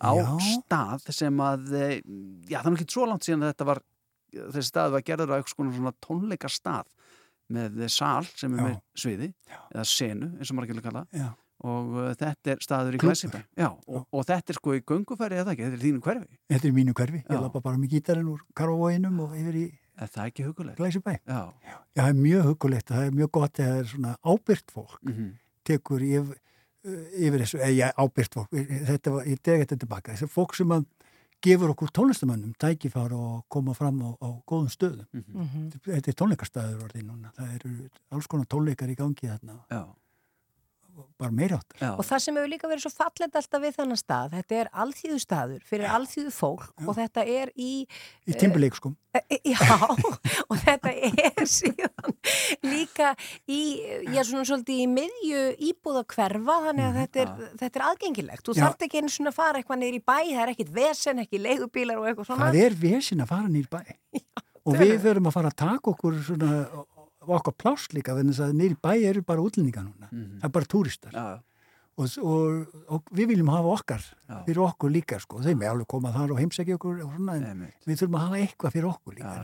á 0.00 0.10
Já. 0.16 0.26
stað 0.48 1.08
sem 1.14 1.44
að, 1.44 1.68
e, 1.76 1.88
já 2.50 2.58
það 2.60 2.66
er 2.66 2.72
nú 2.72 2.80
ekki 2.80 2.96
svo 2.96 3.06
langt 3.10 3.26
síðan 3.28 3.44
að 3.46 3.52
þetta 3.52 3.68
var, 3.70 3.82
þessi 4.34 4.68
stað 4.72 4.96
var 4.96 5.04
gerður 5.06 5.34
á 5.34 5.36
eitthvað 5.38 5.76
svona 5.76 5.94
tónleika 6.02 6.50
stað 6.50 6.88
með 7.54 7.82
sal 7.92 8.24
sem 8.32 8.54
er 8.56 8.62
Já. 8.62 8.64
með 8.66 8.76
sviði 9.04 9.28
eða 9.74 9.84
senu, 9.88 10.30
eins 10.38 10.50
og 10.50 10.58
margir 10.58 10.74
vilja 10.74 10.88
kalla 10.88 11.04
Já. 11.12 11.28
Og 11.64 11.94
uh, 11.96 12.10
þetta 12.20 12.52
er 12.54 12.60
staður 12.64 12.98
í 12.98 13.00
Já, 13.56 13.70
og, 13.88 14.04
og 14.12 14.26
þetta 14.28 14.52
er 14.52 14.58
sko 14.58 14.74
í 14.76 14.82
göngufæri 14.84 15.38
eða 15.40 15.54
ekki, 15.54 15.64
þetta 15.64 15.78
er 15.78 15.80
í 15.80 15.88
þínu 15.88 16.02
hverfi 16.04 16.28
Þetta 16.52 16.60
er 16.68 16.70
í 16.70 16.76
mínu 16.78 16.94
hverfi. 16.98 17.22
Já. 17.24 17.32
Ég 17.34 17.42
lappa 17.46 17.62
bara 17.64 17.80
með 17.80 17.94
gítarinn 17.96 18.28
úr 18.34 18.42
Karvavóinum 18.58 19.20
og 19.26 19.36
yfir 19.38 19.58
í 19.62 19.64
Er 19.94 20.08
það 20.10 20.26
ekki 20.32 20.44
hugulegt? 20.48 20.76
Glæsibæ. 20.80 21.12
Já. 21.22 21.40
Já, 21.62 21.76
það 21.94 22.08
er 22.10 22.16
mjög 22.18 22.46
hugulegt 22.50 22.88
og 22.90 22.96
það 22.98 23.04
er 23.08 23.12
mjög 23.20 23.30
gott 23.36 23.60
að 23.62 23.68
það 23.68 23.76
er 23.78 23.90
svona 23.92 24.14
ábyrgt 24.26 24.72
fólk 24.74 24.96
Mhm. 25.06 25.28
tekur 25.64 26.02
yfir, 26.02 26.40
yfir 27.14 27.40
þessu, 27.44 27.58
eða 27.62 27.76
já, 27.78 27.86
ábyrgt 28.02 28.34
fólk, 28.34 28.50
þetta 28.90 29.12
var, 29.14 29.24
ég 29.30 29.38
degi 29.40 29.62
þetta 29.62 29.78
tilbaka, 29.84 30.12
þessi 30.12 30.28
fólk 30.34 30.54
sem 30.58 30.68
að 30.74 30.84
gefur 31.44 31.70
okkur 31.74 31.92
tónlistamönnum 31.94 32.52
tækifar 32.58 33.12
og 33.16 33.44
koma 33.52 33.72
fram 33.76 34.00
á, 34.02 34.10
á 34.20 34.28
góðum 34.48 34.68
stöðum. 34.72 35.06
Mhm. 35.14 35.70
Þetta 35.86 36.08
er 36.12 36.18
tónleikastæður 36.20 36.84
orðið 36.88 37.06
núna, 37.08 37.30
það 37.38 37.54
eru 37.54 37.72
alls 38.10 38.26
konar 38.26 38.46
tónleikar 38.50 38.90
í 38.90 38.96
gangi 38.98 39.28
þarna. 39.30 39.60
Já. 39.70 39.82
Bara 41.20 41.30
meira 41.34 41.58
átt. 41.60 41.76
Já. 41.80 41.92
Og 41.94 42.04
það 42.06 42.22
sem 42.24 42.38
hefur 42.38 42.50
líka 42.50 42.68
verið 42.70 42.84
svo 42.84 42.92
fallet 42.94 43.38
alltaf 43.40 43.62
við 43.62 43.78
þennan 43.78 44.00
stað, 44.00 44.34
þetta 44.38 44.58
er 44.60 44.70
alþýðu 44.84 45.18
staður 45.22 45.64
fyrir 45.68 45.94
alþýðu 45.94 46.34
fólk 46.34 46.84
og 46.84 46.98
þetta 46.98 47.24
er 47.34 47.52
í... 47.54 47.72
Í 48.28 48.36
timbuleik 48.40 48.78
sko. 48.78 48.92
E, 49.14 49.20
e, 49.30 49.38
já, 49.52 49.60
og 50.50 50.56
þetta 50.64 50.90
er 50.90 51.44
síðan 51.46 52.16
líka 52.66 53.12
í, 53.46 53.60
já 54.10 54.22
svona 54.26 54.46
svolítið 54.48 54.80
í 54.82 54.88
miðju 54.90 55.42
íbúða 55.70 56.02
hverfa, 56.14 56.56
þannig 56.68 56.88
að 56.88 56.98
þetta 57.02 57.22
er, 57.24 57.34
þetta 57.60 57.80
er 57.80 57.86
aðgengilegt. 57.90 58.46
Þú 58.46 58.56
Já. 58.56 58.62
þarft 58.64 58.88
ekki 58.88 59.02
einu 59.02 59.12
svona 59.14 59.30
að 59.30 59.38
fara 59.38 59.60
eitthvað 59.60 59.80
niður 59.82 60.00
í 60.00 60.02
bæ, 60.02 60.16
það 60.32 60.42
er 60.46 60.54
ekkit 60.54 60.74
vesen, 60.74 61.22
ekki 61.22 61.42
leigubílar 61.44 62.00
og 62.02 62.10
eitthvað 62.10 62.30
svona. 62.32 62.48
Það 62.48 62.64
er 62.64 62.76
vesin 62.82 63.22
að 63.22 63.30
fara 63.30 63.52
nýr 63.54 63.70
bæ. 63.70 63.80
og 64.66 64.80
við 64.80 64.96
verum 65.04 65.30
að 65.30 65.36
fara 65.36 65.52
að 65.52 65.58
taka 65.62 65.92
okkur 65.94 66.18
svona, 66.26 66.50
okkar 67.26 67.56
pláss 67.56 67.90
líka, 67.96 68.14
þannig 68.18 68.40
að 68.44 68.54
nýr 68.60 68.76
bæ 68.82 68.92
eru 69.10 69.24
bara 69.26 69.44
útlendingar 69.44 69.86
núna. 69.86 70.10
Það 70.12 70.48
er 70.48 70.54
bara 70.58 70.72
túristar. 70.76 71.12
Já. 71.16 71.42
Og, 71.94 72.10
og, 72.26 72.72
og 72.90 73.10
við 73.14 73.28
viljum 73.30 73.52
hafa 73.52 73.70
okkar 73.70 74.06
fyrir 74.48 74.64
okkur 74.64 74.90
líka 74.90 75.20
sko. 75.22 75.38
Þeim 75.44 75.60
er 75.62 75.70
alveg 75.70 75.86
komað 75.92 76.16
þar 76.16 76.32
og 76.34 76.40
heimsækja 76.42 76.74
okkur 76.74 76.96
og 77.04 77.12
svona, 77.12 77.36
en 77.38 77.60
við 77.86 78.00
þurfum 78.00 78.16
að 78.18 78.24
hafa 78.24 78.40
eitthvað 78.40 78.74
fyrir 78.74 78.88
okkur 78.88 79.14
líka. 79.20 79.34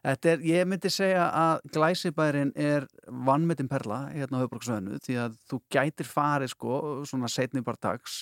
Þetta 0.00 0.32
er, 0.32 0.42
ég 0.48 0.66
myndi 0.66 0.90
segja 0.90 1.28
að 1.38 1.62
glæsibærin 1.76 2.50
er 2.58 2.88
vannmetinn 3.28 3.70
perla 3.70 4.00
hérna 4.10 4.40
á 4.40 4.42
höfbruksvöðinu 4.42 4.98
því 5.04 5.18
að 5.22 5.38
þú 5.52 5.60
gætir 5.76 6.10
farið 6.10 6.54
sko 6.56 6.80
svona 7.06 7.30
setni 7.30 7.62
bara 7.62 7.82
dags 7.86 8.18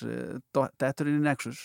dettur 0.53 1.09
inn 1.09 1.23
í 1.23 1.25
Nexus 1.25 1.63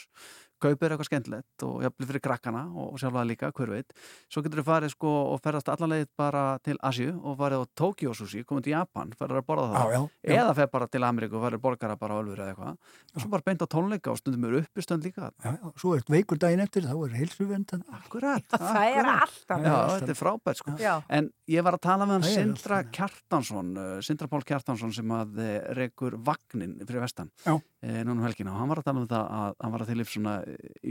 kaupir 0.65 0.95
eitthvað 0.95 1.09
skemmtilegt 1.11 1.67
og 1.69 1.85
jafnvel 1.85 2.09
fyrir 2.11 2.25
krakkana 2.25 2.65
og 2.81 2.99
sjálfa 3.03 3.25
líka, 3.29 3.53
hver 3.55 3.75
veit 3.77 3.95
svo 4.33 4.43
getur 4.45 4.63
þið 4.63 4.69
farið 4.71 4.95
sko 4.97 5.13
og 5.35 5.43
ferðast 5.45 5.71
allanleið 5.75 6.09
bara 6.19 6.45
til 6.65 6.79
Asju 6.85 7.13
og 7.21 7.39
farið 7.41 7.63
á 7.63 7.67
Tokyo 7.85 8.15
sushi 8.17 8.45
komið 8.49 8.69
til 8.69 8.75
Japan, 8.77 9.13
farið 9.19 9.43
að 9.43 9.47
borða 9.53 9.69
það 9.75 9.85
Já, 9.85 9.95
já, 9.95 10.03
já. 10.33 10.35
eða 10.41 10.55
fer 10.61 10.71
bara 10.75 10.89
til 10.91 11.05
Ameríku 11.07 11.39
og 11.39 11.45
farið 11.47 11.65
borgara 11.69 11.99
bara 12.01 12.17
á 12.17 12.21
Ölfur 12.25 12.41
eða 12.45 12.55
eitthvað 12.55 12.77
og 13.15 13.23
svo 13.23 13.33
bara 13.37 13.47
beint 13.51 13.63
á 13.63 13.69
tónleika 13.71 14.13
og 14.15 14.19
stundum 14.21 14.49
eru 14.49 14.63
uppistönd 14.65 15.05
líka 15.07 15.31
Já, 15.45 15.51
já, 15.55 15.71
svo 15.81 15.95
er 15.99 16.05
veikur 16.09 16.39
daginn 16.41 16.63
eftir, 16.65 16.87
þá 16.89 16.95
er 17.05 17.15
heilsuvendan. 17.19 17.83
Akkurat. 17.99 18.45
Það 18.55 18.85
er 18.87 19.09
alltaf. 19.11 19.65
Já, 19.65 19.75
þetta 19.99 20.13
er 20.15 20.19
frábært 20.19 20.61
sko. 20.61 20.75
Já. 20.81 20.93
En 21.13 21.29
ég 21.51 21.65
var 21.67 21.77
að 21.77 21.83
tala 21.85 22.07
með 22.09 22.27
Sindra 22.31 22.79
Kjartansson, 22.95 23.73
uh, 23.77 23.97
Sindra 24.05 24.29
Pál 24.33 24.45
Kjartansson 24.47 24.93
sem 24.95 25.13
að 25.15 25.41
uh, 25.43 25.51
rekur 25.79 26.17
vagnin 26.25 26.77
fyrir 26.85 27.03
vestan 27.05 27.31
Já. 27.45 27.57
Núna 27.85 28.17
um 28.17 28.25
helgina 28.25 28.53
og 28.55 28.61
hann 28.61 28.71
var 28.71 28.81
að 28.81 28.87
tala 28.89 29.03
um 29.03 29.09
það 29.11 29.25
að 29.39 29.57
hann 29.61 29.73
var 29.75 29.85
að 29.85 29.91
til 29.91 30.07
svona 30.09 30.35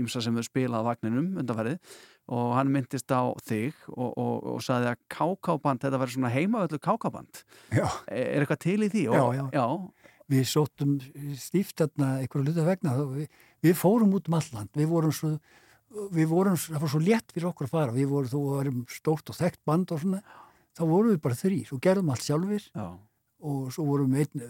ímsa 0.03 0.21
sem 0.21 0.35
við 0.37 0.47
spilað 0.49 0.87
vagninum 0.87 1.29
undanfærið 1.41 1.97
og 2.31 2.53
hann 2.55 2.71
myndist 2.71 3.11
á 3.11 3.23
þig 3.43 3.75
og, 3.91 4.11
og, 4.11 4.35
og 4.53 4.61
saði 4.63 4.91
að 4.91 5.01
kákáband, 5.11 5.81
þetta 5.83 5.99
var 5.99 6.13
svona 6.13 6.31
heimavöldu 6.31 6.79
kákáband. 6.83 7.43
Já. 7.73 7.87
Er 8.07 8.43
eitthvað 8.43 8.61
til 8.63 8.77
í 8.85 8.91
því? 8.93 9.03
Og, 9.11 9.33
já. 9.35 9.43
já. 9.57 9.65
Við 10.31 10.45
sóttum 10.47 10.93
stíft 11.39 11.81
þarna 11.81 12.13
einhverju 12.21 12.47
hluta 12.47 12.67
vegna. 12.67 12.95
Við, 13.11 13.41
við 13.67 13.75
fórum 13.79 14.15
út 14.15 14.29
um 14.31 14.37
alland. 14.39 14.71
Við 14.79 14.89
vorum 14.93 15.15
svo, 15.15 15.33
við 16.15 16.29
vorum, 16.31 16.55
það 16.55 16.85
var 16.85 16.93
svo 16.93 17.03
létt 17.03 17.35
fyrir 17.35 17.49
okkur 17.51 17.67
að 17.67 17.75
fara. 17.75 17.95
Við 17.95 18.07
vorum, 18.13 18.31
þú 18.31 18.43
varum 18.53 18.85
stórt 18.91 19.33
og 19.33 19.39
þekkt 19.39 19.61
band 19.67 19.91
og 19.91 20.03
svona. 20.05 20.23
Þá 20.73 20.83
vorum 20.87 21.11
við 21.11 21.19
bara 21.27 21.37
þrýr 21.37 21.75
og 21.75 21.83
gerðum 21.83 22.13
allt 22.13 22.27
sjálfur. 22.29 22.69
Já. 22.71 22.87
Og 23.43 23.67
svo 23.75 23.83
vorum 23.89 24.15
við 24.15 24.29
einn 24.29 24.47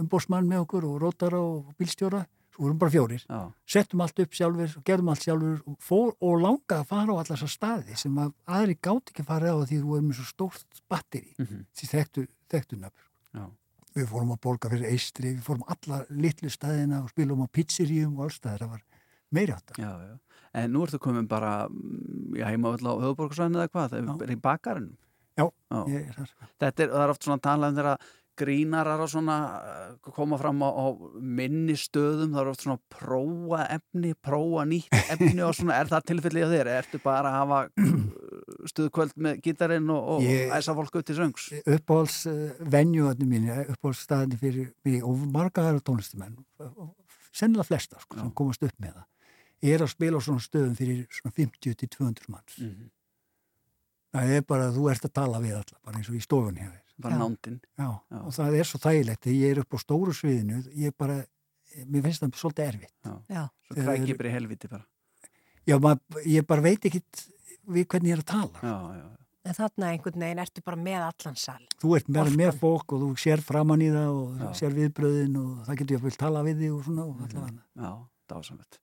umbósmann 0.00 0.48
með 0.50 0.64
okkur 0.64 0.86
og 0.88 0.96
rótara 1.02 1.40
og 1.40 1.74
bílstjóra. 1.78 2.24
Svo 2.54 2.68
vorum 2.68 2.78
bara 2.78 2.92
fjórir. 2.94 3.24
Já. 3.26 3.40
Settum 3.66 4.02
allt 4.04 4.20
upp 4.22 4.36
sjálfur 4.38 4.76
og 4.78 4.84
gerðum 4.86 5.10
allt 5.10 5.24
sjálfur 5.26 5.56
og, 5.66 5.78
fór, 5.82 6.12
og 6.22 6.36
langaði 6.38 6.78
að 6.78 6.90
fara 6.92 7.10
á 7.10 7.14
allar 7.14 7.30
þessar 7.32 7.50
staði 7.50 7.98
sem 7.98 8.20
að 8.22 8.30
aðri 8.46 8.76
gátt 8.78 9.10
ekki 9.10 9.24
að 9.24 9.30
fara 9.32 9.54
á 9.54 9.58
því 9.66 9.80
þú 9.82 9.98
með 10.04 10.20
svo 10.20 10.26
stórt 10.28 10.82
batteri. 10.90 11.34
Mhm. 11.42 11.64
Því 11.74 11.90
þekktu, 11.90 12.26
þekktu 12.54 12.78
nöfn. 12.78 13.50
Við 13.94 14.08
fórum 14.10 14.32
að 14.34 14.40
borga 14.42 14.70
fyrir 14.72 14.90
eistri, 14.90 15.36
við 15.36 15.42
fórum 15.46 15.66
alla 15.70 16.00
litlu 16.10 16.50
staðina 16.50 17.04
og 17.04 17.12
spilum 17.12 17.44
á 17.46 17.48
pizzeríum 17.54 18.16
og 18.18 18.26
allstaðir, 18.26 18.64
það 18.64 18.72
var 18.72 18.82
meiri 19.34 19.54
já. 19.78 20.18
En 20.54 20.70
nú 20.70 20.82
ertu 20.86 20.98
komin 21.02 21.28
bara 21.30 21.66
mm, 21.66 22.34
já, 22.38 22.46
heimavöld 22.50 22.86
á 22.86 22.94
höfuborgarsvæðinu 23.02 23.58
eða 23.62 23.70
hvað? 23.70 23.94
Það 23.94 24.22
er 24.26 24.32
í 24.34 24.40
bakarinn? 24.42 24.92
Já, 25.34 25.48
Já. 25.50 25.78
ég 25.90 26.10
er 26.10 26.18
þar. 26.18 26.34
Þetta 26.62 26.84
er, 26.84 26.92
það 26.92 27.04
er 27.04 27.12
oft 27.14 27.26
svona 27.26 27.42
talað 27.42 27.72
um 27.72 27.78
þeirra 27.80 27.94
grínarar 28.38 29.00
og 29.04 29.10
svona 29.12 29.36
uh, 29.58 30.10
koma 30.14 30.38
fram 30.40 30.62
á, 30.66 30.68
á 30.74 30.84
minni 31.20 31.76
stöðum 31.78 32.32
það 32.34 32.40
er 32.42 32.50
oft 32.52 32.64
svona 32.64 32.80
prófa 32.90 33.64
efni 33.76 34.14
prófa 34.18 34.64
nýtt 34.68 34.94
efni 35.14 35.42
og 35.46 35.54
svona 35.58 35.76
er 35.80 35.90
það 35.92 36.06
tilfellið 36.10 36.46
á 36.46 36.52
þér? 36.54 36.70
Ertu 36.80 37.00
bara 37.04 37.30
að 37.30 37.38
hafa 37.40 37.60
stuðkvöld 38.70 39.14
með 39.26 39.40
gítarinn 39.44 39.90
og, 39.92 40.08
og 40.16 40.26
Ég- 40.26 40.52
æsa 40.56 40.74
fólk 40.76 40.98
upp 41.00 41.06
til 41.08 41.16
söngs? 41.18 41.48
Uppáhalds 41.64 42.18
uh, 42.30 42.52
venjuðarnir 42.74 43.30
mín, 43.30 43.48
uppáhalds 43.74 44.04
staðinni 44.06 44.38
fyrir 44.40 44.70
mig 44.86 45.04
og 45.04 45.24
marga 45.34 45.64
aðra 45.68 45.82
tónlistumenn, 45.84 46.38
sennilega 47.34 47.68
flesta 47.68 48.00
sko, 48.02 48.20
sem 48.20 48.32
komast 48.36 48.62
upp 48.66 48.76
með 48.82 48.96
það, 48.98 49.06
er 49.74 49.84
að 49.86 49.92
spila 49.94 50.20
á 50.20 50.26
svona 50.26 50.44
stöðum 50.44 50.76
fyrir 50.78 51.04
svona 51.12 51.34
50-200 51.38 52.28
manns. 52.32 52.58
Mhm. 52.60 52.90
Það 54.14 54.30
er 54.36 54.44
bara 54.46 54.68
að 54.70 54.76
þú 54.78 54.84
ert 54.92 55.04
að 55.08 55.12
tala 55.18 55.40
við 55.42 55.56
alla, 55.58 55.78
bara 55.82 55.98
eins 55.98 56.08
og 56.12 56.14
í 56.14 56.22
stofunni 56.22 56.62
þér. 56.68 56.83
Bara 57.02 57.16
Já. 57.16 57.20
nándin. 57.24 57.60
Já, 57.78 57.88
og 58.20 58.32
það 58.36 58.56
er 58.60 58.68
svo 58.68 58.78
þægilegt 58.78 59.24
þegar 59.26 59.38
ég 59.40 59.50
er 59.54 59.60
upp 59.64 59.74
á 59.74 59.78
stóru 59.82 60.12
sviðinu, 60.14 60.60
ég 60.78 60.94
bara, 60.96 61.16
mér 61.90 62.04
finnst 62.06 62.22
það 62.22 62.38
svolítið 62.38 62.68
erfitt. 62.68 62.94
Já. 63.02 63.14
Já. 63.34 63.42
Svo 63.66 63.76
krækir 63.80 64.20
bara 64.20 64.30
í 64.30 64.34
helviti 64.36 64.70
bara. 64.70 64.86
Já, 65.64 65.78
mað, 65.80 66.00
ég 66.28 66.46
bara 66.46 66.64
veit 66.64 66.86
ekkit 66.86 67.24
við 67.66 67.86
hvernig 67.88 68.12
ég 68.12 68.18
er 68.18 68.22
að 68.22 68.30
tala. 68.30 68.62
Já, 68.62 68.76
já. 69.00 69.06
En 69.44 69.56
þarna 69.58 69.88
einhvern 69.92 70.22
veginn 70.24 70.40
ertu 70.40 70.62
bara 70.64 70.78
með 70.80 71.02
allan 71.04 71.34
sal. 71.36 71.64
Þú 71.82 71.90
ert 71.98 72.06
með, 72.08 72.30
með 72.40 72.54
fólk 72.62 72.94
og 72.96 73.02
þú 73.02 73.08
sér 73.20 73.42
framann 73.44 73.82
í 73.84 73.90
það 73.92 74.20
og 74.20 74.38
Já. 74.40 74.46
sér 74.60 74.76
viðbröðin 74.78 75.34
og 75.36 75.50
það 75.66 75.80
getur 75.80 75.96
ég 75.98 76.06
að 76.08 76.16
tala 76.22 76.44
við 76.46 76.62
þig 76.62 76.70
og 76.72 76.86
svona 76.86 77.04
og 77.04 77.18
allavega. 77.26 77.64
Já, 77.76 77.90
dásamvett. 78.32 78.78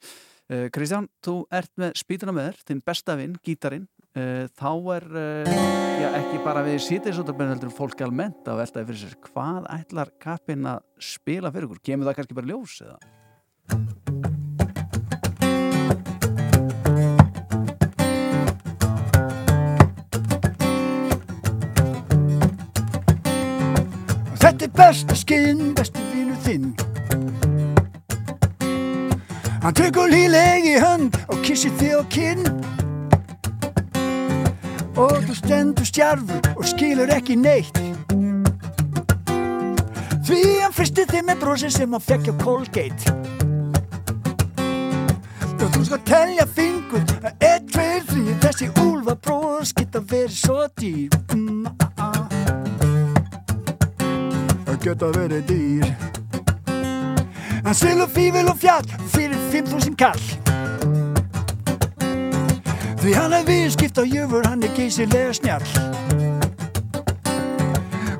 Uh, 0.52 0.68
Kristján, 0.76 1.08
þú 1.26 1.36
ert 1.58 1.72
með 1.82 1.96
spýtuna 1.98 2.36
með 2.38 2.50
þér, 2.52 2.62
þinn 2.70 2.84
besta 2.92 3.16
vinn, 3.18 3.34
gítarinn. 3.42 3.88
Uh, 4.12 4.44
þá 4.60 4.72
er, 4.98 5.06
uh, 5.16 5.52
já, 5.96 6.10
ekki 6.18 6.40
bara 6.44 6.60
við 6.66 6.82
sýtiðsóttabennir 6.84 7.54
heldur 7.56 7.70
fólk 7.72 8.02
almennt 8.04 8.44
að 8.44 8.58
veltaði 8.60 8.88
fyrir 8.90 9.00
sér. 9.06 9.14
Hvað 9.30 9.70
ætlar 9.72 10.12
kappinn 10.20 10.68
að 10.68 10.82
spila 11.00 11.48
fyrir 11.56 11.70
ykkur? 11.70 11.80
Kemur 11.80 12.10
það 12.10 12.18
kannski 12.18 12.36
bara 12.36 12.52
ljós 12.52 12.74
eða? 12.84 13.00
Þetta 24.44 24.68
er 24.68 24.76
besta 24.76 25.20
skinn, 25.24 25.72
bestu 25.80 26.04
vinu 26.12 26.36
þinn 26.44 26.74
Hann 29.64 29.76
tekur 29.78 30.12
líleg 30.12 30.68
í 30.68 30.78
hönd 30.84 31.16
og 31.30 31.40
kissir 31.48 31.72
þig 31.80 31.96
á 31.96 32.04
kinn 32.12 32.81
Og 35.02 35.24
þú 35.26 35.34
stendur 35.34 35.88
stjarfur 35.88 36.52
og 36.54 36.66
skilur 36.70 37.10
ekki 37.10 37.34
neitt. 37.42 37.78
Því 40.28 40.42
hann 40.62 40.76
fristi 40.76 41.08
þig 41.10 41.26
með 41.26 41.42
brosi 41.42 41.72
sem 41.74 41.96
hann 41.96 42.04
fekk 42.06 42.30
á 42.30 42.34
Colgate. 42.44 43.16
Og 45.62 45.68
þú 45.74 45.82
skal 45.86 46.02
telja 46.06 46.46
fingur 46.50 47.04
Eitt, 47.38 47.68
tveir, 47.70 48.06
þrý 48.10 48.38
Þessi 48.46 48.70
úlfa 48.82 49.18
bros 49.18 49.74
geta 49.78 50.02
verið 50.02 50.38
svo 50.38 50.60
dýr. 50.78 51.18
Mm, 51.34 51.66
ah, 51.98 52.10
ah. 52.10 52.28
Það 54.66 54.78
geta 54.86 55.12
verið 55.18 55.46
dýr. 55.50 55.92
Hann 57.66 57.78
svil 57.78 58.02
og 58.02 58.10
fífil 58.10 58.50
og 58.50 58.58
fjall 58.58 58.88
Fyrir 59.14 59.38
5.000 59.54 59.98
kall 59.98 60.41
Því 63.02 63.16
hann 63.18 63.34
er 63.34 63.46
viðskipt 63.48 63.98
á 63.98 64.06
jöfur 64.06 64.46
Hann 64.46 64.62
er 64.62 64.70
geysilega 64.78 65.34
snjall. 65.34 65.64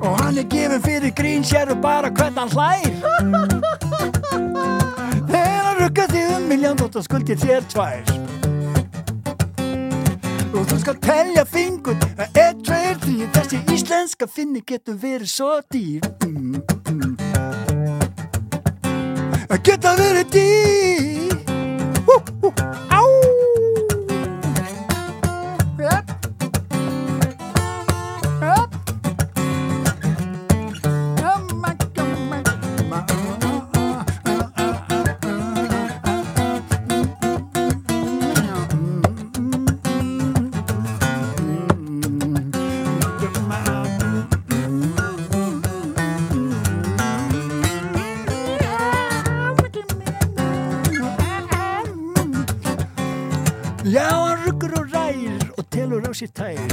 Og 0.02 0.16
hann 0.18 0.40
er 0.40 0.46
gefin 0.50 0.82
fyrir 0.82 1.12
grín 1.14 1.46
Sér 1.46 1.70
og 1.70 1.78
bara 1.84 2.10
hvern 2.10 2.40
hann 2.40 2.50
hlær. 2.50 2.90
Þegar 5.30 5.62
hann 5.68 5.78
rugga 5.78 6.08
þig 6.10 6.32
um 6.34 6.50
miljón 6.50 6.80
Þótt 6.82 6.98
að 6.98 7.06
skuldi 7.06 7.38
þér 7.44 7.68
tvær. 7.70 8.10
Og 10.50 10.66
þú 10.66 10.80
skal 10.82 10.98
telja 11.06 11.46
fingur 11.46 11.96
Eitt, 12.34 12.66
tveir, 12.66 12.98
því 13.06 13.30
Þessi 13.38 13.62
íslenska 13.76 14.26
finni 14.26 14.66
getur 14.66 14.98
verið 14.98 15.30
svo 15.30 15.52
dýr. 15.70 16.02
Mm, 16.26 16.58
mm. 16.90 17.14
Það 19.46 19.58
geta 19.70 19.94
verið 20.02 20.34
dýr. 20.34 21.38
Hú, 22.02 22.18
hú, 22.42 22.50
á 22.90 23.11
she 56.22 56.28
takes. 56.28 56.71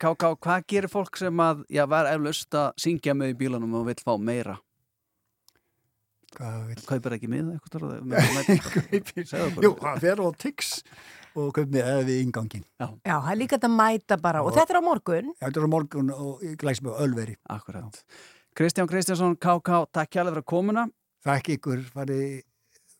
Káká, 0.00 0.32
hvað 0.40 0.62
gerir 0.72 0.88
fólk 0.88 1.18
sem 1.20 1.40
að 1.44 1.58
já, 1.68 1.82
var 1.84 2.06
eflaust 2.08 2.56
að 2.56 2.68
syngja 2.80 3.12
með 3.12 3.34
í 3.34 3.38
bílanum 3.42 3.74
og 3.76 3.82
vil 3.90 3.98
fá 4.00 4.14
meira? 4.16 4.54
Hvað 6.38 6.60
vil? 6.70 6.76
Kaupir 6.88 7.16
ekki 7.18 7.28
miða 7.28 7.58
eitthvað? 7.58 7.98
Kaupir, 8.88 9.26
jú, 9.66 9.74
það 9.76 10.04
fer 10.06 10.22
á 10.24 10.28
tix 10.40 10.70
og 11.34 11.50
kaupir 11.52 11.68
miða 11.74 11.94
eða 11.98 12.06
við 12.08 12.20
ingangin. 12.24 12.64
Já, 12.80 12.86
já 13.10 13.12
það 13.12 13.30
er 13.34 13.40
líka 13.42 13.58
þetta 13.58 13.72
mæta 13.74 14.18
bara 14.22 14.40
og, 14.40 14.48
og 14.48 14.56
þetta 14.56 14.72
er 14.72 14.80
á 14.80 14.84
morgun. 14.88 15.28
Já, 15.34 15.44
þetta 15.44 15.60
er 15.60 15.68
á 15.68 15.72
morgun 15.74 16.14
og 16.16 16.46
glæs 16.62 16.80
með 16.86 17.02
öllveri. 17.04 17.36
Akkurát. 17.52 18.00
Kristján 18.56 18.88
Kristjánsson, 18.88 19.36
Káká, 19.36 19.82
takk 19.92 20.16
hjálpa 20.16 20.32
fyrir 20.32 20.46
að 20.46 20.48
komuna. 20.54 20.86
Takk 21.28 21.52
ykkur, 21.58 21.84
farið 21.92 22.24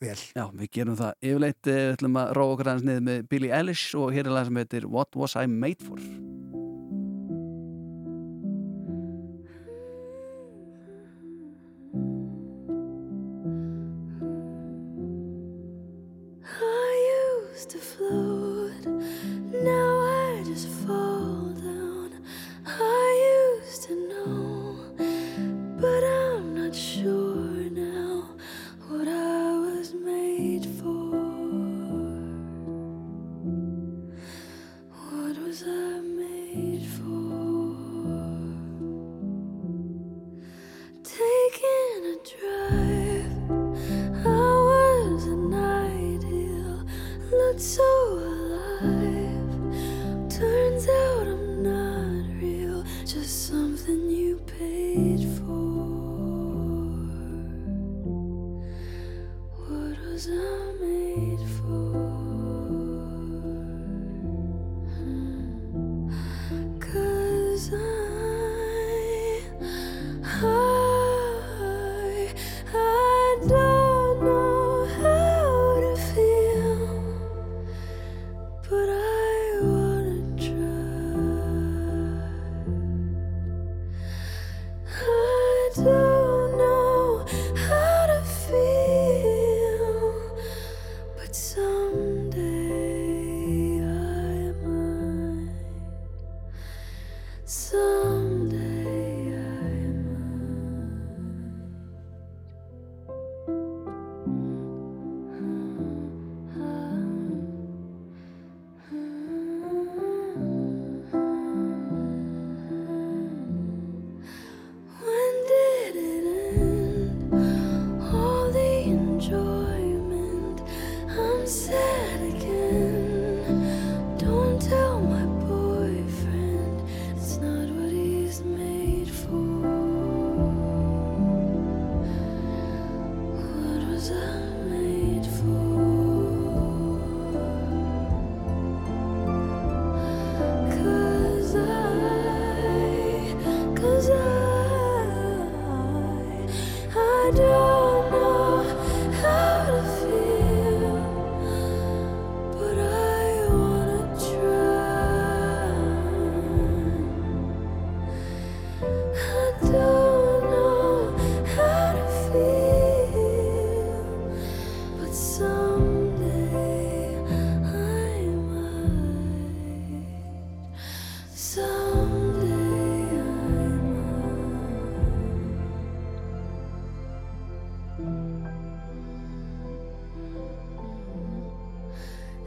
vel. 0.04 0.18
Já, 0.36 0.44
við 0.52 0.74
gerum 0.76 1.00
það 1.00 1.16
yfirleitt, 1.30 1.62
eh, 1.64 1.80
við 1.80 1.96
ætlum 1.96 2.20
að 2.20 2.34
róa 2.36 2.52
okkur 2.58 2.72
aðeins 2.74 2.88
niður 2.90 3.08
með 3.08 3.24
Billie 3.32 3.56
Eilish 3.56 3.96
og 3.96 4.12
hér 4.12 4.28
er 4.28 4.36
lag 4.36 4.50
sem 4.50 4.60
heitir 4.60 4.88
What 4.90 5.16
Was 5.16 5.38
I 5.40 5.48
Made 5.48 5.80
For? 5.80 6.49
to 17.66 17.78
flow. 17.78 18.19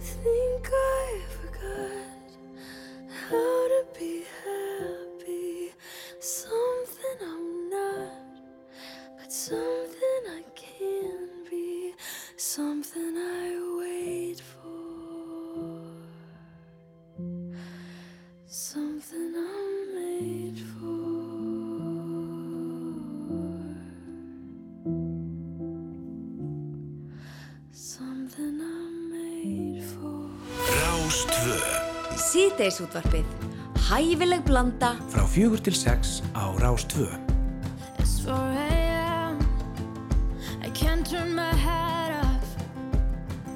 thing. 0.03 0.32
Síðdeisútvarpið. 32.53 33.25
Hæfileg 33.87 34.43
blanda. 34.45 34.91
Frá 35.09 35.23
fjögur 35.25 35.57
til 35.65 35.73
sex 35.73 36.21
á 36.37 36.53
Rástvö. 36.61 37.09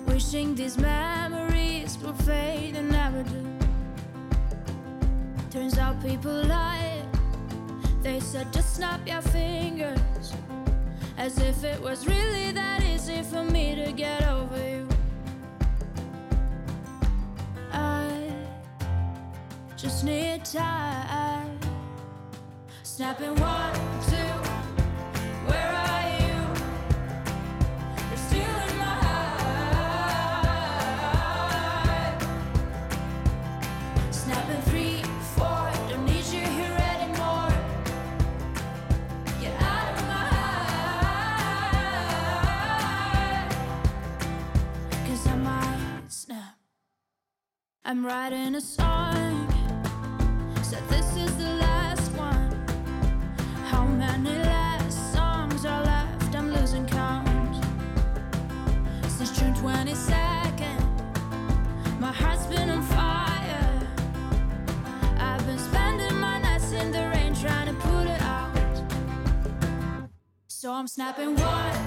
Wishing 0.08 0.56
these 0.56 0.80
memories 0.82 2.00
will 2.02 2.18
fade 2.26 2.76
and 2.76 2.90
never 2.90 3.22
do. 3.22 3.46
Turns 5.52 5.78
out 5.78 6.02
people 6.02 6.34
lie. 6.50 7.06
They 8.02 8.20
said 8.20 8.52
just 8.52 8.76
snap 8.76 9.00
your 9.06 9.22
fingers. 9.22 10.34
As 11.18 11.38
if 11.38 11.64
it 11.64 11.80
was 11.80 12.08
really 12.08 12.52
that 12.52 12.82
easy 12.84 13.22
for 13.22 13.44
me 13.44 13.76
to 13.76 13.92
get. 13.92 14.17
Time. 20.54 21.60
Snapping 22.84 23.36
one, 23.36 23.74
two. 24.10 24.34
Where 25.48 25.72
are 25.86 26.10
you? 26.20 26.36
You're 28.10 28.18
still 28.18 28.56
in 28.68 28.78
my 28.78 28.86
heart. 28.86 29.34
Three, 34.66 35.02
four. 35.36 35.72
Don't 35.90 36.06
need 36.06 36.26
you 36.26 36.42
here 36.42 36.78
anymore. 36.94 37.52
Out 39.60 39.98
of 39.98 40.08
my 40.08 40.24
I 45.28 45.36
might 45.36 46.10
snap. 46.12 46.58
I'm 47.84 48.06
writing 48.06 48.56
a 48.56 48.62
song. 48.62 48.77
I'm 70.78 70.86
snapping 70.86 71.36
one, 71.36 71.87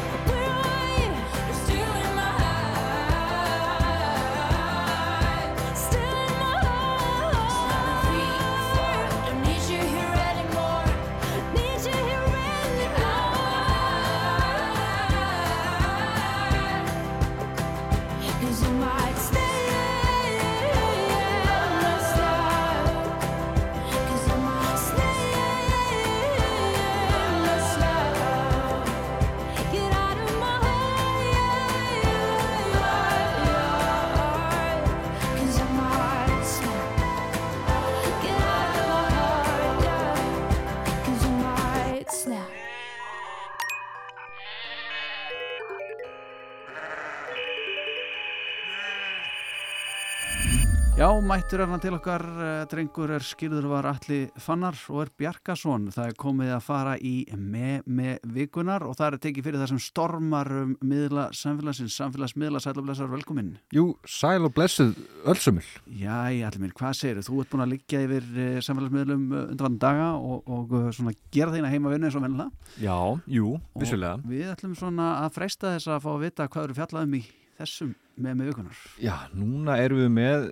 Mættur 51.19 51.59
er 51.59 51.67
hann 51.67 51.81
til 51.81 51.95
okkar, 51.97 52.21
eh, 52.23 52.65
drengur 52.71 53.09
er 53.11 53.23
skýrður 53.25 53.65
var 53.67 53.87
Alli 53.89 54.29
Fannar 54.39 54.77
og 54.87 55.01
er 55.01 55.09
Bjarkason. 55.17 55.89
Það 55.91 56.07
er 56.07 56.13
komið 56.13 56.51
að 56.55 56.61
fara 56.61 56.93
í 56.97 57.25
með 57.35 57.87
me 57.87 58.19
vikunar 58.23 58.85
og 58.87 58.95
það 58.95 59.13
er 59.13 59.17
tekið 59.17 59.43
fyrir 59.43 59.59
það 59.59 59.67
sem 59.73 59.79
stormar 59.79 60.51
um 60.51 60.77
miðla 60.79 61.25
samfélagsins, 61.33 61.97
samfélagsmiðla, 61.99 62.61
sæl 62.61 62.77
og 62.77 62.85
blessar, 62.85 63.09
velkomin. 63.11 63.57
Jú, 63.73 63.97
sæl 64.05 64.45
og 64.45 64.53
blessuð 64.53 64.95
ölsumul. 65.25 65.65
Já, 65.89 66.31
Alli 66.31 66.59
minn, 66.59 66.71
hvað 66.71 66.95
segir 66.95 67.19
þú? 67.25 67.41
ert 67.41 67.49
búin 67.49 67.65
að 67.65 67.73
liggja 67.73 68.05
yfir 68.05 68.31
eh, 68.37 68.61
samfélagsmiðlum 68.61 69.27
eh, 69.33 69.51
undan 69.51 69.77
daga 69.81 70.13
og, 70.15 70.47
og 70.47 70.93
svona 70.93 71.17
gera 71.33 71.51
þeina 71.51 71.73
heima 71.73 71.89
vinnu 71.89 72.07
eins 72.07 72.15
og 72.15 72.23
vennilega. 72.23 72.51
Já, 72.79 73.19
jú, 73.27 73.59
vissulega. 73.75 74.21
Og 74.21 74.31
við 74.31 74.55
ætlum 74.55 74.79
svona 74.79 75.25
að 75.25 75.35
freista 75.41 75.75
þess 75.75 75.91
að 75.91 76.03
fá 76.05 76.11
að 76.15 76.25
vita 76.29 76.47
hvað 76.47 76.69
eru 76.69 76.79
fjallað 76.79 77.09
um 77.09 77.19
í 77.19 77.25
þessum 77.61 77.93
með 78.21 78.37
með 78.39 78.51
vikunar. 78.51 78.81
Já, 79.01 79.15
núna 79.37 79.77
erum 79.81 80.01
við 80.03 80.11
með, 80.17 80.47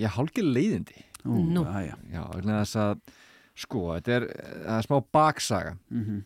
já, 0.00 0.08
hálkið 0.16 0.50
leiðindi. 0.50 1.04
Nú. 1.24 1.64
já, 1.64 1.88
já. 1.88 1.96
Já, 2.12 2.22
vegna 2.34 2.58
þess 2.60 2.80
að, 2.82 3.14
sko, 3.64 3.84
þetta 3.94 4.16
er, 4.18 4.28
það 4.66 4.76
er 4.76 4.88
smá 4.88 4.98
baksaga. 5.18 5.76
Mhm. 5.90 6.22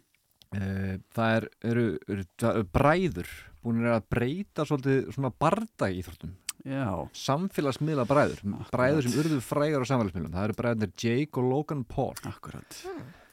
Eh, 0.56 0.94
Það 1.12 1.34
er, 1.36 1.44
eru, 1.68 1.86
eru, 2.08 2.24
bræður 2.72 3.28
búin 3.62 3.84
að 3.84 4.06
breyta 4.08 4.64
svolítið 4.64 5.10
svona 5.12 5.30
barda 5.44 5.90
íþróttum. 5.92 6.32
Já. 6.68 6.88
Samfélagsmiðla 7.14 8.04
bræður. 8.08 8.42
Bræður 8.72 9.06
sem 9.06 9.18
urðu 9.20 9.38
frægar 9.44 9.84
á 9.84 9.90
samfélagsmiðlum. 9.90 10.34
Það 10.34 10.46
eru 10.48 10.58
bræðurnir 10.58 10.92
Jake 11.04 11.40
og 11.40 11.48
Logan 11.52 11.84
Paul. 11.88 12.14
Akkurat. 12.28 12.78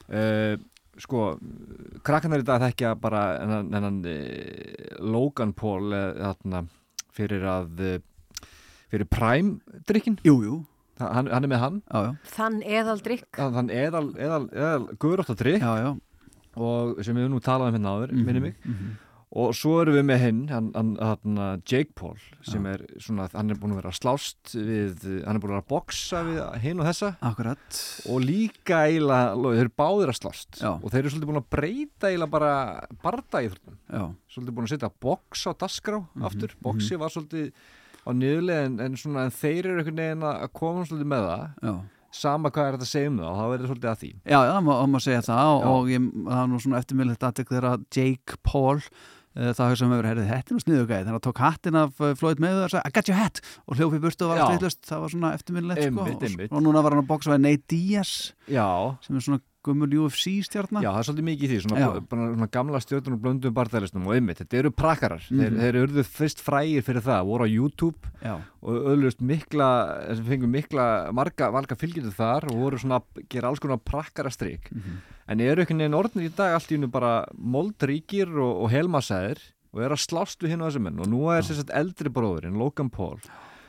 Uh, 0.05 0.55
sko, 1.01 1.23
krakkanar 2.05 2.43
í 2.43 2.47
dag 2.47 2.61
þekkja 2.67 2.93
bara 3.01 3.23
enn, 3.41 3.73
enn, 3.75 4.01
Logan 5.03 5.55
Paul 5.57 5.93
eh, 5.95 6.11
þarna, 6.21 6.61
fyrir 7.15 7.45
að 7.47 7.83
eh, 7.85 7.99
fyrir 8.91 9.09
Prime 9.11 9.79
drikkin 9.89 10.19
Jú, 10.27 10.35
jú 10.45 10.57
hann, 10.99 11.27
hann 11.27 11.43
er 11.43 11.51
með 11.51 11.63
hann 11.63 11.79
já, 11.91 12.01
já. 12.05 12.11
Þann 12.35 12.59
eðaldrykk. 12.63 13.31
Þann 13.35 13.71
eðal, 13.73 14.05
eðal, 14.15 14.43
eðal 14.55 14.85
guðróttadrykk 15.03 15.65
og 16.55 17.01
sem 17.03 17.17
við 17.19 17.27
nú 17.33 17.41
talaðum 17.43 17.75
hérna 17.75 17.95
áður, 17.97 18.13
Mhm, 18.15 18.25
minni 18.29 18.39
mig 18.45 18.55
mhm. 18.63 18.93
Og 19.35 19.51
svo 19.57 19.73
erum 19.81 19.97
við 19.97 20.05
með 20.07 20.19
hinn 20.21 20.37
hann, 20.47 20.69
hann, 20.75 21.39
Jake 21.67 21.91
Paul 21.97 22.15
sem 22.47 22.65
er 22.71 22.85
svona, 23.03 23.25
hann 23.33 23.51
er 23.51 23.57
búin 23.59 23.73
að 23.75 23.81
vera 23.81 23.91
að 23.91 23.97
slást 23.99 24.53
við, 24.55 25.03
hann 25.25 25.35
er 25.35 25.41
búin 25.43 25.51
að 25.51 25.57
vera 25.57 25.63
að 25.65 25.71
boksa 25.73 26.21
við 26.23 26.39
hinn 26.63 26.79
og 26.79 26.87
þessa. 26.87 27.09
Akkurat. 27.29 27.79
Og 28.13 28.21
líka 28.23 28.81
eiginlega, 28.87 29.33
þeir 29.43 29.63
eru 29.65 29.73
báðir 29.83 30.13
að 30.13 30.19
slást. 30.21 30.51
Já. 30.61 30.71
og 30.79 30.87
þeir 30.93 31.01
eru 31.03 31.13
svolítið 31.15 31.31
búin 31.33 31.41
að 31.41 31.49
breyta 31.57 32.11
eiginlega 32.13 32.31
bara 32.37 32.53
barda 33.03 33.41
í 33.43 33.49
þrjóttum 33.51 33.79
Já. 33.91 34.05
svolítið 34.35 34.55
búin 34.55 34.69
að 34.69 34.73
setja 34.75 34.91
boks 35.09 35.43
á 35.47 35.51
dasgrá 35.65 35.99
Mhm, 36.05 36.23
aftur, 36.29 36.55
boksi 36.63 36.95
var 37.01 37.11
svolítið 37.11 37.51
á 38.05 38.09
niðurlega 38.15 38.65
en, 38.69 38.79
en, 38.85 38.95
svona, 38.95 39.25
en 39.27 39.35
þeir 39.35 39.65
eru 39.65 39.81
einhvern 39.83 39.99
veginn 39.99 40.23
að 40.29 40.47
koma 40.55 40.85
svolítið 40.87 41.11
með 41.11 41.27
það. 41.27 41.45
Já. 41.65 41.75
sama 42.15 42.47
hvað 42.47 42.67
er 42.69 42.75
þetta 42.77 42.85
að 42.85 42.91
segja 42.93 43.09
um 43.11 43.15
það 43.19 43.25
og 43.27 43.35
það 43.41 43.49
verður 43.51 43.67
svolítið 43.71 43.89
að 43.91 43.97
því. 43.99 44.09
Já, 44.23 44.37
já, 44.39 44.51
það 44.55 44.61
má, 44.63 44.73
má 44.87 44.99
segja 45.03 45.23
það 45.25 45.49
og, 45.51 45.57
Já. 45.59 45.67
og 45.75 45.89
ég, 45.91 46.05
það 46.29 46.37
er 46.43 46.47
nú 46.53 46.59
svona 46.63 46.77
eftirmiðlegt 46.79 47.25
aðtek 47.27 47.49
þegar 47.51 47.81
Jake 47.97 48.37
Paul 48.47 48.77
uh, 49.35 49.51
það 49.51 49.65
hefur 49.65 49.81
sem 49.81 49.95
hefur 49.95 50.09
herðið 50.09 50.31
hettin 50.31 50.59
og 50.59 50.63
sniðugæði 50.65 51.07
þannig 51.07 51.19
að 51.19 51.25
tók 51.27 51.41
hattin 51.43 51.79
af 51.81 52.01
uh, 52.01 52.13
Floyd 52.19 52.43
Mayweather 52.43 52.69
og 52.69 52.73
sagði 52.75 52.91
I 52.91 52.95
got 52.97 53.11
your 53.11 53.19
hat 53.19 53.41
og 53.65 53.79
hljófi 53.79 54.01
burtu 54.03 54.27
og 54.27 54.31
var 54.33 54.41
Já. 54.41 54.45
allt 54.45 54.55
eitthvað 54.55 54.91
það 54.91 55.03
var 55.05 55.15
svona 55.15 55.33
eftirmiðlegt 55.39 55.89
sko 55.89 56.05
og, 56.05 56.47
og 56.49 56.65
núna 56.65 56.85
var 56.85 56.95
hann 56.95 57.03
að 57.03 57.11
bóksa 57.11 57.33
við 57.35 57.43
Nate 57.45 57.69
Diaz 57.73 58.15
Já. 58.51 58.67
sem 59.05 59.19
er 59.19 59.27
svona 59.27 59.43
gummul 59.65 59.89
UFC 60.05 60.35
stjarnar 60.45 60.83
Já, 60.85 60.91
það 60.93 60.99
er 61.01 61.07
svolítið 61.09 61.27
mikið 61.29 61.45
í 61.45 61.49
því, 61.51 61.59
svona, 61.65 61.79
Já. 61.81 61.87
bara, 62.11 62.27
svona 62.35 62.47
gamla 62.55 62.81
stjórnum 62.83 63.15
og 63.17 63.21
blöndum 63.25 63.55
barðælistum 63.57 64.05
og 64.05 64.13
einmitt, 64.15 64.39
þetta 64.43 64.59
eru 64.61 64.71
prakkarar, 64.71 65.23
þeir, 65.27 65.49
Mhm. 65.51 65.59
þeir 65.63 65.79
eru 65.81 66.03
fyrst 66.05 66.43
frægir 66.45 66.85
fyrir 66.85 67.01
það, 67.05 67.25
voru 67.31 67.43
á 67.43 67.49
YouTube 67.49 68.11
Já. 68.23 68.35
og 68.61 68.89
öðlust 68.93 69.21
mikla, 69.25 69.69
sem 70.15 70.25
fengur 70.25 70.51
mikla 70.53 70.85
marga, 71.13 71.51
marga 71.51 71.75
fylgjendur 71.75 72.13
þar 72.15 72.45
og 72.51 72.55
voru 72.61 72.77
svona 72.79 73.01
að 73.01 73.27
gera 73.29 73.49
alls 73.49 73.59
konar 73.59 73.77
prakkarastrik 73.83 74.71
Mhm. 74.71 75.01
en 75.27 75.39
eru 75.41 75.61
einhvern 75.65 75.81
veginn 75.81 75.99
orðnir 75.99 76.29
í 76.29 76.35
dag 76.35 76.53
allt 76.53 76.69
í 76.71 76.77
hennu 76.77 76.91
bara 76.91 77.25
moldríkir 77.33 78.29
og, 78.37 78.63
og 78.65 78.69
helmasæðir 78.71 79.39
og 79.73 79.81
er 79.83 79.89
að 79.91 80.05
slást 80.07 80.39
við 80.39 80.53
hinn 80.53 80.61
á 80.63 80.69
þessum 80.69 80.85
menn 80.87 80.99
og 81.01 81.07
nú 81.11 81.25
er 81.35 81.41
sér 81.43 81.57
sett 81.59 81.73
eldri 81.75 82.07
bróðurinn, 82.13 82.55
Logan 82.57 82.89
Paul 82.89 83.17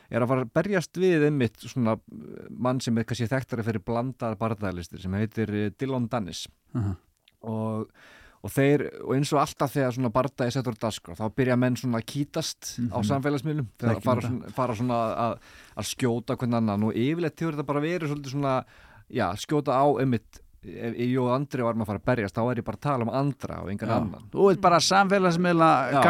er 0.09 0.21
að 0.23 0.27
fara 0.31 0.45
að 0.45 0.53
berjast 0.55 0.97
við 1.01 1.25
einmitt 1.27 1.57
svona 1.67 1.97
uh, 1.97 2.45
mann 2.49 2.79
sem 2.83 2.97
er 2.97 3.03
kannski 3.07 3.27
þekktari 3.31 3.65
fyrir 3.67 3.83
blandaðar 3.87 4.37
barðælistir 4.39 5.01
sem 5.03 5.13
heitir 5.19 5.49
eh, 5.53 5.69
Dylan 5.79 6.07
Dennis 6.11 6.45
Mhm. 6.73 6.95
og, 7.47 7.87
og 8.43 8.51
þeir 8.53 8.83
og 9.03 9.13
eins 9.15 9.31
og 9.33 9.39
alltaf 9.41 9.71
þegar 9.73 9.93
svona 9.95 10.11
bardaði 10.13 10.51
settur 10.53 10.75
á 10.77 10.83
daskra 10.87 11.15
þá 11.17 11.25
byrja 11.35 11.55
menn 11.59 11.75
svona 11.79 11.99
að 12.01 12.07
kýtast 12.11 12.73
á 12.91 12.97
Mhm. 12.99 13.07
samfélagsmiðlum 13.11 13.67
þegar 13.79 14.01
fara 14.03 14.21
svona, 14.27 14.51
fara 14.53 14.75
svona 14.75 14.97
að, 15.27 15.37
að 15.77 15.89
skjóta 15.91 16.37
hvern 16.37 16.53
annan 16.61 16.83
og 16.83 16.93
yfirleitt 16.93 17.39
hefur 17.39 17.55
þetta 17.57 17.65
bara 17.71 17.81
verið 17.85 18.11
svolítið 18.11 18.35
svona 18.35 18.55
já, 19.09 19.27
skjóta 19.39 19.71
á 19.75 19.85
einmitt 19.99 20.39
ef 20.67 20.95
ég 20.99 21.15
og 21.21 21.29
Andri 21.33 21.63
varum 21.65 21.83
að 21.83 21.89
fara 21.91 22.01
að 22.01 22.07
berjast 22.09 22.37
þá 22.37 22.41
er 22.51 22.61
ég 22.61 22.65
bara 22.67 22.79
að 22.79 22.85
tala 22.87 23.07
um 23.07 23.11
andra 23.21 23.59
og 23.63 23.71
engan 23.71 23.91
Já. 23.91 23.95
annan. 23.97 24.25
Þú 24.33 24.47
veit 24.49 24.61
bara 24.63 24.79
samfélagsmiðla 24.87 25.69
já. 25.93 26.01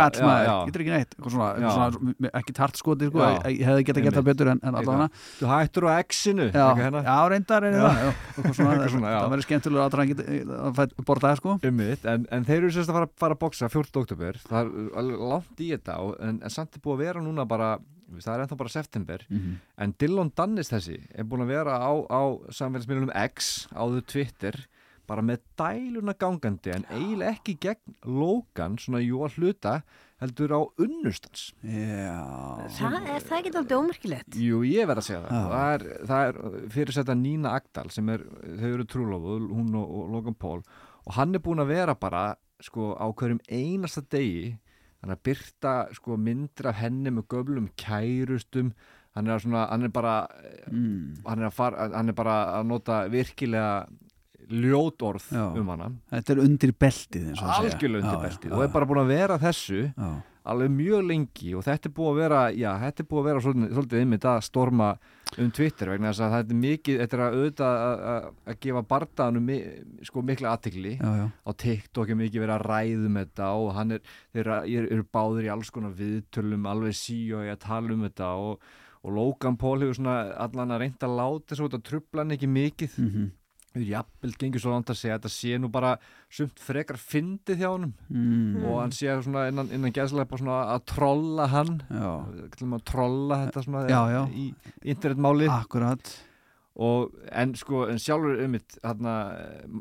getur 0.70 0.84
ekki 0.86 0.94
neitt. 0.96 1.18
Svona, 1.28 1.50
svona, 1.76 2.32
ekki 2.42 2.56
tartskoti 2.58 3.10
sko, 3.12 3.26
ég 3.52 3.64
hefði 3.68 3.88
geta 3.90 4.04
gert 4.06 4.18
það 4.18 4.22
Einmitt. 4.24 4.32
betur 4.32 4.52
en, 4.54 4.62
en 4.64 4.80
allavega. 4.82 5.10
Þú 5.40 5.52
hættur 5.52 5.88
á 5.88 5.92
X-inu 6.04 6.48
Já, 6.52 6.68
hérna. 6.80 7.04
já, 7.06 7.18
reyndar 7.34 7.68
er 7.68 7.78
það 8.58 9.30
verður 9.34 9.46
skemmtilega 9.48 9.86
að 9.88 9.98
það 9.98 10.12
geti 10.14 10.40
að 10.58 10.96
borða 11.08 11.32
það 11.32 11.42
sko. 11.42 11.58
Einmitt, 11.68 12.08
en, 12.08 12.26
en 12.32 12.48
þeir 12.48 12.60
eru 12.62 12.74
sérst 12.76 12.92
að 12.94 13.00
fara, 13.02 13.12
fara 13.26 13.38
að 13.38 13.44
boksa 13.46 13.70
14. 13.72 14.02
oktober, 14.04 14.42
það 14.48 14.74
er 15.02 15.12
langt 15.34 15.62
í 15.64 15.72
þetta 15.76 16.00
og, 16.04 16.18
en, 16.24 16.42
en 16.44 16.54
samt 16.54 16.78
er 16.78 16.84
búið 16.84 16.98
að 16.98 17.06
vera 17.08 17.24
núna 17.24 17.46
bara 17.50 17.76
það 18.16 18.34
er 18.34 18.46
ennþá 18.46 18.58
bara 18.58 18.70
september 18.74 19.26
Mhm. 19.30 19.54
en 19.78 19.94
Dylan 20.00 20.32
Dannis 20.36 20.70
þessi 20.72 20.98
er 21.14 21.24
búin 21.26 21.44
að 21.46 21.54
vera 21.54 21.78
á, 21.80 21.92
á 22.08 22.22
samfélagsmiðlunum 22.50 23.14
X 23.36 23.68
áður 23.76 24.06
Twitter 24.08 24.66
bara 25.08 25.22
með 25.24 25.40
dæluna 25.58 26.14
gangandi 26.20 26.74
en 26.76 26.84
eiginlega 26.92 27.38
ekki 27.38 27.54
gegn 27.64 27.96
Logan 28.06 28.76
svona 28.78 29.00
jú 29.00 29.22
að 29.24 29.38
hluta 29.40 29.82
heldur 30.20 30.52
á 30.52 30.60
unnustans 30.84 31.54
Já 31.64 32.18
Það 32.78 33.08
er 33.08 33.22
það 33.24 33.38
ekki 33.38 33.52
alltaf 33.56 33.78
ómerkilegt. 33.78 34.36
Jú, 34.36 34.60
ég 34.68 34.88
verð 34.90 35.00
að 35.04 35.08
segja 35.08 35.22
það. 35.24 35.32
Já. 35.32 35.48
Það 35.54 35.74
er, 35.78 36.06
það 36.10 36.28
er 36.28 36.68
fyrirsetta 36.74 37.16
Nína 37.16 37.54
Agdal 37.56 37.90
sem 37.94 38.10
er, 38.10 38.24
þau 38.60 38.68
eru 38.74 38.86
trúlofuð, 38.92 39.48
hún 39.54 39.76
og, 39.78 39.88
og 40.00 40.12
Logan 40.16 40.36
Paul 40.36 40.62
og 41.08 41.14
hann 41.16 41.36
er 41.38 41.40
búin 41.46 41.62
að 41.64 41.72
vera 41.72 41.96
bara 41.96 42.24
sko 42.60 42.96
á 42.98 43.06
hverjum 43.14 43.40
einasta 43.48 44.02
degi 44.02 44.58
hann 45.02 45.14
er 45.14 45.18
að 45.18 45.26
byrta 45.30 45.74
sko 45.96 46.18
myndir 46.20 46.72
af 46.72 46.80
henni 46.82 47.14
með 47.14 47.28
göflum 47.34 47.70
kærustum 47.80 48.72
hann 49.18 49.30
er, 49.30 49.42
svona, 49.42 49.68
hann 49.72 49.88
er 49.88 49.94
bara 49.94 50.18
mm. 50.70 51.24
hann, 51.26 51.46
er 51.46 51.54
fara, 51.54 51.90
hann 51.94 52.12
er 52.12 52.18
bara 52.18 52.38
að 52.58 52.70
nota 52.72 53.00
virkilega 53.12 53.72
ljótorð 54.48 55.28
Já. 55.34 55.46
um 55.60 55.70
hana 55.74 55.92
Þetta 56.14 56.34
er 56.34 56.42
undir 56.46 56.74
beltið 56.80 57.30
algjörlega 57.36 58.04
undir 58.04 58.18
Já, 58.18 58.24
beltið 58.24 58.52
já, 58.52 58.56
og 58.56 58.64
er 58.64 58.74
bara 58.74 58.90
búin 58.90 59.02
að 59.04 59.14
vera 59.14 59.40
þessu 59.42 59.82
Já. 59.90 60.10
alveg 60.54 60.74
mjög 60.78 61.08
lengi 61.12 61.54
og 61.58 61.66
þetta 61.68 61.90
er 61.90 61.96
búið 61.98 62.12
að 62.12 62.20
vera 62.22 62.42
þetta 62.86 63.04
er 63.04 63.10
búið 63.10 63.22
að 63.22 63.30
vera 63.32 63.46
svolítið, 63.46 63.74
svolítið 63.76 64.04
einmitt 64.04 64.28
að 64.32 64.44
storma 64.48 64.92
um 65.38 65.52
Twitter 65.54 65.92
vegna 65.92 66.12
þess 66.12 66.24
að 66.26 66.34
þetta 66.36 66.54
er 66.56 66.60
mikið, 66.62 67.00
þetta 67.02 67.18
er 67.18 67.24
að 67.24 67.38
auðvitað 67.38 67.80
að, 67.84 68.28
gefa 68.66 68.84
bardaðanum 68.92 69.48
mi, 69.50 69.58
sko 70.08 70.24
mikla 70.26 70.54
aðtikli 70.56 70.94
á 70.98 71.52
TikTok 71.64 72.12
er 72.14 72.20
mikið 72.22 72.44
verið 72.44 72.56
að 72.56 72.66
ræðum 72.72 73.20
þetta 73.22 73.50
og 73.62 73.72
hann 73.78 73.96
er, 73.98 74.12
þeir 74.36 74.52
eru, 74.66 75.08
báður 75.18 75.48
í 75.48 75.52
alls 75.54 75.74
konar 75.74 75.96
viðtölum, 75.98 76.70
alveg 76.70 76.98
sí 76.98 77.20
og 77.36 77.48
ég 77.48 77.58
að 77.58 77.66
tala 77.68 77.96
um 77.96 78.06
þetta 78.08 78.32
og, 78.48 78.70
og 79.04 79.18
Logan 79.18 79.60
Paul 79.62 79.78
hefur 79.84 80.00
svona 80.00 80.18
allan 80.48 80.76
að 80.76 80.84
reynda 80.86 81.10
að 81.10 81.20
láta 81.22 81.54
þessu 81.54 81.68
út 81.68 81.78
að 81.78 81.86
trubla 81.92 82.24
hann 82.24 82.38
ekki 82.38 82.50
mikið. 82.52 82.98
Mhm. 83.04 83.28
Við 83.28 83.36
jafnvel 83.86 84.34
gengur 84.40 84.60
svo 84.64 84.72
langt 84.74 84.90
að 84.90 84.98
segja 85.00 85.16
að 85.18 85.22
þetta 85.22 85.34
sé 85.36 85.58
nú 85.60 85.70
bara 85.72 85.96
sumt 86.30 86.60
frekar 86.60 86.98
fyndið 86.98 87.58
hjá 87.62 87.70
honum 87.74 87.94
Mm. 88.10 88.64
og 88.66 88.80
hann 88.82 88.92
sé 88.92 89.08
svona 89.24 89.48
innan, 89.52 89.70
innan 89.72 89.92
gæðslega 89.94 90.28
bara 90.30 90.42
svona 90.44 90.60
að 90.76 90.86
trolla 90.94 91.48
hann 91.48 91.82
Já. 91.90 92.14
að 92.62 92.84
trolla 92.86 93.46
þetta 93.46 93.64
svona 93.64 93.88
Já, 93.90 94.02
já. 94.12 94.24
í 94.34 94.54
internetmáli 94.84 95.48
Akkurat 95.50 96.16
og 96.78 97.10
en 97.34 97.56
sko 97.58 97.88
en 97.90 97.98
sjálfur 97.98 98.38
um 98.44 98.52
mitt 98.54 98.76
hérna, 98.86 99.14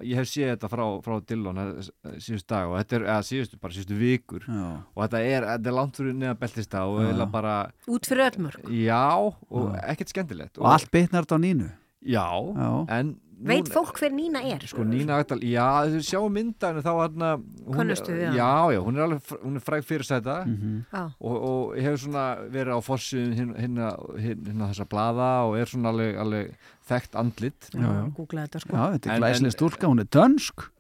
ég 0.01 0.17
hef 0.17 0.31
séð 0.31 0.55
þetta 0.55 0.71
frá, 0.73 0.85
frá 1.05 1.19
Dillon 1.29 1.59
eh, 1.61 2.15
síðustu 2.25 2.47
dag 2.55 2.71
og 2.71 2.79
þetta 2.81 2.97
er, 2.97 3.03
eða 3.05 3.27
síðustu 3.29 3.59
bara 3.61 3.75
síðustu 3.77 3.99
vikur 4.01 4.47
Já. 4.49 4.69
og 4.97 5.03
þetta 5.05 5.21
er, 5.21 5.45
þetta 5.51 5.69
er 5.69 5.77
langt 5.77 5.97
fyrir 6.01 6.15
neða 6.17 6.39
beltista 6.41 6.87
og 6.89 7.03
eiginlega 7.03 7.31
bara 7.35 7.57
Út 7.93 8.09
fyrir 8.09 8.25
öll 8.31 8.41
mörg. 8.47 8.65
já 8.73 9.03
og 9.13 9.75
Já. 9.77 9.83
ekkert 9.93 10.09
skemmtilegt 10.15 10.57
Og 10.59 10.71
allt 10.73 10.89
bitnar 10.91 11.27
þetta 11.29 11.37
á 11.37 11.41
nínu 11.45 11.69
já, 12.07 12.25
Já. 12.57 12.71
en 12.97 13.13
Veit 13.37 13.69
fólk 13.69 13.99
hver 14.01 14.13
Nína 14.17 14.41
er? 14.49 14.63
Sko 14.65 14.81
Nína 14.89 15.19
Agdal, 15.21 15.43
já, 15.45 15.67
þú 15.93 15.99
sjáum 16.01 16.33
myndanu 16.33 16.81
þá 16.81 16.93
hérna 17.03 17.31
hana? 17.77 17.97
Já, 18.33 18.53
já, 18.73 18.81
hún 18.81 18.97
er 18.97 19.03
alveg, 19.05 19.21
hún 19.45 19.57
er 19.57 19.65
fræg 19.67 19.85
fyrir 19.85 20.07
þetta 20.09 20.37
Mhm. 20.47 20.85
Já. 20.93 21.03
og, 21.21 21.37
og 21.45 21.77
hefur 21.77 21.99
svona 22.01 22.25
verið 22.49 22.73
á 22.73 22.81
fossum 22.81 23.35
hinna 23.37 23.59
hin, 23.61 23.77
hin, 24.17 24.45
hin, 24.47 24.63
þessa 24.65 24.87
blaða 24.89 25.29
og 25.51 25.59
er 25.61 25.67
svona 25.67 25.93
alveg, 25.93 26.17
alveg 26.17 26.55
þekkt 26.89 27.15
andlit 27.21 27.69
Já, 27.75 27.81
já. 27.83 28.15
Googla 28.17 28.47
þetta 28.47 28.61
sko. 28.65 28.73
Já, 28.77 28.85
þetta 28.97 29.07
er 29.07 29.13
En- 29.17 29.23
glæslega 29.23 29.53
stúlka, 29.53 29.87
hún 29.91 30.01
er 30.01 30.09
dönsk 30.09 30.71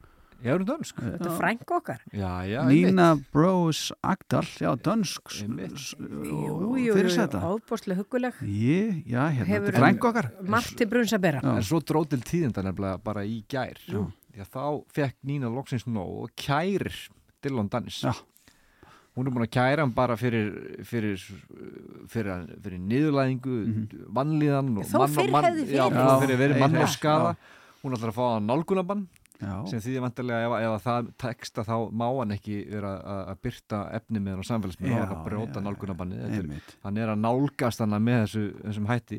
Já, 0.44 0.52
hún 0.52 0.62
er 0.62 0.66
dönsk 0.68 0.98
Þetta 1.00 1.26
er 1.30 1.36
frænk 1.40 1.70
okkar. 1.72 2.00
Já, 2.12 2.32
já, 2.46 2.60
Nína 2.68 3.06
Bros 3.32 3.92
Agdal, 4.04 4.44
já, 4.60 4.70
dönsk 4.76 5.32
Jú, 5.32 6.76
jú, 6.76 6.94
fyrir 6.94 7.10
jú, 7.10 7.40
ábúrslega 7.40 7.98
huguleg. 8.02 8.36
Ég, 8.44 9.00
já, 9.08 9.24
hérna, 9.32 9.48
þetta 9.48 9.72
er 9.72 9.78
frænk 9.80 10.04
okkar 10.10 10.28
Margt 10.46 10.76
til 10.78 10.86
brunns 10.92 11.14
að 11.16 11.24
bera. 11.24 11.40
Já. 11.42 11.56
En 11.56 11.66
svo 11.66 11.80
dróð 11.80 12.10
til 12.12 12.20
tíðinda 12.28 12.62
nefnilega 12.66 13.00
bara 13.02 13.24
í 13.26 13.40
gær 13.48 13.80
Já. 13.88 14.04
Því 14.36 14.44
að 14.44 14.52
þá 14.52 14.64
fekk 15.00 15.16
Nína 15.32 15.50
loksins 15.56 15.86
nóg 15.88 16.14
og 16.26 16.34
kærir 16.36 16.92
Dillon 17.42 17.68
Dannis 17.72 18.02
Já. 18.04 18.12
Hún 19.16 19.30
er 19.30 19.32
búin 19.32 19.46
að 19.48 19.52
kæra 19.56 19.80
hann 19.80 19.94
bara 19.96 20.12
fyrir 20.20 20.50
fyrir, 20.84 21.16
fyrir, 22.12 22.42
fyrir 22.60 22.80
niðurlæðingu, 22.84 23.54
vannlíðan 24.12 24.74
og 24.76 24.84
Þó 24.90 24.98
mann- 25.00 25.14
fyrr 25.16 25.30
mann- 25.32 25.46
hefði 25.48 25.70
Já, 25.72 25.86
verið. 25.88 26.02
þó 26.04 26.20
fyrir 26.26 26.40
verið 26.44 26.58
Já, 26.58 26.60
mann 26.66 26.76
og 26.76 26.84
já. 26.84 26.92
skada 26.98 27.36
Hún 27.80 27.94
ætlar 27.96 28.10
að 28.12 28.16
fá 28.18 28.26
nálgunabann 28.44 29.06
Já. 29.36 29.54
sem 29.68 29.80
því 29.84 29.94
að 29.98 30.04
vantarlega 30.06 30.46
ef, 30.46 30.52
ef 30.64 30.72
að 30.72 30.84
það 30.86 31.08
teksta 31.20 31.64
þá 31.68 31.74
má 31.92 32.06
hann 32.16 32.30
ekki 32.36 32.54
vera 32.72 32.92
að, 32.96 33.22
að 33.32 33.40
byrta 33.46 33.80
efni 33.98 34.22
með 34.24 34.32
hann 34.32 34.42
á 34.42 34.48
og 34.96 35.00
hann 35.02 35.14
að 35.16 35.24
brjóta 35.26 35.60
já, 35.60 35.64
nálgunabannið 35.66 36.20
Þetta 36.22 36.36
er- 36.38 36.46
einmitt. 36.46 36.76
hann 36.86 37.00
er 37.02 37.12
að 37.12 37.20
nálgast 37.26 37.82
hann 37.84 37.96
með 38.06 38.20
þessu, 38.24 38.44
þessum 38.64 38.86
hætti. 38.90 39.18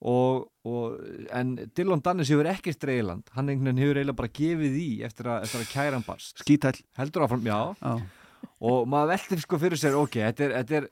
Og, 0.00 0.46
og 0.64 0.94
en 1.36 1.50
Dylan 1.76 2.00
Dannis 2.00 2.30
hefur 2.32 2.48
ekkert 2.48 2.80
dreiland 2.80 3.26
hann 3.36 3.50
einhvern 3.52 3.68
veginn 3.68 3.82
hefur 3.84 3.98
eiginlega 4.00 4.16
bara 4.22 4.32
gefið 4.40 4.78
í 4.80 4.88
eftir 5.04 5.28
að, 5.28 5.42
eftir 5.44 5.60
að 5.60 5.70
kæra 5.74 5.98
hann 5.98 6.06
barst. 6.06 6.40
Heldur 6.96 7.26
áfram, 7.26 7.44
já, 7.44 7.58
Já. 7.84 7.92
og 8.64 8.88
maður 8.88 9.12
veltir 9.12 9.42
sko 9.44 9.58
fyrir 9.60 9.76
sér, 9.82 9.98
ok, 10.00 10.16
þetta 10.30 10.46
er, 10.46 10.54
þetta 10.62 10.78
er, 10.80 10.88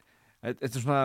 þetta 0.61 0.69
er 0.69 0.85
svona 0.85 1.01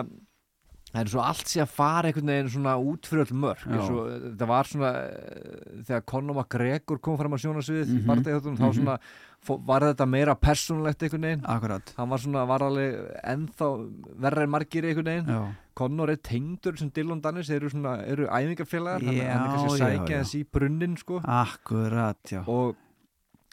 það 0.94 1.00
er 1.02 1.10
svo 1.10 1.20
allt 1.26 1.48
sé 1.50 1.60
að 1.64 1.72
fara 1.74 2.08
einhvern 2.08 2.30
veginn 2.30 2.50
svona 2.54 2.76
út 2.78 3.06
fyrir 3.10 3.24
öll 3.26 3.36
mörg 3.42 3.62
svo, 3.66 4.04
þetta 4.30 4.46
var 4.46 4.64
svona 4.70 4.90
eh, 4.94 5.82
þegar 5.88 6.04
Conor 6.06 6.36
McGregor 6.38 7.00
kom 7.02 7.18
fram 7.18 7.34
á 7.34 7.38
sjónasviðið 7.42 7.88
mm 7.90 8.00
Mhm. 8.04 8.22
-hmm. 8.22 8.54
þá 8.54 8.66
Mhm. 8.68 8.72
svona 8.78 8.98
fó- 9.44 9.60
var 9.66 9.80
þetta 9.82 10.06
meira 10.08 10.34
persónulegt 10.34 11.02
einhvern 11.02 11.20
veginn 11.26 11.44
Akkurat 11.44 11.92
hann 11.96 12.08
var 12.08 12.18
svona, 12.18 12.46
var 12.46 12.60
alveg 12.62 12.94
ennþá 13.24 13.68
verra 14.16 14.42
en 14.42 14.50
margir 14.50 14.84
einhvern 14.84 15.04
veginn 15.04 15.26
Já. 15.28 15.52
Conor 15.74 16.10
er 16.10 16.16
tengdur 16.16 16.78
sem 16.78 16.88
Dylan 16.90 17.20
Dannis 17.20 17.50
eru, 17.50 17.68
svona, 17.68 17.98
eru 18.06 18.26
æfingafélagar 18.28 19.02
hann, 19.02 19.16
hann 19.18 19.50
er 19.50 19.58
kannski 19.58 19.66
að 19.66 19.78
já, 19.78 19.98
sækja 19.98 20.14
já. 20.14 20.20
þess 20.22 20.34
í 20.38 20.44
brunnin 20.52 20.96
sko. 20.96 21.20
Akkurat, 21.24 22.16
já 22.30 22.44
og 22.46 22.76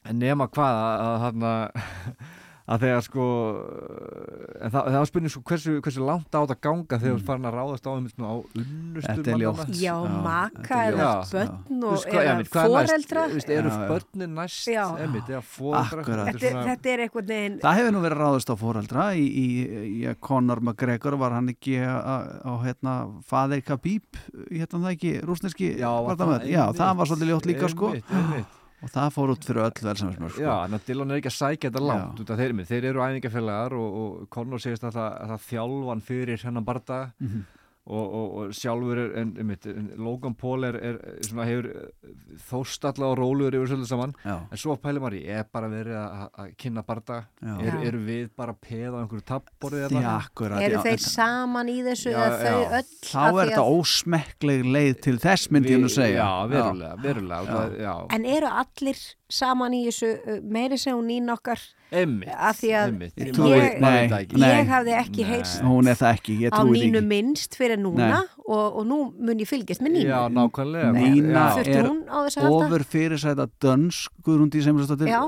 en 0.05 0.19
nema 0.19 0.47
hvað 0.47 0.73
að, 0.77 1.01
að, 1.01 1.43
að, 1.43 1.72
að 2.72 2.85
þegar 2.85 3.03
sko 3.06 3.26
en 4.61 4.72
það, 4.72 4.85
það 4.85 4.98
var 4.98 5.10
spurning 5.10 5.34
sko 5.34 5.41
hversu, 5.49 5.73
hversu 5.84 6.06
langt 6.06 6.35
á 6.35 6.39
þetta 6.39 6.57
ganga 6.64 6.99
þegar 7.02 7.11
þú 7.11 7.18
mm. 7.18 7.26
farin 7.27 7.49
að 7.49 7.56
ráðast 7.57 7.88
á, 7.88 7.91
einmitt 7.91 8.15
svona 8.15 8.31
á 8.31 8.35
unnustur. 8.61 9.73
Já, 9.81 9.95
maka 10.26 10.81
eða 10.88 11.10
börn 11.31 11.85
og 11.89 12.06
foreldra. 12.52 13.26
Eru 13.57 13.73
börnin 13.91 14.38
næst 14.38 14.69
foreldra. 15.52 16.27
Þetta, 16.30 16.45
er- 16.52 16.69
þetta 16.72 16.93
er 16.93 17.06
einhvern 17.06 17.30
veginn 17.31 17.60
Það 17.61 17.77
hefur 17.80 17.95
nú 17.95 18.03
verið 18.06 18.22
ráðist 18.22 18.53
á 18.53 18.56
fóreldra 18.61 19.07
í, 19.18 19.26
í, 19.26 19.48
í 20.02 20.15
Conor 20.23 20.64
McGregor 20.64 21.18
var 21.22 21.35
hann 21.38 21.52
ekki 21.53 21.77
á, 21.81 22.45
á 22.45 22.52
hérna 22.64 22.95
Fadir 23.27 23.65
Khabib, 23.65 24.22
hérna 24.48 24.85
það 24.85 24.95
ekki 24.95 25.14
rúsneski 25.27 25.73
Já, 25.81 25.91
það 26.14 26.26
það 26.80 26.98
var 27.02 27.11
svolítið 27.11 27.31
ljótt 27.34 27.52
líka 27.52 27.72
sko 27.72 27.91
Einmitt, 27.91 28.11
einmitt. 28.15 28.57
Og 28.82 28.90
það 28.90 29.10
fór 29.16 29.32
út 29.36 29.45
fyrir 29.45 29.62
öll 29.68 29.86
velsamsmör 29.86 30.32
sko. 30.34 30.41
Já, 30.41 30.53
en 30.66 30.74
að 30.78 30.86
Dylan 30.88 31.12
er 31.12 31.20
ekki 31.22 31.30
að 31.32 31.38
sækja 31.38 31.70
þetta 31.70 31.84
langt 31.88 32.20
út 32.24 32.30
af 32.34 32.38
þeir, 32.41 32.53
þeir 32.72 32.86
eru 32.91 33.03
æfingafélagar 33.06 33.76
og, 33.78 33.98
og 34.02 34.30
Conor 34.34 34.60
segist 34.64 34.84
að 34.84 34.95
það, 34.98 35.10
að 35.22 35.34
það 35.36 35.45
þjálfan 35.49 36.02
fyrir 36.12 36.45
hennan 36.48 36.66
barda 36.66 37.02
Mhm. 37.22 37.44
Og, 37.82 38.14
og, 38.14 38.26
og 38.44 38.52
sjálfur 38.53 38.99
er 39.02 39.16
en, 39.24 39.32
einmitt, 39.41 39.66
en 39.66 39.88
Logan 39.98 40.36
Paul 40.38 40.64
er, 40.68 40.76
er 40.78 40.98
svona 41.26 41.48
hefur 41.49 41.70
þóst 42.49 42.86
allavega 42.86 43.18
róluður 43.18 43.58
yfir 43.58 43.72
svolítið 43.72 43.90
saman 43.90 44.14
Já. 44.22 44.36
en 44.53 44.62
svo 44.62 44.76
pælir 44.82 45.02
maður 45.02 45.18
í, 45.18 45.22
er 45.34 45.48
bara 45.52 45.70
verið 45.72 45.98
að, 45.98 46.28
að 46.44 46.52
kynna 46.62 46.84
barda, 46.88 47.18
er, 47.41 47.80
eru 47.90 48.02
við 48.06 48.30
bara 48.38 48.53
peð 48.53 48.94
á 48.94 48.99
einhverju 49.02 49.26
tappborðið 49.32 49.95
Já, 49.98 50.10
akkurat, 50.14 50.62
Eru 50.62 50.78
já, 50.78 50.84
þeir 50.86 50.98
en- 50.99 51.06
saman 51.08 51.72
í 51.74 51.78
þessu 51.90 52.14
Já, 52.14 52.20
eða 52.22 52.38
þau 52.44 52.62
já. 52.62 52.70
öll 52.82 52.91
Þá 53.12 53.24
er 53.26 53.40
þetta 53.41 53.64
að- 53.66 53.80
ósmekkleg 53.82 54.64
leið 54.78 54.94
til 55.08 55.16
þess 55.26 55.52
myndi 55.52 55.74
ég 55.76 55.82
nú 55.82 55.90
segja 55.91 56.22
Já, 56.22 56.30
verulega, 56.53 56.94
verulega 57.02 57.41
Já. 57.41 57.52
Það, 57.58 57.76
já. 57.82 57.95
En 58.20 58.30
eru 58.38 58.53
allir 58.62 59.02
saman 59.32 59.76
í 59.78 59.86
þessu 59.90 60.12
uh, 60.18 60.40
meiri 60.44 60.78
sem 60.82 60.98
hún 60.98 61.10
ín 61.14 61.32
okkar 61.34 61.62
því 62.56 62.70
að 62.72 62.86
einmitt. 62.88 63.18
ég, 63.20 63.40
ég, 63.52 63.80
Nei, 63.84 64.28
nei. 64.40 64.62
hafði 64.70 64.94
ekki 64.95 65.26
heyrst 65.28 65.64
Hún 65.66 65.90
er 65.91 65.98
það 65.99 66.14
ekki, 66.16 66.36
ég 66.45 66.53
á 66.56 66.62
því 66.64 66.84
Nínu 66.86 67.02
minnst 67.03 67.58
fyrir 67.60 67.82
núna 67.82 68.22
og, 68.45 68.78
og 68.80 68.86
nú 68.88 68.99
mun 69.20 69.41
ég 69.44 69.49
fylgjast 69.49 69.84
með 69.84 69.98
Nínu. 69.98 70.06
Já, 70.08 70.22
nákvæmlega. 70.32 70.91
Nína 70.95 71.44
er 71.62 71.90
hún 71.90 71.99
á 72.08 72.18
þessu 72.24 72.40
að 72.40 72.48
halda? 72.48 72.68
ofur 72.70 72.86
fyrirsæta 72.94 73.48
dönsk 73.64 74.16
Guðrúndi 74.26 74.64
sem 74.64 74.80
Já. 75.12 75.20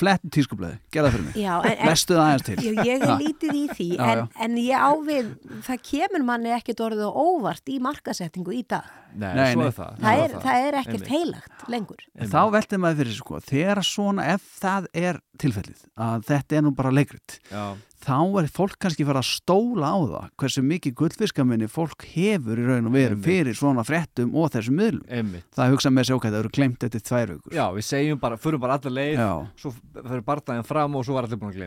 flett 0.00 0.24
tískublaði, 0.32 0.80
gerða 0.94 1.12
fyrir 1.14 1.28
mig. 1.28 1.36
Það 1.80 1.92
aðeins 2.24 2.46
til. 2.48 2.56
Já, 2.64 2.72
ég 2.88 3.04
er 3.04 3.14
lítið 3.20 3.60
í 3.60 3.64
því 3.74 3.88
Já, 3.90 4.00
en, 4.06 4.24
já. 4.24 4.26
en 4.46 4.58
ég 4.64 4.88
ávið, 4.90 5.30
það 5.68 5.84
kemur 5.90 6.26
manni 6.32 6.54
ekkert 6.56 6.84
orðið 6.88 7.04
á 7.04 7.12
óvart 7.12 7.72
í 7.72 7.78
markasettingu 7.84 8.56
í 8.56 8.64
dag 8.68 8.88
Nei, 9.14 9.34
Nei, 9.34 9.54
nei. 9.58 9.66
er 9.66 9.74
það 9.76 10.00
það 10.00 10.24
er, 10.24 10.34
það 10.44 10.64
er 10.68 10.78
ekkert 10.80 10.94
Einmitt. 10.96 11.12
heilagt 11.14 11.68
lengur 11.72 12.02
En 12.20 12.28
Þá 12.30 12.40
veltið 12.56 12.82
maður 12.84 13.00
fyrir 13.02 13.16
sko, 13.18 13.40
þegar 13.50 13.80
svona, 13.86 14.26
ef 14.34 14.48
það 14.60 14.90
er 14.94 15.20
tilfellið, 15.40 15.86
að 15.96 16.26
þetta 16.28 16.56
er 16.58 16.66
nú 16.66 16.70
bara 16.76 16.90
leikrit, 16.92 17.38
Já. 17.48 17.62
þá 18.04 18.16
er 18.42 18.48
fólk 18.52 18.74
kannski 18.80 19.06
fara 19.08 19.22
að 19.22 19.28
stóla 19.30 19.88
á 19.88 19.98
það 20.04 20.26
hversu 20.42 20.62
mikið 20.68 20.94
gullfiskaminni 21.00 21.68
fólk 21.72 22.04
hefur 22.12 22.60
í 22.60 22.66
raun 22.68 22.90
og 22.90 22.92
veru 22.92 23.16
fyrir 23.24 23.56
svona 23.56 23.84
fréttum 23.88 24.34
og 24.36 24.50
þessum 24.52 24.76
miðlum. 24.76 25.32
Það 25.56 25.72
hugsa 25.74 25.92
með 25.96 26.06
sig 26.10 26.16
okkar, 26.18 26.34
það 26.34 26.42
eru 26.44 26.52
glemt 26.58 26.84
eftir 26.86 27.04
tvær 27.08 27.32
vikur. 27.34 27.56
Já, 27.56 27.64
við 27.76 27.88
segjum 27.88 28.20
bara, 28.20 28.36
förum 28.40 28.60
bara 28.60 28.76
allar 28.76 28.96
leið 29.00 29.16
Já. 29.16 29.30
svo 29.64 29.72
fyrir 29.96 30.24
barndaginn 30.28 30.68
fram 30.68 30.96
og 31.00 31.08
svo 31.08 31.16
var 31.16 31.24
allir 31.28 31.40
búin 31.40 31.52
að 31.56 31.58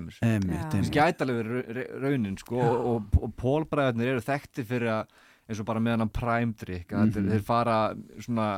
alveg 1.26 1.42
verið 1.42 1.76
ra- 1.82 2.02
raunin 2.06 2.38
sko 2.38 2.62
og, 2.62 2.88
og, 2.94 3.22
og 3.26 3.34
pólbræðarnir 3.42 4.14
eru 4.14 4.22
þekkti 4.30 4.66
fyrir 4.70 4.94
að 5.02 5.22
eins 5.54 5.64
og 5.64 5.70
bara 5.70 5.80
með 5.86 5.98
hann 6.04 6.10
prime 6.10 6.54
drink 6.60 6.92
að 6.92 7.16
Mhm. 7.16 7.32
þeir, 7.32 7.42
fara 7.48 7.80
svona 8.20 8.50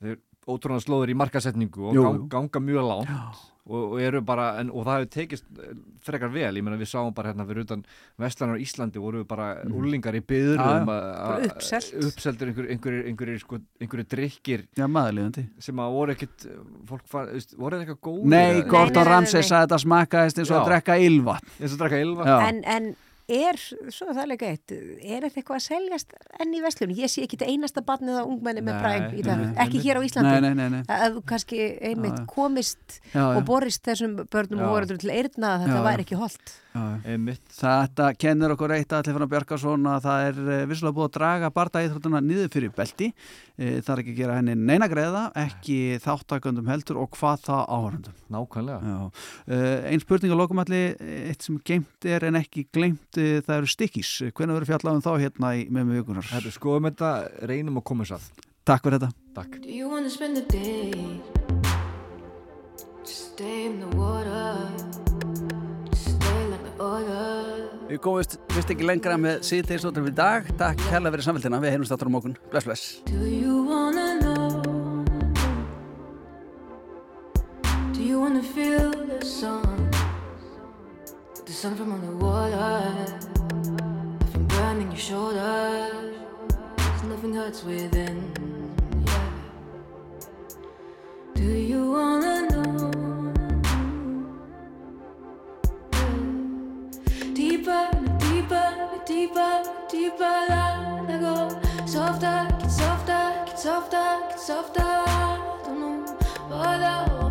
þeir 0.00 0.18
ótrúna 0.50 0.80
slóður 0.82 1.10
í 1.12 1.14
markasetningu 1.20 1.90
og 1.90 1.94
Jú, 1.94 2.02
gang, 2.02 2.20
jú. 2.22 2.28
ganga 2.32 2.60
mjög 2.64 2.86
langt 2.88 3.10
og, 3.70 3.92
og 3.92 4.00
eru 4.02 4.20
bara, 4.24 4.58
en, 4.58 4.70
og 4.72 4.86
það 4.86 4.96
hefur 4.98 5.10
tekist 5.14 5.44
eh, 5.62 5.74
frekar 6.02 6.30
vel, 6.32 6.56
ég 6.56 6.64
meina 6.64 6.78
við 6.80 6.88
sáum 6.90 7.12
bara 7.14 7.30
hérna 7.30 7.44
fyrir 7.46 7.62
utan 7.68 7.84
Vestlanar 8.18 8.56
á 8.56 8.62
Íslandi 8.64 8.98
voru 8.98 9.20
við 9.22 9.28
bara 9.28 9.60
Mhm. 9.62 9.74
úlingar 9.76 10.16
í 10.16 10.22
byðurum 10.24 10.88
uppselt. 11.44 11.92
uppseldur 12.08 12.48
einhverjir 12.48 12.70
einhver, 12.72 12.96
einhver, 13.06 13.38
sko, 13.38 13.58
einhver 13.80 14.02
drikkir 14.08 14.64
Já, 14.74 14.88
sem 15.60 15.76
að 15.76 15.92
voru 15.92 16.12
ekkit 16.16 16.46
fólk 16.88 17.06
far, 17.06 17.26
voru 17.58 17.76
þeir 17.76 17.86
eitthvað 17.86 18.00
góð 18.08 18.24
Nei, 18.24 18.62
Gordon 18.62 19.06
Ramsay 19.06 19.42
sagði 19.42 19.68
þetta 19.68 19.78
smakkaðist 19.84 20.38
eins 20.38 20.50
og 20.50 20.62
að 20.64 20.68
drekka 20.72 20.98
ylvatn. 20.98 21.46
eins 21.60 21.72
og 21.72 21.78
að 21.78 21.84
drekka 21.84 22.00
ylva 22.00 22.48
en, 22.48 22.64
en 22.64 22.96
er, 23.30 23.58
svo 23.92 24.08
er 24.10 24.16
það 24.18 24.28
leika 24.32 24.48
eitt 24.50 24.72
er 24.74 25.24
þetta 25.24 25.40
eitthvað 25.40 25.58
að 25.58 25.64
seljast 25.66 26.14
enn 26.42 26.54
í 26.56 26.62
vestlunum 26.64 26.98
ég 26.98 27.12
sé 27.12 27.24
ekki 27.24 27.38
þetta 27.38 27.50
einasta 27.54 27.84
barnið 27.86 28.20
á 28.20 28.24
ungmenni 28.24 28.64
með 28.66 28.80
præm 28.82 29.06
í 29.16 29.24
dag, 29.26 29.44
ekki 29.64 29.82
hér 29.84 30.00
á 30.00 30.06
Íslandi. 30.06 30.34
Nei, 30.44 30.54
nei, 30.58 30.68
nei, 30.76 30.82
að 30.96 31.20
kannski 31.30 31.60
einmitt 31.90 32.18
Já, 32.20 32.26
komist 32.30 32.98
Já, 33.12 33.20
já. 33.20 33.26
og 33.36 33.44
borist 33.48 33.84
þessum 33.86 34.18
börnum 34.30 34.64
og 34.66 34.74
voru 34.74 34.98
til 35.00 35.14
eyrna 35.14 35.54
að 35.56 35.66
þetta 35.66 35.84
væri 35.86 36.06
ekki 36.06 36.20
holdt. 36.20 36.54
Þetta 36.70 38.12
kennir 38.20 38.52
okkur 38.54 38.70
eitt 38.76 38.92
að 38.94 39.00
allir 39.02 39.16
fann 39.16 39.26
að 39.26 39.32
að 39.90 40.04
það 40.04 40.18
er 40.28 40.36
eh, 40.44 40.66
vissulega 40.70 40.96
búið 40.96 41.08
að 41.08 41.14
draga 41.16 41.50
bardaíþróttuna 41.56 42.20
niður 42.22 42.50
fyrir 42.54 42.70
belti. 42.76 43.08
Eh, 43.58 43.80
það 43.82 43.92
er 43.94 44.02
ekki 44.02 44.14
að 44.14 44.20
gera 44.20 44.36
henni 44.38 44.54
neina 44.54 44.88
greiða 44.90 45.22
ekki 45.42 45.78
þáttaköndum 46.04 46.70
heldur 46.70 47.00
og 47.02 47.10
hvað 47.18 47.36
það 47.48 47.62
áhörundum 47.74 48.16
Nákvæmlega. 48.30 48.80
Einn 49.90 50.02
spurning 50.04 50.30
á 50.30 50.38
lokumalli 50.38 50.82
eitt 51.26 51.42
sem 51.42 51.56
geimt 51.66 52.00
er 52.06 52.22
en 52.28 52.38
ekki 52.38 52.62
gleimt 52.70 53.18
eh, 53.18 53.42
það 53.42 53.56
eru 53.58 53.68
stikkís, 53.74 54.10
hvernig 54.30 54.54
verður 54.54 54.70
fjallað 54.70 54.96
um 55.00 55.04
þá 55.08 55.12
hérna 55.24 55.48
í 55.58 55.60
með 55.66 55.82
með 55.90 55.94
vikunar 56.00 56.26
Herru, 56.30 56.50
skoðum 56.54 56.86
þetta, 56.90 57.10
reynum 57.50 57.80
að 57.82 57.86
koma 57.90 58.06
þess 58.06 58.16
að. 58.20 58.24
Takk 58.70 58.82
fyrir 58.86 59.00
þetta. 59.00 59.10
Takk 59.34 59.50
Við 66.80 67.98
komumst 68.00 68.38
vist 68.54 68.70
ekki 68.72 68.86
lengra 68.88 69.18
með 69.20 69.42
síðtegisóttum 69.44 70.06
í 70.08 70.12
dag 70.16 70.46
Takk 70.56 70.80
kærlega 70.88 71.12
fyrir 71.12 71.26
samfélgina, 71.26 71.58
við 71.60 71.74
heyrumst 71.74 71.92
áttur 71.92 72.08
á 72.08 72.12
morgun 72.14 72.36
Bless, 72.52 72.64
bless 72.64 72.84
Do 73.04 73.26
you 73.28 73.64
wanna 73.68 74.16
know? 74.22 74.62
Do 77.92 78.00
you 78.00 78.20
wanna 78.22 78.40
feel 78.42 78.90
the 79.10 79.20
sun? 79.26 79.90
The 81.44 81.52
sun 81.52 81.76
from 81.76 81.92
underwater. 81.92 83.18
From 84.32 84.46
burning 84.48 84.88
your 84.88 84.96
shoulders. 84.96 86.16
'Cause 86.78 87.04
nothing 87.12 87.34
hurts 87.34 87.62
within. 87.64 88.16
Yeah. 89.04 89.28
Do 91.34 91.42
you 91.42 91.90
wanna 91.92 92.48
know? 92.48 93.09
Deeper, 99.20 99.62
deeper, 99.90 100.36
let 100.48 101.10
I 101.10 101.18
go. 101.20 101.36
Softer, 101.84 102.48
get 102.58 102.70
softer, 102.70 103.44
get 103.46 103.58
softer, 103.58 104.08
get 104.30 104.40
softer. 104.40 105.04
Don't 105.64 105.80
know 105.80 106.16
what 106.48 106.82
I 106.94 107.29